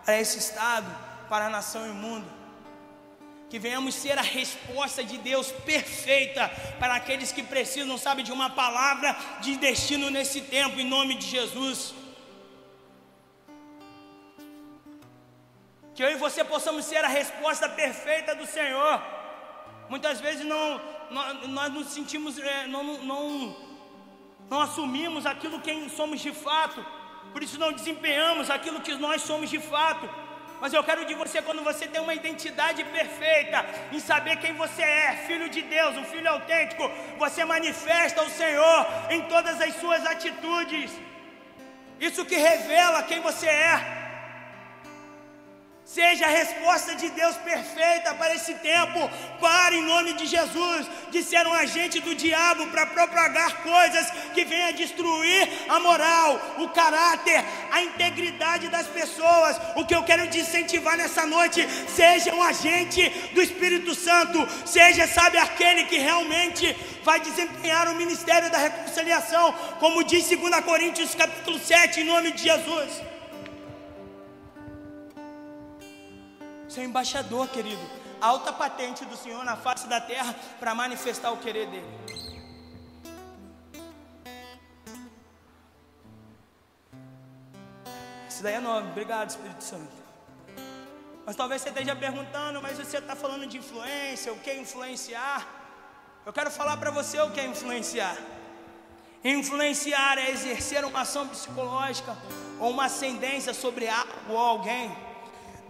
para 0.05 0.21
esse 0.21 0.37
estado, 0.37 0.87
para 1.31 1.47
a 1.47 1.49
nação 1.49 1.87
e 1.87 1.89
o 1.89 1.95
mundo. 1.95 2.31
Que 3.49 3.59
venhamos 3.59 3.95
ser 3.95 4.19
a 4.19 4.21
resposta 4.21 5.03
de 5.03 5.17
Deus 5.17 5.51
perfeita 5.51 6.47
para 6.79 6.97
aqueles 6.97 7.33
que 7.33 7.43
precisam, 7.43 7.97
sabe, 7.97 8.23
de 8.23 8.31
uma 8.31 8.51
palavra 8.51 9.17
de 9.41 9.57
destino 9.57 10.11
nesse 10.11 10.43
tempo, 10.43 10.79
em 10.79 10.87
nome 10.87 11.15
de 11.15 11.27
Jesus. 11.27 11.95
Que 15.95 16.05
eu 16.05 16.11
e 16.11 16.17
você 16.17 16.45
possamos 16.45 16.85
ser 16.85 17.03
a 17.03 17.09
resposta 17.09 17.67
perfeita 17.67 18.35
do 18.35 18.47
Senhor. 18.47 19.03
Muitas 19.89 20.21
vezes 20.21 20.45
não, 20.45 20.79
nós, 21.13 21.49
nós 21.49 21.73
nos 21.73 21.89
sentimos, 21.89 22.39
é, 22.39 22.67
não, 22.67 22.83
não, 22.99 23.57
não 24.51 24.61
assumimos 24.61 25.27
aquilo 25.27 25.61
quem 25.61 25.89
somos 25.89 26.21
de 26.21 26.33
fato, 26.33 26.85
por 27.33 27.43
isso 27.43 27.59
não 27.59 27.73
desempenhamos 27.73 28.51
aquilo 28.51 28.81
que 28.81 28.95
nós 28.95 29.23
somos 29.23 29.49
de 29.49 29.61
fato. 29.61 30.09
Mas 30.61 30.73
eu 30.73 30.85
quero 30.85 31.05
de 31.05 31.15
você, 31.15 31.43
quando 31.43 31.63
você 31.65 31.89
tem 31.89 32.01
uma 32.01 32.15
identidade 32.15 32.85
perfeita, 32.85 33.65
em 33.91 33.99
saber 33.99 34.37
quem 34.37 34.53
você 34.55 34.83
é, 34.83 35.25
filho 35.27 35.49
de 35.49 35.61
Deus, 35.61 35.97
um 35.97 36.05
filho 36.05 36.31
autêntico, 36.31 36.89
você 37.19 37.45
manifesta 37.45 38.23
o 38.23 38.31
Senhor 38.31 38.87
em 39.11 39.23
todas 39.23 39.61
as 39.61 39.75
suas 39.81 40.07
atitudes. 40.07 40.93
Isso 41.99 42.25
que 42.25 42.37
revela 42.37 43.03
quem 43.03 43.21
você 43.21 43.49
é. 43.49 44.02
Seja 45.95 46.25
a 46.25 46.31
resposta 46.31 46.95
de 46.95 47.11
Deus 47.11 47.37
perfeita 47.37 48.15
para 48.15 48.35
esse 48.35 48.55
tempo. 48.55 49.11
Pare 49.39 49.77
em 49.77 49.83
nome 49.83 50.15
de 50.15 50.27
Jesus 50.27 50.87
de 51.11 51.23
ser 51.23 51.47
um 51.47 51.53
agente 51.53 52.01
do 52.01 52.15
diabo 52.15 52.67
para 52.69 52.87
propagar 52.87 53.63
coisas 53.63 54.11
que 54.33 54.43
venham 54.43 54.73
destruir 54.73 55.47
a 55.69 55.79
moral, 55.81 56.41
o 56.61 56.69
caráter, 56.71 57.45
a 57.71 57.83
integridade 57.83 58.69
das 58.69 58.87
pessoas. 58.87 59.61
O 59.77 59.85
que 59.85 59.95
eu 59.95 60.03
quero 60.03 60.27
te 60.29 60.41
incentivar 60.41 60.97
nessa 60.97 61.27
noite, 61.27 61.69
seja 61.95 62.35
um 62.35 62.43
agente 62.43 63.11
do 63.35 63.43
Espírito 63.43 63.95
Santo, 63.95 64.49
seja, 64.65 65.07
sabe, 65.07 65.37
aquele 65.37 65.85
que 65.85 65.99
realmente 65.99 66.75
vai 67.05 67.21
desempenhar 67.21 67.87
o 67.89 67.97
ministério 67.97 68.51
da 68.51 68.57
reconciliação, 68.57 69.53
como 69.79 70.03
diz 70.05 70.27
2 70.27 70.65
Coríntios 70.65 71.15
capítulo 71.15 71.59
7, 71.59 72.01
em 72.01 72.05
nome 72.05 72.33
de 72.33 72.45
Jesus. 72.45 73.12
Você 76.73 76.81
é 76.81 76.85
embaixador, 76.85 77.49
querido. 77.49 77.83
Alta 78.19 78.51
patente 78.51 79.05
do 79.05 79.15
Senhor 79.15 79.45
na 79.45 79.57
face 79.57 79.87
da 79.87 80.01
terra 80.01 80.35
para 80.59 80.75
manifestar 80.75 81.31
o 81.31 81.37
querer 81.37 81.67
dele. 81.67 81.87
Isso 88.27 88.43
daí 88.43 88.55
é 88.55 88.61
nome. 88.61 88.89
Obrigado, 88.89 89.29
Espírito 89.29 89.63
Santo. 89.63 89.93
Mas 91.27 91.37
talvez 91.37 91.61
você 91.61 91.69
esteja 91.69 91.95
perguntando, 91.95 92.63
mas 92.63 92.79
você 92.79 92.97
está 92.97 93.15
falando 93.15 93.47
de 93.47 93.59
influência, 93.59 94.33
o 94.33 94.39
que 94.39 94.49
é 94.49 94.57
influenciar? 94.57 95.47
Eu 96.25 96.33
quero 96.33 96.51
falar 96.51 96.79
para 96.79 96.91
você 96.91 97.21
o 97.21 97.33
que 97.33 97.41
é 97.41 97.45
influenciar. 97.45 98.17
Influenciar 99.23 100.17
é 100.17 100.31
exercer 100.31 100.87
uma 100.87 101.03
ação 101.03 101.29
psicológica 101.29 102.17
ou 102.59 102.71
uma 102.71 102.87
ascendência 102.87 103.53
sobre 103.53 103.87
algo 103.91 104.11
ou 104.31 104.39
alguém 104.39 105.12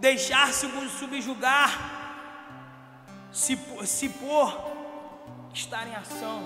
deixar-se 0.03 0.67
subjugar, 0.99 1.69
se, 3.31 3.57
se 3.85 4.09
pôr, 4.09 4.49
estar 5.53 5.87
em 5.87 5.95
ação. 5.95 6.43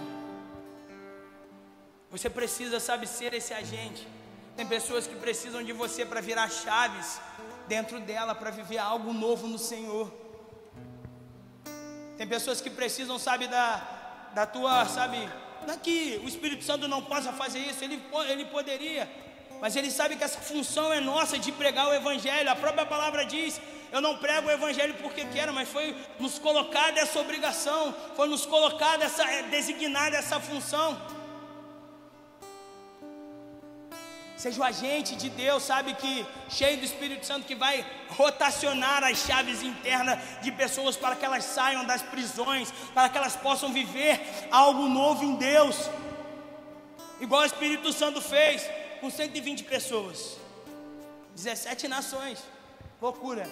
Você 2.12 2.30
precisa, 2.30 2.80
sabe, 2.80 3.08
ser 3.08 3.34
esse 3.34 3.54
agente. 3.56 4.08
Tem 4.56 4.66
pessoas 4.66 5.08
que 5.08 5.16
precisam 5.16 5.64
de 5.64 5.74
você 5.74 6.06
para 6.06 6.22
virar 6.22 6.50
chaves 6.50 7.20
dentro 7.68 8.00
dela, 8.00 8.36
para 8.36 8.52
viver 8.52 8.78
algo 8.78 9.12
novo 9.12 9.48
no 9.48 9.58
Senhor. 9.58 10.06
Tem 12.16 12.28
pessoas 12.28 12.62
que 12.62 12.70
precisam, 12.70 13.18
sabe, 13.18 13.48
da, 13.48 14.30
da 14.36 14.46
tua, 14.46 14.86
sabe, 14.86 15.18
que 15.82 16.22
o 16.24 16.28
Espírito 16.28 16.64
Santo 16.64 16.88
não 16.88 17.02
possa 17.02 17.34
fazer 17.34 17.60
isso, 17.60 17.84
ele, 17.84 18.00
ele 18.30 18.46
poderia, 18.46 19.10
mas 19.62 19.76
ele 19.76 19.90
sabe 19.90 20.16
que 20.16 20.24
essa 20.24 20.40
função 20.40 20.94
é 20.94 21.00
nossa 21.00 21.38
de 21.38 21.52
pregar 21.52 21.88
o 21.88 21.94
Evangelho. 21.94 22.50
A 22.50 22.56
própria 22.56 22.86
palavra 22.86 23.26
diz: 23.26 23.60
Eu 23.92 24.02
não 24.02 24.18
prego 24.18 24.48
o 24.48 24.52
Evangelho 24.52 24.96
porque 25.02 25.26
quero, 25.26 25.54
mas 25.54 25.68
foi 25.70 25.96
nos 26.20 26.38
colocada 26.38 27.00
essa 27.00 27.20
obrigação, 27.20 27.96
foi 28.16 28.28
nos 28.28 28.46
colocada 28.46 29.06
essa, 29.06 29.24
é, 29.24 29.44
designada 29.44 30.18
essa 30.18 30.40
função. 30.40 31.00
Seja 34.38 34.62
o 34.62 34.64
agente 34.64 35.16
de 35.16 35.32
Deus, 35.32 35.64
sabe 35.64 35.96
que 35.96 36.24
cheio 36.48 36.78
do 36.78 36.86
Espírito 36.86 37.26
Santo 37.26 37.48
que 37.48 37.56
vai 37.56 37.84
rotacionar 38.10 39.04
as 39.04 39.26
chaves 39.26 39.64
internas 39.64 40.20
de 40.44 40.52
pessoas 40.52 40.96
para 40.96 41.16
que 41.16 41.26
elas 41.26 41.44
saiam 41.44 41.84
das 41.84 42.04
prisões, 42.04 42.72
para 42.94 43.10
que 43.10 43.18
elas 43.18 43.36
possam 43.36 43.74
viver 43.74 44.22
algo 44.52 44.88
novo 44.88 45.24
em 45.24 45.36
Deus. 45.38 45.90
Igual 47.20 47.42
o 47.42 47.46
Espírito 47.46 47.92
Santo 47.92 48.22
fez 48.22 48.62
com 48.98 49.10
120 49.10 49.64
pessoas, 49.64 50.38
17 51.36 51.88
nações, 51.88 52.44
loucura, 53.02 53.48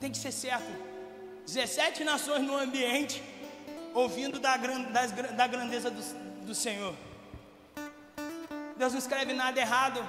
tem 0.00 0.10
que 0.10 0.18
ser 0.18 0.32
certo. 0.32 0.70
17 1.46 2.04
nações 2.04 2.42
no 2.42 2.56
ambiente, 2.56 3.22
ouvindo 3.94 4.38
da, 4.38 4.56
grandeza 4.56 5.90
do, 5.90 6.46
do 6.46 6.54
Senhor. 6.54 6.94
Deus 8.76 8.92
não 8.92 8.98
escreve 8.98 9.32
nada 9.32 9.60
errado. 9.60 10.00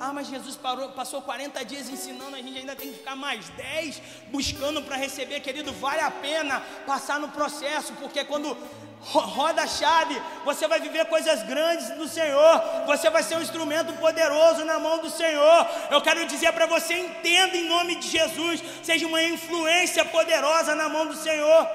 Ah, 0.00 0.12
mas 0.12 0.28
Jesus 0.28 0.56
parou, 0.56 0.90
passou 0.90 1.20
40 1.20 1.64
dias 1.64 1.88
ensinando, 1.88 2.36
a 2.36 2.38
gente 2.38 2.58
ainda 2.58 2.76
tem 2.76 2.90
que 2.90 2.98
ficar 2.98 3.16
mais 3.16 3.48
10 3.50 4.00
buscando 4.28 4.82
para 4.82 4.96
receber, 4.96 5.40
querido. 5.40 5.72
Vale 5.72 6.00
a 6.00 6.10
pena 6.10 6.60
passar 6.86 7.18
no 7.18 7.28
processo, 7.28 7.92
porque 7.94 8.24
quando 8.24 8.56
roda 9.00 9.62
a 9.62 9.66
chave, 9.66 10.20
você 10.44 10.66
vai 10.68 10.80
viver 10.80 11.04
coisas 11.06 11.42
grandes 11.44 11.90
do 11.90 12.08
Senhor, 12.08 12.62
você 12.86 13.10
vai 13.10 13.22
ser 13.22 13.36
um 13.36 13.42
instrumento 13.42 13.92
poderoso 13.94 14.64
na 14.64 14.78
mão 14.78 14.98
do 14.98 15.10
Senhor. 15.10 15.66
Eu 15.90 16.00
quero 16.00 16.26
dizer 16.26 16.52
para 16.52 16.66
você: 16.66 16.94
entenda 16.94 17.56
em 17.56 17.68
nome 17.68 17.96
de 17.96 18.08
Jesus, 18.08 18.62
seja 18.82 19.06
uma 19.06 19.22
influência 19.22 20.04
poderosa 20.04 20.74
na 20.74 20.88
mão 20.88 21.06
do 21.06 21.16
Senhor. 21.16 21.66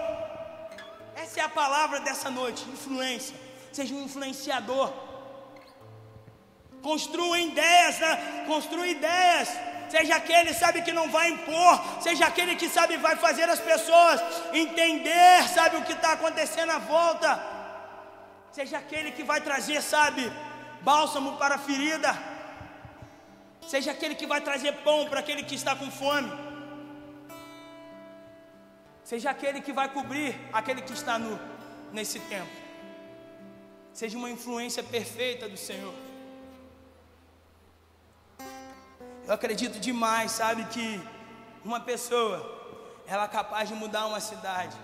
Essa 1.15 1.41
é 1.41 1.43
a 1.43 1.49
palavra 1.49 1.99
dessa 1.99 2.29
noite: 2.29 2.63
influência. 2.69 3.35
Seja 3.71 3.93
um 3.93 4.03
influenciador. 4.03 5.12
Construa 6.83 7.39
ideias, 7.39 7.97
né? 7.99 8.43
construa 8.45 8.85
ideias. 8.85 9.49
Seja 9.89 10.15
aquele 10.15 10.53
sabe 10.53 10.81
que 10.81 10.91
não 10.91 11.07
vai 11.09 11.29
impor, 11.29 12.01
seja 12.01 12.25
aquele 12.25 12.55
que 12.55 12.67
sabe 12.67 12.97
vai 12.97 13.15
fazer 13.15 13.47
as 13.47 13.59
pessoas 13.59 14.19
entender, 14.51 15.47
sabe 15.53 15.77
o 15.77 15.83
que 15.83 15.93
está 15.93 16.13
acontecendo 16.13 16.71
à 16.71 16.79
volta, 16.79 17.29
seja 18.51 18.79
aquele 18.79 19.11
que 19.11 19.23
vai 19.23 19.39
trazer, 19.39 19.81
sabe, 19.83 20.31
bálsamo 20.81 21.37
para 21.37 21.55
a 21.55 21.59
ferida, 21.59 22.11
seja 23.67 23.91
aquele 23.91 24.15
que 24.15 24.25
vai 24.25 24.41
trazer 24.41 24.71
pão 24.87 25.07
para 25.07 25.19
aquele 25.19 25.43
que 25.43 25.53
está 25.53 25.75
com 25.75 25.91
fome, 25.91 26.31
seja 29.03 29.29
aquele 29.29 29.61
que 29.61 29.71
vai 29.71 29.89
cobrir 29.89 30.35
aquele 30.51 30.81
que 30.81 30.93
está 30.93 31.19
nu 31.19 31.39
nesse 31.91 32.19
tempo, 32.21 32.55
seja 33.93 34.17
uma 34.17 34.31
influência 34.31 34.81
perfeita 34.81 35.47
do 35.47 35.55
Senhor. 35.55 35.93
Eu 39.25 39.33
acredito 39.33 39.79
demais, 39.79 40.31
sabe, 40.31 40.65
que 40.65 41.01
uma 41.63 41.79
pessoa, 41.79 42.37
ela 43.07 43.25
é 43.25 43.27
capaz 43.27 43.69
de 43.69 43.75
mudar 43.75 44.05
uma 44.05 44.19
cidade. 44.19 44.75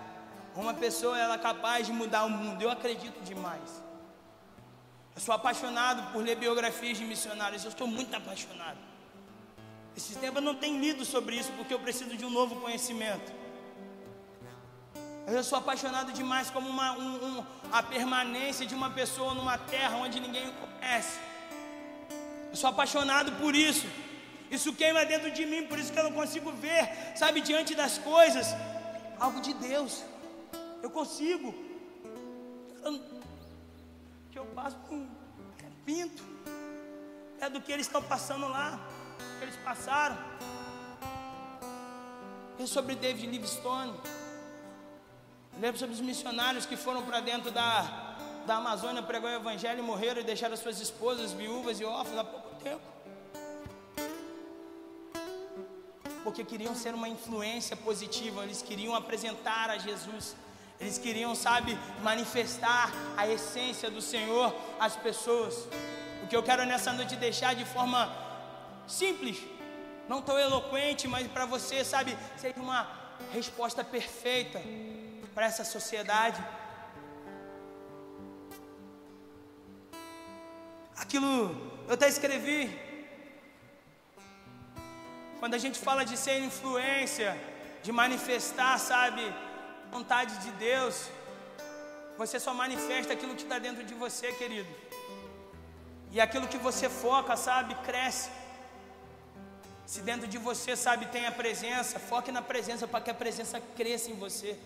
Uma 0.56 0.74
pessoa, 0.74 1.18
ela 1.18 1.34
é 1.34 1.38
capaz 1.38 1.86
de 1.86 1.92
mudar 1.92 2.24
o 2.24 2.30
mundo. 2.30 2.62
Eu 2.62 2.70
acredito 2.70 3.22
demais. 3.22 3.82
Eu 5.14 5.20
sou 5.20 5.34
apaixonado 5.34 6.12
por 6.12 6.22
ler 6.24 6.36
biografias 6.36 6.96
de 6.96 7.04
missionários. 7.04 7.64
Eu 7.64 7.70
estou 7.70 7.86
muito 7.86 8.14
apaixonado. 8.14 8.78
Esse 9.96 10.16
tempo 10.16 10.38
eu 10.38 10.42
não 10.42 10.54
tenho 10.54 10.80
lido 10.80 11.04
sobre 11.04 11.36
isso 11.36 11.52
porque 11.52 11.74
eu 11.74 11.78
preciso 11.78 12.16
de 12.16 12.24
um 12.24 12.30
novo 12.30 12.56
conhecimento. 12.56 13.30
Eu 15.26 15.44
sou 15.44 15.58
apaixonado 15.58 16.12
demais 16.12 16.50
como 16.50 16.68
uma, 16.68 16.92
um, 16.92 17.38
um, 17.38 17.44
a 17.70 17.82
permanência 17.82 18.64
de 18.66 18.74
uma 18.74 18.90
pessoa 18.90 19.34
numa 19.34 19.58
terra 19.58 19.96
onde 19.96 20.18
ninguém 20.18 20.50
conhece. 20.52 21.20
Eu 22.50 22.56
sou 22.56 22.70
apaixonado 22.70 23.32
por 23.32 23.54
isso. 23.54 23.86
Isso 24.50 24.72
queima 24.74 25.04
dentro 25.04 25.30
de 25.30 25.46
mim, 25.46 25.66
por 25.66 25.78
isso 25.78 25.92
que 25.92 25.98
eu 25.98 26.04
não 26.04 26.12
consigo 26.12 26.50
ver, 26.52 26.90
sabe, 27.14 27.40
diante 27.40 27.74
das 27.74 27.98
coisas, 27.98 28.48
algo 29.18 29.40
de 29.40 29.54
Deus. 29.54 30.02
Eu 30.82 30.90
consigo. 30.90 31.54
que 34.30 34.38
eu 34.38 34.46
passo 34.46 34.76
com 34.88 35.06
é 35.62 35.70
pinto. 35.84 36.22
É 37.40 37.48
do 37.48 37.60
que 37.60 37.72
eles 37.72 37.86
estão 37.86 38.02
passando 38.02 38.48
lá, 38.48 38.80
que 39.38 39.44
eles 39.44 39.56
passaram. 39.56 40.18
É 42.58 42.66
sobre 42.66 42.94
David 42.94 43.26
Livingstone. 43.26 43.94
Lembro 45.58 45.78
sobre 45.78 45.94
os 45.94 46.00
missionários 46.00 46.66
que 46.66 46.76
foram 46.76 47.02
para 47.02 47.20
dentro 47.20 47.50
da, 47.50 47.82
da 48.46 48.56
Amazônia 48.56 49.02
pregou 49.02 49.30
o 49.30 49.32
evangelho 49.32 49.78
e 49.78 49.82
morreram 49.82 50.20
e 50.20 50.24
deixaram 50.24 50.56
suas 50.56 50.80
esposas 50.80 51.32
viúvas 51.32 51.80
e 51.80 51.84
órfãos 51.84 52.18
há 52.18 52.24
pouco 52.24 52.54
tempo. 52.62 52.99
Porque 56.24 56.44
queriam 56.44 56.74
ser 56.74 56.94
uma 56.94 57.08
influência 57.08 57.76
positiva, 57.76 58.42
eles 58.44 58.62
queriam 58.62 58.94
apresentar 58.94 59.70
a 59.70 59.78
Jesus. 59.78 60.36
Eles 60.78 60.98
queriam, 60.98 61.34
sabe, 61.34 61.78
manifestar 62.02 62.90
a 63.16 63.28
essência 63.28 63.90
do 63.90 64.00
Senhor 64.00 64.54
às 64.78 64.96
pessoas. 64.96 65.68
O 66.22 66.26
que 66.26 66.34
eu 66.34 66.42
quero 66.42 66.64
nessa 66.64 66.92
noite 66.92 67.16
deixar 67.16 67.54
de 67.54 67.66
forma 67.66 68.10
simples, 68.86 69.38
não 70.08 70.22
tão 70.22 70.38
eloquente, 70.38 71.06
mas 71.06 71.26
para 71.28 71.44
você, 71.44 71.84
sabe, 71.84 72.16
seja 72.36 72.58
uma 72.58 72.88
resposta 73.32 73.84
perfeita 73.84 74.60
para 75.34 75.46
essa 75.46 75.64
sociedade. 75.64 76.42
Aquilo 80.96 81.70
eu 81.86 81.94
até 81.94 82.08
escrevi. 82.08 82.89
Quando 85.40 85.54
a 85.54 85.62
gente 85.64 85.78
fala 85.78 86.04
de 86.04 86.16
ser 86.24 86.38
influência, 86.48 87.30
de 87.82 87.90
manifestar, 87.90 88.78
sabe, 88.78 89.22
vontade 89.90 90.34
de 90.44 90.50
Deus, 90.68 90.96
você 92.18 92.38
só 92.38 92.52
manifesta 92.52 93.14
aquilo 93.14 93.34
que 93.34 93.44
está 93.44 93.58
dentro 93.58 93.82
de 93.82 93.94
você, 93.94 94.32
querido. 94.40 94.68
E 96.12 96.20
aquilo 96.20 96.46
que 96.46 96.58
você 96.58 96.90
foca, 96.90 97.36
sabe, 97.36 97.74
cresce. 97.86 98.28
Se 99.86 100.02
dentro 100.02 100.26
de 100.26 100.36
você, 100.36 100.76
sabe, 100.76 101.06
tem 101.06 101.24
a 101.26 101.32
presença, 101.32 101.98
foque 101.98 102.30
na 102.30 102.42
presença 102.42 102.86
para 102.86 103.00
que 103.00 103.10
a 103.10 103.14
presença 103.14 103.58
cresça 103.78 104.10
em 104.10 104.16
você. 104.24 104.58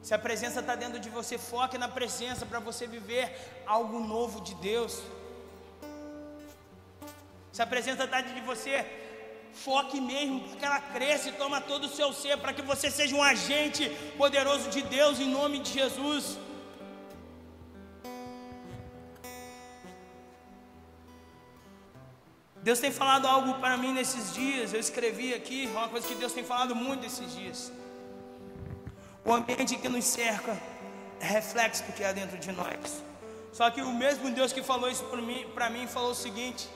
Se 0.00 0.14
a 0.14 0.18
presença 0.18 0.60
está 0.60 0.76
dentro 0.76 1.00
de 1.00 1.10
você, 1.10 1.36
foque 1.36 1.76
na 1.76 1.88
presença 1.88 2.46
para 2.46 2.60
você 2.60 2.86
viver 2.86 3.36
algo 3.66 3.98
novo 3.98 4.40
de 4.40 4.54
Deus. 4.54 5.02
Se 7.52 7.60
a 7.60 7.66
presença 7.66 8.04
está 8.04 8.20
dentro 8.20 8.36
de 8.40 8.46
você, 8.52 8.86
foque 9.64 10.00
mesmo 10.00 10.40
para 10.40 10.56
que 10.58 10.64
ela 10.64 10.80
cresça 10.80 11.28
e 11.28 11.32
toma 11.32 11.60
todo 11.60 11.84
o 11.84 11.94
seu 11.98 12.12
ser, 12.12 12.36
para 12.38 12.52
que 12.52 12.62
você 12.62 12.90
seja 12.90 13.14
um 13.16 13.22
agente 13.22 13.88
poderoso 14.16 14.68
de 14.70 14.82
Deus 14.82 15.18
em 15.18 15.30
nome 15.30 15.58
de 15.60 15.72
Jesus. 15.72 16.38
Deus 22.62 22.80
tem 22.80 22.90
falado 22.90 23.26
algo 23.26 23.54
para 23.54 23.76
mim 23.76 23.92
nesses 23.92 24.34
dias. 24.34 24.72
Eu 24.74 24.80
escrevi 24.80 25.32
aqui 25.32 25.68
uma 25.72 25.88
coisa 25.88 26.06
que 26.06 26.16
Deus 26.16 26.32
tem 26.32 26.44
falado 26.44 26.74
muito 26.74 27.06
esses 27.06 27.34
dias. 27.34 27.72
O 29.24 29.32
ambiente 29.32 29.76
que 29.76 29.88
nos 29.88 30.04
cerca 30.04 30.60
é 31.20 31.26
reflexo 31.26 31.84
do 31.84 31.92
que 31.92 32.04
há 32.04 32.12
dentro 32.12 32.38
de 32.38 32.52
nós. 32.52 33.02
Só 33.52 33.70
que 33.70 33.80
o 33.80 33.92
mesmo 33.92 34.30
Deus 34.30 34.52
que 34.52 34.62
falou 34.62 34.90
isso 34.90 35.04
para 35.04 35.22
mim, 35.22 35.46
para 35.54 35.70
mim 35.70 35.86
falou 35.86 36.10
o 36.10 36.14
seguinte: 36.14 36.68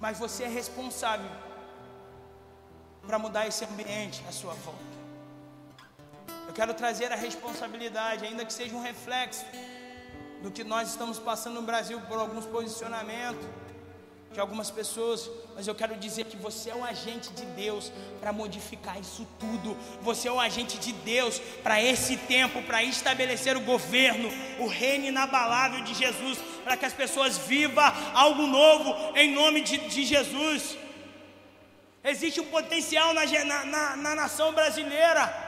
mas 0.00 0.18
você 0.18 0.44
é 0.44 0.48
responsável 0.48 1.30
para 3.08 3.18
mudar 3.18 3.48
esse 3.48 3.64
ambiente 3.64 4.22
à 4.28 4.32
sua 4.32 4.52
volta. 4.52 4.98
Eu 6.46 6.52
quero 6.52 6.74
trazer 6.74 7.10
a 7.10 7.16
responsabilidade, 7.16 8.26
ainda 8.26 8.44
que 8.44 8.52
seja 8.52 8.76
um 8.76 8.82
reflexo 8.82 9.46
do 10.42 10.50
que 10.50 10.62
nós 10.62 10.90
estamos 10.90 11.18
passando 11.18 11.54
no 11.54 11.62
Brasil 11.62 11.98
por 12.02 12.18
alguns 12.18 12.44
posicionamentos 12.44 13.46
de 14.30 14.38
algumas 14.38 14.70
pessoas, 14.70 15.30
mas 15.56 15.66
eu 15.66 15.74
quero 15.74 15.96
dizer 15.96 16.26
que 16.26 16.36
você 16.36 16.68
é 16.68 16.74
o 16.74 16.84
agente 16.84 17.30
de 17.30 17.46
Deus 17.46 17.90
para 18.20 18.30
modificar 18.30 19.00
isso 19.00 19.26
tudo. 19.40 19.74
Você 20.02 20.28
é 20.28 20.32
o 20.32 20.38
agente 20.38 20.76
de 20.76 20.92
Deus 20.92 21.38
para 21.62 21.82
esse 21.82 22.14
tempo, 22.14 22.60
para 22.64 22.84
estabelecer 22.84 23.56
o 23.56 23.62
governo, 23.62 24.28
o 24.58 24.66
reino 24.66 25.06
inabalável 25.06 25.82
de 25.82 25.94
Jesus, 25.94 26.38
para 26.62 26.76
que 26.76 26.84
as 26.84 26.92
pessoas 26.92 27.38
vivam 27.38 27.90
algo 28.12 28.46
novo 28.46 29.16
em 29.16 29.32
nome 29.32 29.62
de, 29.62 29.78
de 29.78 30.04
Jesus. 30.04 30.76
Existe 32.02 32.40
um 32.40 32.46
potencial 32.46 33.12
na, 33.12 33.24
na, 33.64 33.96
na 33.96 34.14
nação 34.14 34.52
brasileira. 34.52 35.46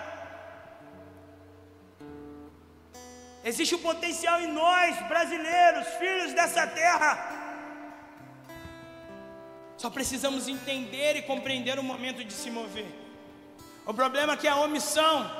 Existe 3.44 3.74
um 3.74 3.78
potencial 3.78 4.40
em 4.40 4.48
nós, 4.48 4.98
brasileiros, 5.09 5.86
filhos 5.98 6.34
dessa 6.34 6.66
terra 6.66 7.40
só 9.80 9.88
precisamos 9.88 10.46
entender 10.46 11.16
e 11.16 11.22
compreender 11.22 11.78
o 11.78 11.82
momento 11.82 12.22
de 12.22 12.34
se 12.34 12.51
mover. 12.51 12.86
O 13.86 13.94
problema 13.94 14.34
é 14.34 14.36
que 14.36 14.46
a 14.46 14.57
omissão 14.57 15.30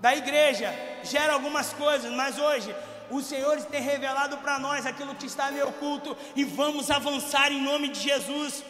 da 0.00 0.16
igreja 0.16 0.74
gera 1.04 1.32
algumas 1.32 1.72
coisas, 1.72 2.10
mas 2.10 2.40
hoje 2.40 2.74
o 3.08 3.22
Senhor 3.22 3.56
tem 3.66 3.80
revelado 3.80 4.38
para 4.38 4.58
nós 4.58 4.84
aquilo 4.84 5.14
que 5.14 5.26
está 5.26 5.48
meio 5.52 5.68
oculto 5.68 6.16
e 6.34 6.42
vamos 6.42 6.90
avançar 6.90 7.52
em 7.52 7.62
nome 7.62 7.86
de 7.86 8.00
Jesus. 8.00 8.64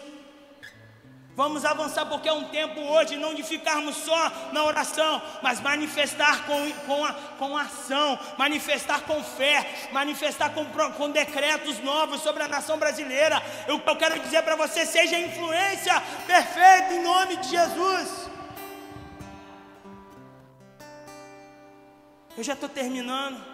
Vamos 1.37 1.65
avançar 1.65 2.07
porque 2.07 2.29
é 2.29 2.33
um 2.33 2.45
tempo 2.45 2.81
hoje 2.81 3.17
não 3.17 3.35
de 3.35 3.43
ficarmos 3.43 3.97
só 3.97 4.31
na 4.53 4.63
oração, 4.65 5.21
mas 5.43 5.61
manifestar 5.61 6.47
com, 6.47 6.71
com, 6.87 7.05
a, 7.05 7.13
com 7.13 7.59
ação, 7.59 8.17
manifestar 8.39 9.01
com 9.01 9.23
fé, 9.23 9.89
manifestar 9.91 10.51
com, 10.51 10.65
com 10.93 11.11
decretos 11.11 11.81
novos 11.81 12.21
sobre 12.21 12.45
a 12.45 12.49
nação 12.49 12.79
brasileira. 12.79 13.43
Eu, 13.67 13.83
eu 13.85 13.97
quero 13.97 14.21
dizer 14.21 14.43
para 14.43 14.55
você: 14.55 14.87
seja 14.87 15.19
influência 15.19 16.01
perfeita 16.25 16.95
em 16.95 17.03
nome 17.03 17.37
de 17.39 17.49
Jesus. 17.49 18.31
Eu 22.37 22.45
já 22.45 22.53
estou 22.53 22.69
terminando. 22.69 23.45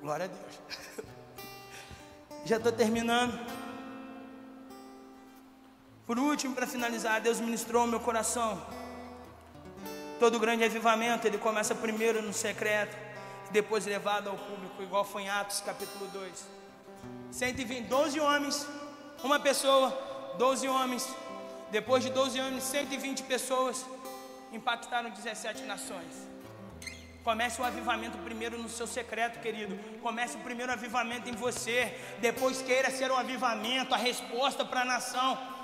Glória 0.00 0.24
a 0.24 0.28
Deus. 0.28 1.06
já 2.46 2.56
estou 2.56 2.72
terminando. 2.72 3.59
Por 6.10 6.18
último, 6.18 6.56
para 6.56 6.66
finalizar, 6.66 7.20
Deus 7.20 7.38
ministrou 7.38 7.86
meu 7.86 8.00
coração. 8.00 8.60
Todo 10.18 10.40
grande 10.40 10.64
avivamento, 10.64 11.24
ele 11.24 11.38
começa 11.38 11.72
primeiro 11.72 12.20
no 12.20 12.32
secreto, 12.32 12.96
depois 13.52 13.86
levado 13.86 14.28
ao 14.28 14.36
público, 14.36 14.82
igual 14.82 15.04
foi 15.04 15.22
em 15.22 15.28
Atos 15.30 15.60
capítulo 15.60 16.08
2. 16.08 16.32
120, 17.30 17.86
12 17.86 18.18
homens, 18.18 18.66
uma 19.22 19.38
pessoa, 19.38 19.90
12 20.36 20.66
homens. 20.66 21.08
Depois 21.70 22.02
de 22.02 22.10
12 22.10 22.40
anos, 22.40 22.64
120 22.64 23.22
pessoas 23.22 23.86
impactaram 24.52 25.10
17 25.10 25.62
nações. 25.62 26.26
Comece 27.22 27.60
o 27.60 27.64
avivamento 27.64 28.18
primeiro 28.18 28.58
no 28.58 28.68
seu 28.68 28.88
secreto, 28.88 29.38
querido. 29.38 29.78
Comece 30.02 30.36
o 30.36 30.40
primeiro 30.40 30.72
avivamento 30.72 31.28
em 31.28 31.36
você. 31.36 31.96
Depois 32.18 32.60
queira 32.62 32.90
ser 32.90 33.12
o 33.12 33.16
avivamento, 33.16 33.94
a 33.94 33.96
resposta 33.96 34.64
para 34.64 34.80
a 34.80 34.84
nação. 34.84 35.59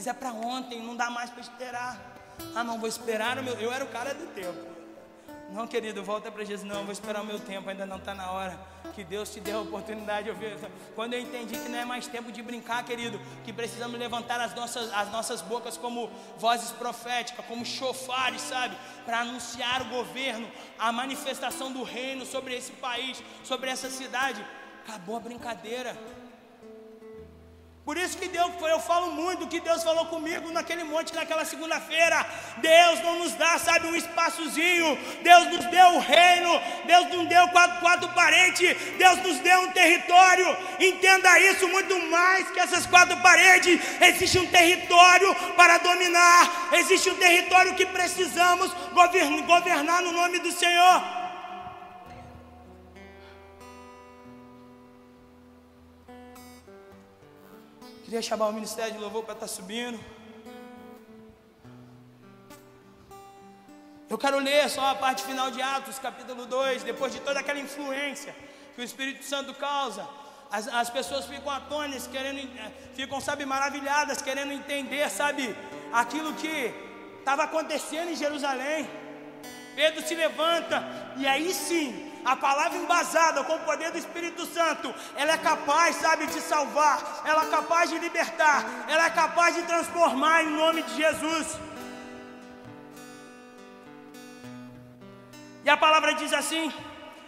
Mas 0.00 0.06
é 0.06 0.14
para 0.14 0.32
ontem, 0.32 0.80
não 0.80 0.96
dá 0.96 1.10
mais 1.10 1.28
para 1.28 1.42
esperar. 1.42 2.00
Ah, 2.54 2.64
não, 2.64 2.78
vou 2.78 2.88
esperar 2.88 3.38
o 3.38 3.42
meu. 3.42 3.52
Eu 3.60 3.70
era 3.70 3.84
o 3.84 3.88
cara 3.88 4.14
do 4.14 4.26
tempo. 4.28 4.58
Não, 5.50 5.66
querido, 5.66 6.02
volta 6.02 6.32
para 6.32 6.42
Jesus. 6.42 6.66
Não, 6.66 6.84
vou 6.84 6.92
esperar 6.92 7.20
o 7.20 7.26
meu 7.26 7.38
tempo, 7.38 7.68
ainda 7.68 7.84
não 7.84 7.98
está 7.98 8.14
na 8.14 8.30
hora. 8.30 8.58
Que 8.94 9.04
Deus 9.04 9.30
te 9.30 9.40
dê 9.40 9.52
a 9.52 9.58
oportunidade 9.58 10.24
de 10.24 10.30
ouvir. 10.30 10.56
Quando 10.94 11.12
eu 11.12 11.20
entendi 11.20 11.54
que 11.58 11.68
não 11.68 11.78
é 11.78 11.84
mais 11.84 12.06
tempo 12.06 12.32
de 12.32 12.42
brincar, 12.42 12.82
querido, 12.82 13.20
que 13.44 13.52
precisamos 13.52 14.00
levantar 14.00 14.40
as 14.40 14.54
nossas, 14.54 14.90
as 14.94 15.10
nossas 15.12 15.42
bocas 15.42 15.76
como 15.76 16.10
vozes 16.38 16.70
proféticas, 16.70 17.44
como 17.44 17.62
chofares, 17.62 18.40
sabe? 18.40 18.74
Para 19.04 19.20
anunciar 19.20 19.82
o 19.82 19.90
governo, 19.90 20.50
a 20.78 20.90
manifestação 20.90 21.70
do 21.70 21.82
reino 21.82 22.24
sobre 22.24 22.56
esse 22.56 22.72
país, 22.72 23.22
sobre 23.44 23.68
essa 23.68 23.90
cidade. 23.90 24.42
Acabou 24.82 25.18
a 25.18 25.20
brincadeira. 25.20 25.94
Por 27.90 27.98
isso 27.98 28.16
que 28.16 28.28
Deus, 28.28 28.52
eu 28.60 28.78
falo 28.78 29.10
muito 29.10 29.48
que 29.48 29.58
Deus 29.58 29.82
falou 29.82 30.06
comigo 30.06 30.52
naquele 30.52 30.84
monte 30.84 31.12
naquela 31.12 31.44
segunda-feira. 31.44 32.24
Deus 32.58 33.02
não 33.02 33.18
nos 33.18 33.32
dá, 33.32 33.58
sabe, 33.58 33.88
um 33.88 33.96
espaçozinho. 33.96 34.96
Deus 35.24 35.46
nos 35.48 35.64
deu 35.66 35.96
o 35.96 35.98
reino. 35.98 36.62
Deus 36.84 37.08
nos 37.08 37.26
deu 37.26 37.48
quatro, 37.48 37.80
quatro 37.80 38.08
parentes. 38.10 38.76
Deus 38.96 39.16
nos 39.24 39.40
deu 39.40 39.62
um 39.62 39.72
território. 39.72 40.56
Entenda 40.78 41.36
isso 41.40 41.66
muito 41.66 41.98
mais 42.06 42.48
que 42.52 42.60
essas 42.60 42.86
quatro 42.86 43.16
paredes. 43.16 43.80
Existe 44.00 44.38
um 44.38 44.46
território 44.46 45.34
para 45.56 45.78
dominar. 45.78 46.68
Existe 46.74 47.10
um 47.10 47.16
território 47.16 47.74
que 47.74 47.86
precisamos 47.86 48.72
governar 49.48 50.00
no 50.00 50.12
nome 50.12 50.38
do 50.38 50.52
Senhor. 50.52 51.19
Queria 58.10 58.22
chamar 58.22 58.48
o 58.48 58.52
ministério 58.52 58.92
de 58.94 58.98
louvor 58.98 59.22
para 59.22 59.34
estar 59.34 59.46
tá 59.46 59.52
subindo. 59.52 59.96
Eu 64.08 64.18
quero 64.18 64.40
ler 64.40 64.68
só 64.68 64.84
a 64.86 64.96
parte 64.96 65.22
final 65.22 65.48
de 65.52 65.62
Atos, 65.62 66.00
capítulo 66.00 66.44
2, 66.44 66.82
depois 66.82 67.12
de 67.12 67.20
toda 67.20 67.38
aquela 67.38 67.60
influência 67.60 68.34
que 68.74 68.80
o 68.80 68.84
Espírito 68.84 69.24
Santo 69.24 69.54
causa. 69.54 70.04
As, 70.50 70.66
as 70.66 70.90
pessoas 70.90 71.26
ficam 71.26 71.52
atônitas, 71.52 72.08
querendo, 72.08 72.40
eh, 72.58 72.72
ficam, 72.94 73.20
sabe, 73.20 73.46
maravilhadas, 73.46 74.20
querendo 74.20 74.50
entender, 74.54 75.08
sabe, 75.08 75.54
aquilo 75.92 76.34
que 76.34 76.74
estava 77.20 77.44
acontecendo 77.44 78.10
em 78.10 78.16
Jerusalém. 78.16 78.90
Pedro 79.76 80.02
se 80.02 80.16
levanta 80.16 80.82
e 81.16 81.28
aí 81.28 81.54
sim, 81.54 82.09
a 82.24 82.36
palavra 82.36 82.78
embasada 82.78 83.42
com 83.44 83.56
o 83.56 83.60
poder 83.60 83.90
do 83.90 83.98
Espírito 83.98 84.44
Santo, 84.46 84.94
ela 85.16 85.32
é 85.32 85.38
capaz, 85.38 85.96
sabe, 85.96 86.26
de 86.26 86.40
salvar, 86.40 87.22
ela 87.24 87.44
é 87.44 87.50
capaz 87.50 87.90
de 87.90 87.98
libertar, 87.98 88.64
ela 88.88 89.06
é 89.06 89.10
capaz 89.10 89.54
de 89.54 89.62
transformar 89.62 90.44
em 90.44 90.50
nome 90.50 90.82
de 90.82 90.96
Jesus. 90.96 91.58
E 95.64 95.70
a 95.70 95.76
palavra 95.76 96.14
diz 96.14 96.32
assim: 96.32 96.72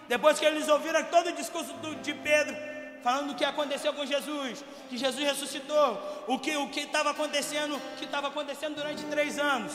depois 0.08 0.38
que 0.38 0.44
eles 0.44 0.68
ouviram 0.68 1.02
todo 1.04 1.28
o 1.28 1.32
discurso 1.32 1.72
de 2.02 2.14
Pedro, 2.14 2.56
falando 3.02 3.28
do 3.28 3.34
que 3.34 3.44
aconteceu 3.44 3.92
com 3.92 4.06
Jesus, 4.06 4.64
que 4.88 4.96
Jesus 4.96 5.24
ressuscitou, 5.24 6.24
o 6.26 6.38
que 6.38 6.56
o 6.56 6.70
estava 6.70 7.10
acontecendo, 7.10 7.80
que 7.98 8.04
estava 8.04 8.28
acontecendo 8.28 8.76
durante 8.76 9.02
três 9.04 9.38
anos. 9.38 9.72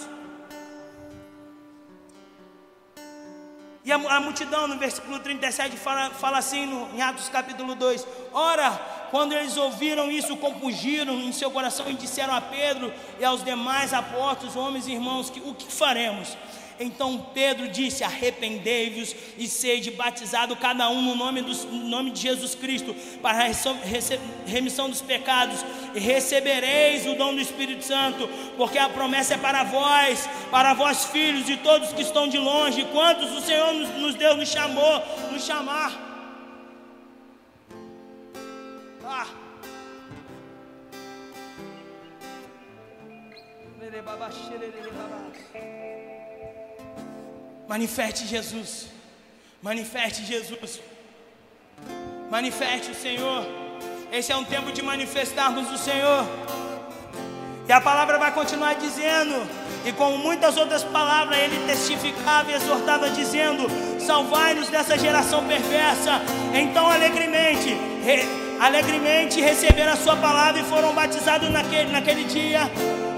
E 3.87 3.91
a, 3.91 3.95
a, 3.95 4.19
multidão, 4.19 4.67
no 4.67 4.77
versículo 4.77 5.17
37, 5.17 5.77
fala, 5.77 6.09
fala 6.09 6.39
assim 6.39 6.65
no, 6.65 6.93
em 6.93 7.01
Atos 7.01 7.29
capítulo 7.29 7.73
2: 7.73 8.05
Ora, 8.33 8.69
quando 9.09 9.31
eles 9.31 9.55
ouviram 9.55 10.11
isso, 10.11 10.35
compungiram 10.35 11.13
em 11.13 11.31
seu 11.31 11.49
coração 11.49 11.89
e 11.89 11.93
disseram 11.93 12.35
a 12.35 12.41
Pedro 12.41 12.93
e 13.17 13.23
aos 13.23 13.45
demais 13.45 13.93
apóstolos, 13.93 14.57
homens 14.57 14.87
e 14.87 14.91
irmãos, 14.91 15.29
que 15.29 15.39
o 15.39 15.53
que 15.53 15.71
faremos? 15.71 16.35
Então 16.79 17.29
Pedro 17.33 17.67
disse: 17.67 18.03
Arrependei-vos 18.03 19.15
e 19.37 19.47
sede 19.47 19.91
batizado 19.91 20.55
cada 20.55 20.89
um 20.89 21.01
no 21.01 21.15
nome, 21.15 21.41
no 21.41 21.87
nome 21.87 22.11
de 22.11 22.21
Jesus 22.21 22.55
Cristo 22.55 22.95
para 23.21 23.45
a 23.45 23.51
remissão 24.45 24.89
dos 24.89 25.01
pecados, 25.01 25.63
e 25.95 25.99
recebereis 25.99 27.05
o 27.05 27.15
dom 27.15 27.33
do 27.33 27.41
Espírito 27.41 27.83
Santo, 27.83 28.29
porque 28.55 28.77
a 28.77 28.89
promessa 28.89 29.33
é 29.33 29.37
para 29.37 29.63
vós, 29.63 30.29
para 30.51 30.73
vós 30.73 31.05
filhos 31.05 31.49
e 31.49 31.57
todos 31.57 31.93
que 31.93 32.01
estão 32.01 32.27
de 32.27 32.37
longe, 32.37 32.85
quantos 32.91 33.31
o 33.31 33.41
Senhor 33.41 33.73
nos, 33.73 33.89
nos 33.89 34.15
deu, 34.15 34.35
nos 34.35 34.49
chamou, 34.49 35.03
nos 35.31 35.43
chamar. 35.43 36.05
Ah. 39.03 39.27
Manifeste 47.67 48.25
Jesus. 48.25 48.87
Manifeste 49.61 50.23
Jesus. 50.23 50.79
Manifeste 52.31 52.91
o 52.91 52.95
Senhor. 52.95 53.45
Esse 54.11 54.31
é 54.31 54.37
um 54.37 54.45
tempo 54.45 54.71
de 54.71 54.81
manifestarmos 54.81 55.69
o 55.69 55.77
Senhor. 55.77 56.25
E 57.67 57.71
a 57.71 57.81
palavra 57.81 58.17
vai 58.17 58.31
continuar 58.31 58.75
dizendo, 58.75 59.45
e 59.85 59.91
com 59.91 60.17
muitas 60.17 60.55
outras 60.55 60.85
palavras 60.85 61.37
ele 61.37 61.67
testificava 61.67 62.49
e 62.49 62.55
exortava, 62.55 63.09
dizendo: 63.09 63.67
Salvai-nos 63.99 64.69
dessa 64.69 64.97
geração 64.97 65.45
perversa. 65.45 66.21
Então, 66.53 66.89
alegremente, 66.89 67.75
re, 68.05 68.23
alegremente 68.61 69.41
receberam 69.41 69.91
a 69.91 69.97
sua 69.97 70.15
palavra 70.15 70.61
e 70.61 70.63
foram 70.63 70.93
batizados 70.93 71.49
naquele, 71.49 71.91
naquele 71.91 72.23
dia, 72.23 72.61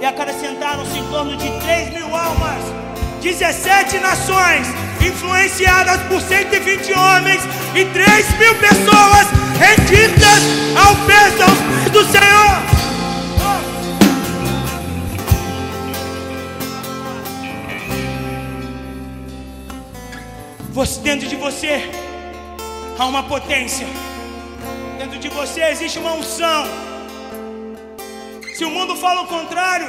e 0.01 0.05
acrescentaram-se 0.05 0.97
em 0.97 1.07
torno 1.11 1.37
de 1.37 1.47
3 1.59 1.93
mil 1.93 2.15
almas. 2.15 2.78
17 3.21 3.99
nações, 3.99 4.67
influenciadas 5.05 6.01
por 6.03 6.21
120 6.21 6.93
homens 6.93 7.41
e 7.75 7.85
3 7.85 8.37
mil 8.37 8.55
pessoas 8.55 9.27
rendidas 9.59 10.41
ao 10.75 10.95
peso 11.05 11.91
do 11.91 12.03
Senhor. 12.05 12.69
Você, 20.71 21.01
dentro 21.01 21.27
de 21.27 21.35
você 21.35 21.91
há 22.97 23.05
uma 23.05 23.23
potência, 23.23 23.85
dentro 24.97 25.19
de 25.19 25.27
você 25.27 25.61
existe 25.63 25.99
uma 25.99 26.13
unção. 26.13 26.65
Se 28.53 28.63
o 28.63 28.69
mundo 28.69 28.95
fala 28.95 29.23
o 29.23 29.27
contrário, 29.27 29.87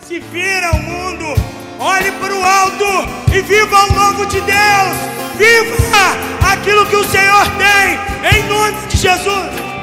se 0.00 0.18
vira 0.18 0.70
o 0.72 0.82
mundo 0.82 1.63
Olhe 1.78 2.12
para 2.12 2.34
o 2.34 2.44
alto 2.44 2.84
e 3.32 3.40
viva 3.42 3.84
o 3.86 3.92
novo 3.92 4.26
de 4.26 4.40
Deus. 4.40 4.96
Viva 5.36 6.52
aquilo 6.52 6.86
que 6.86 6.96
o 6.96 7.04
Senhor 7.04 7.46
tem, 7.58 8.38
em 8.38 8.48
nome 8.48 8.86
de 8.88 8.96
Jesus. 8.96 9.73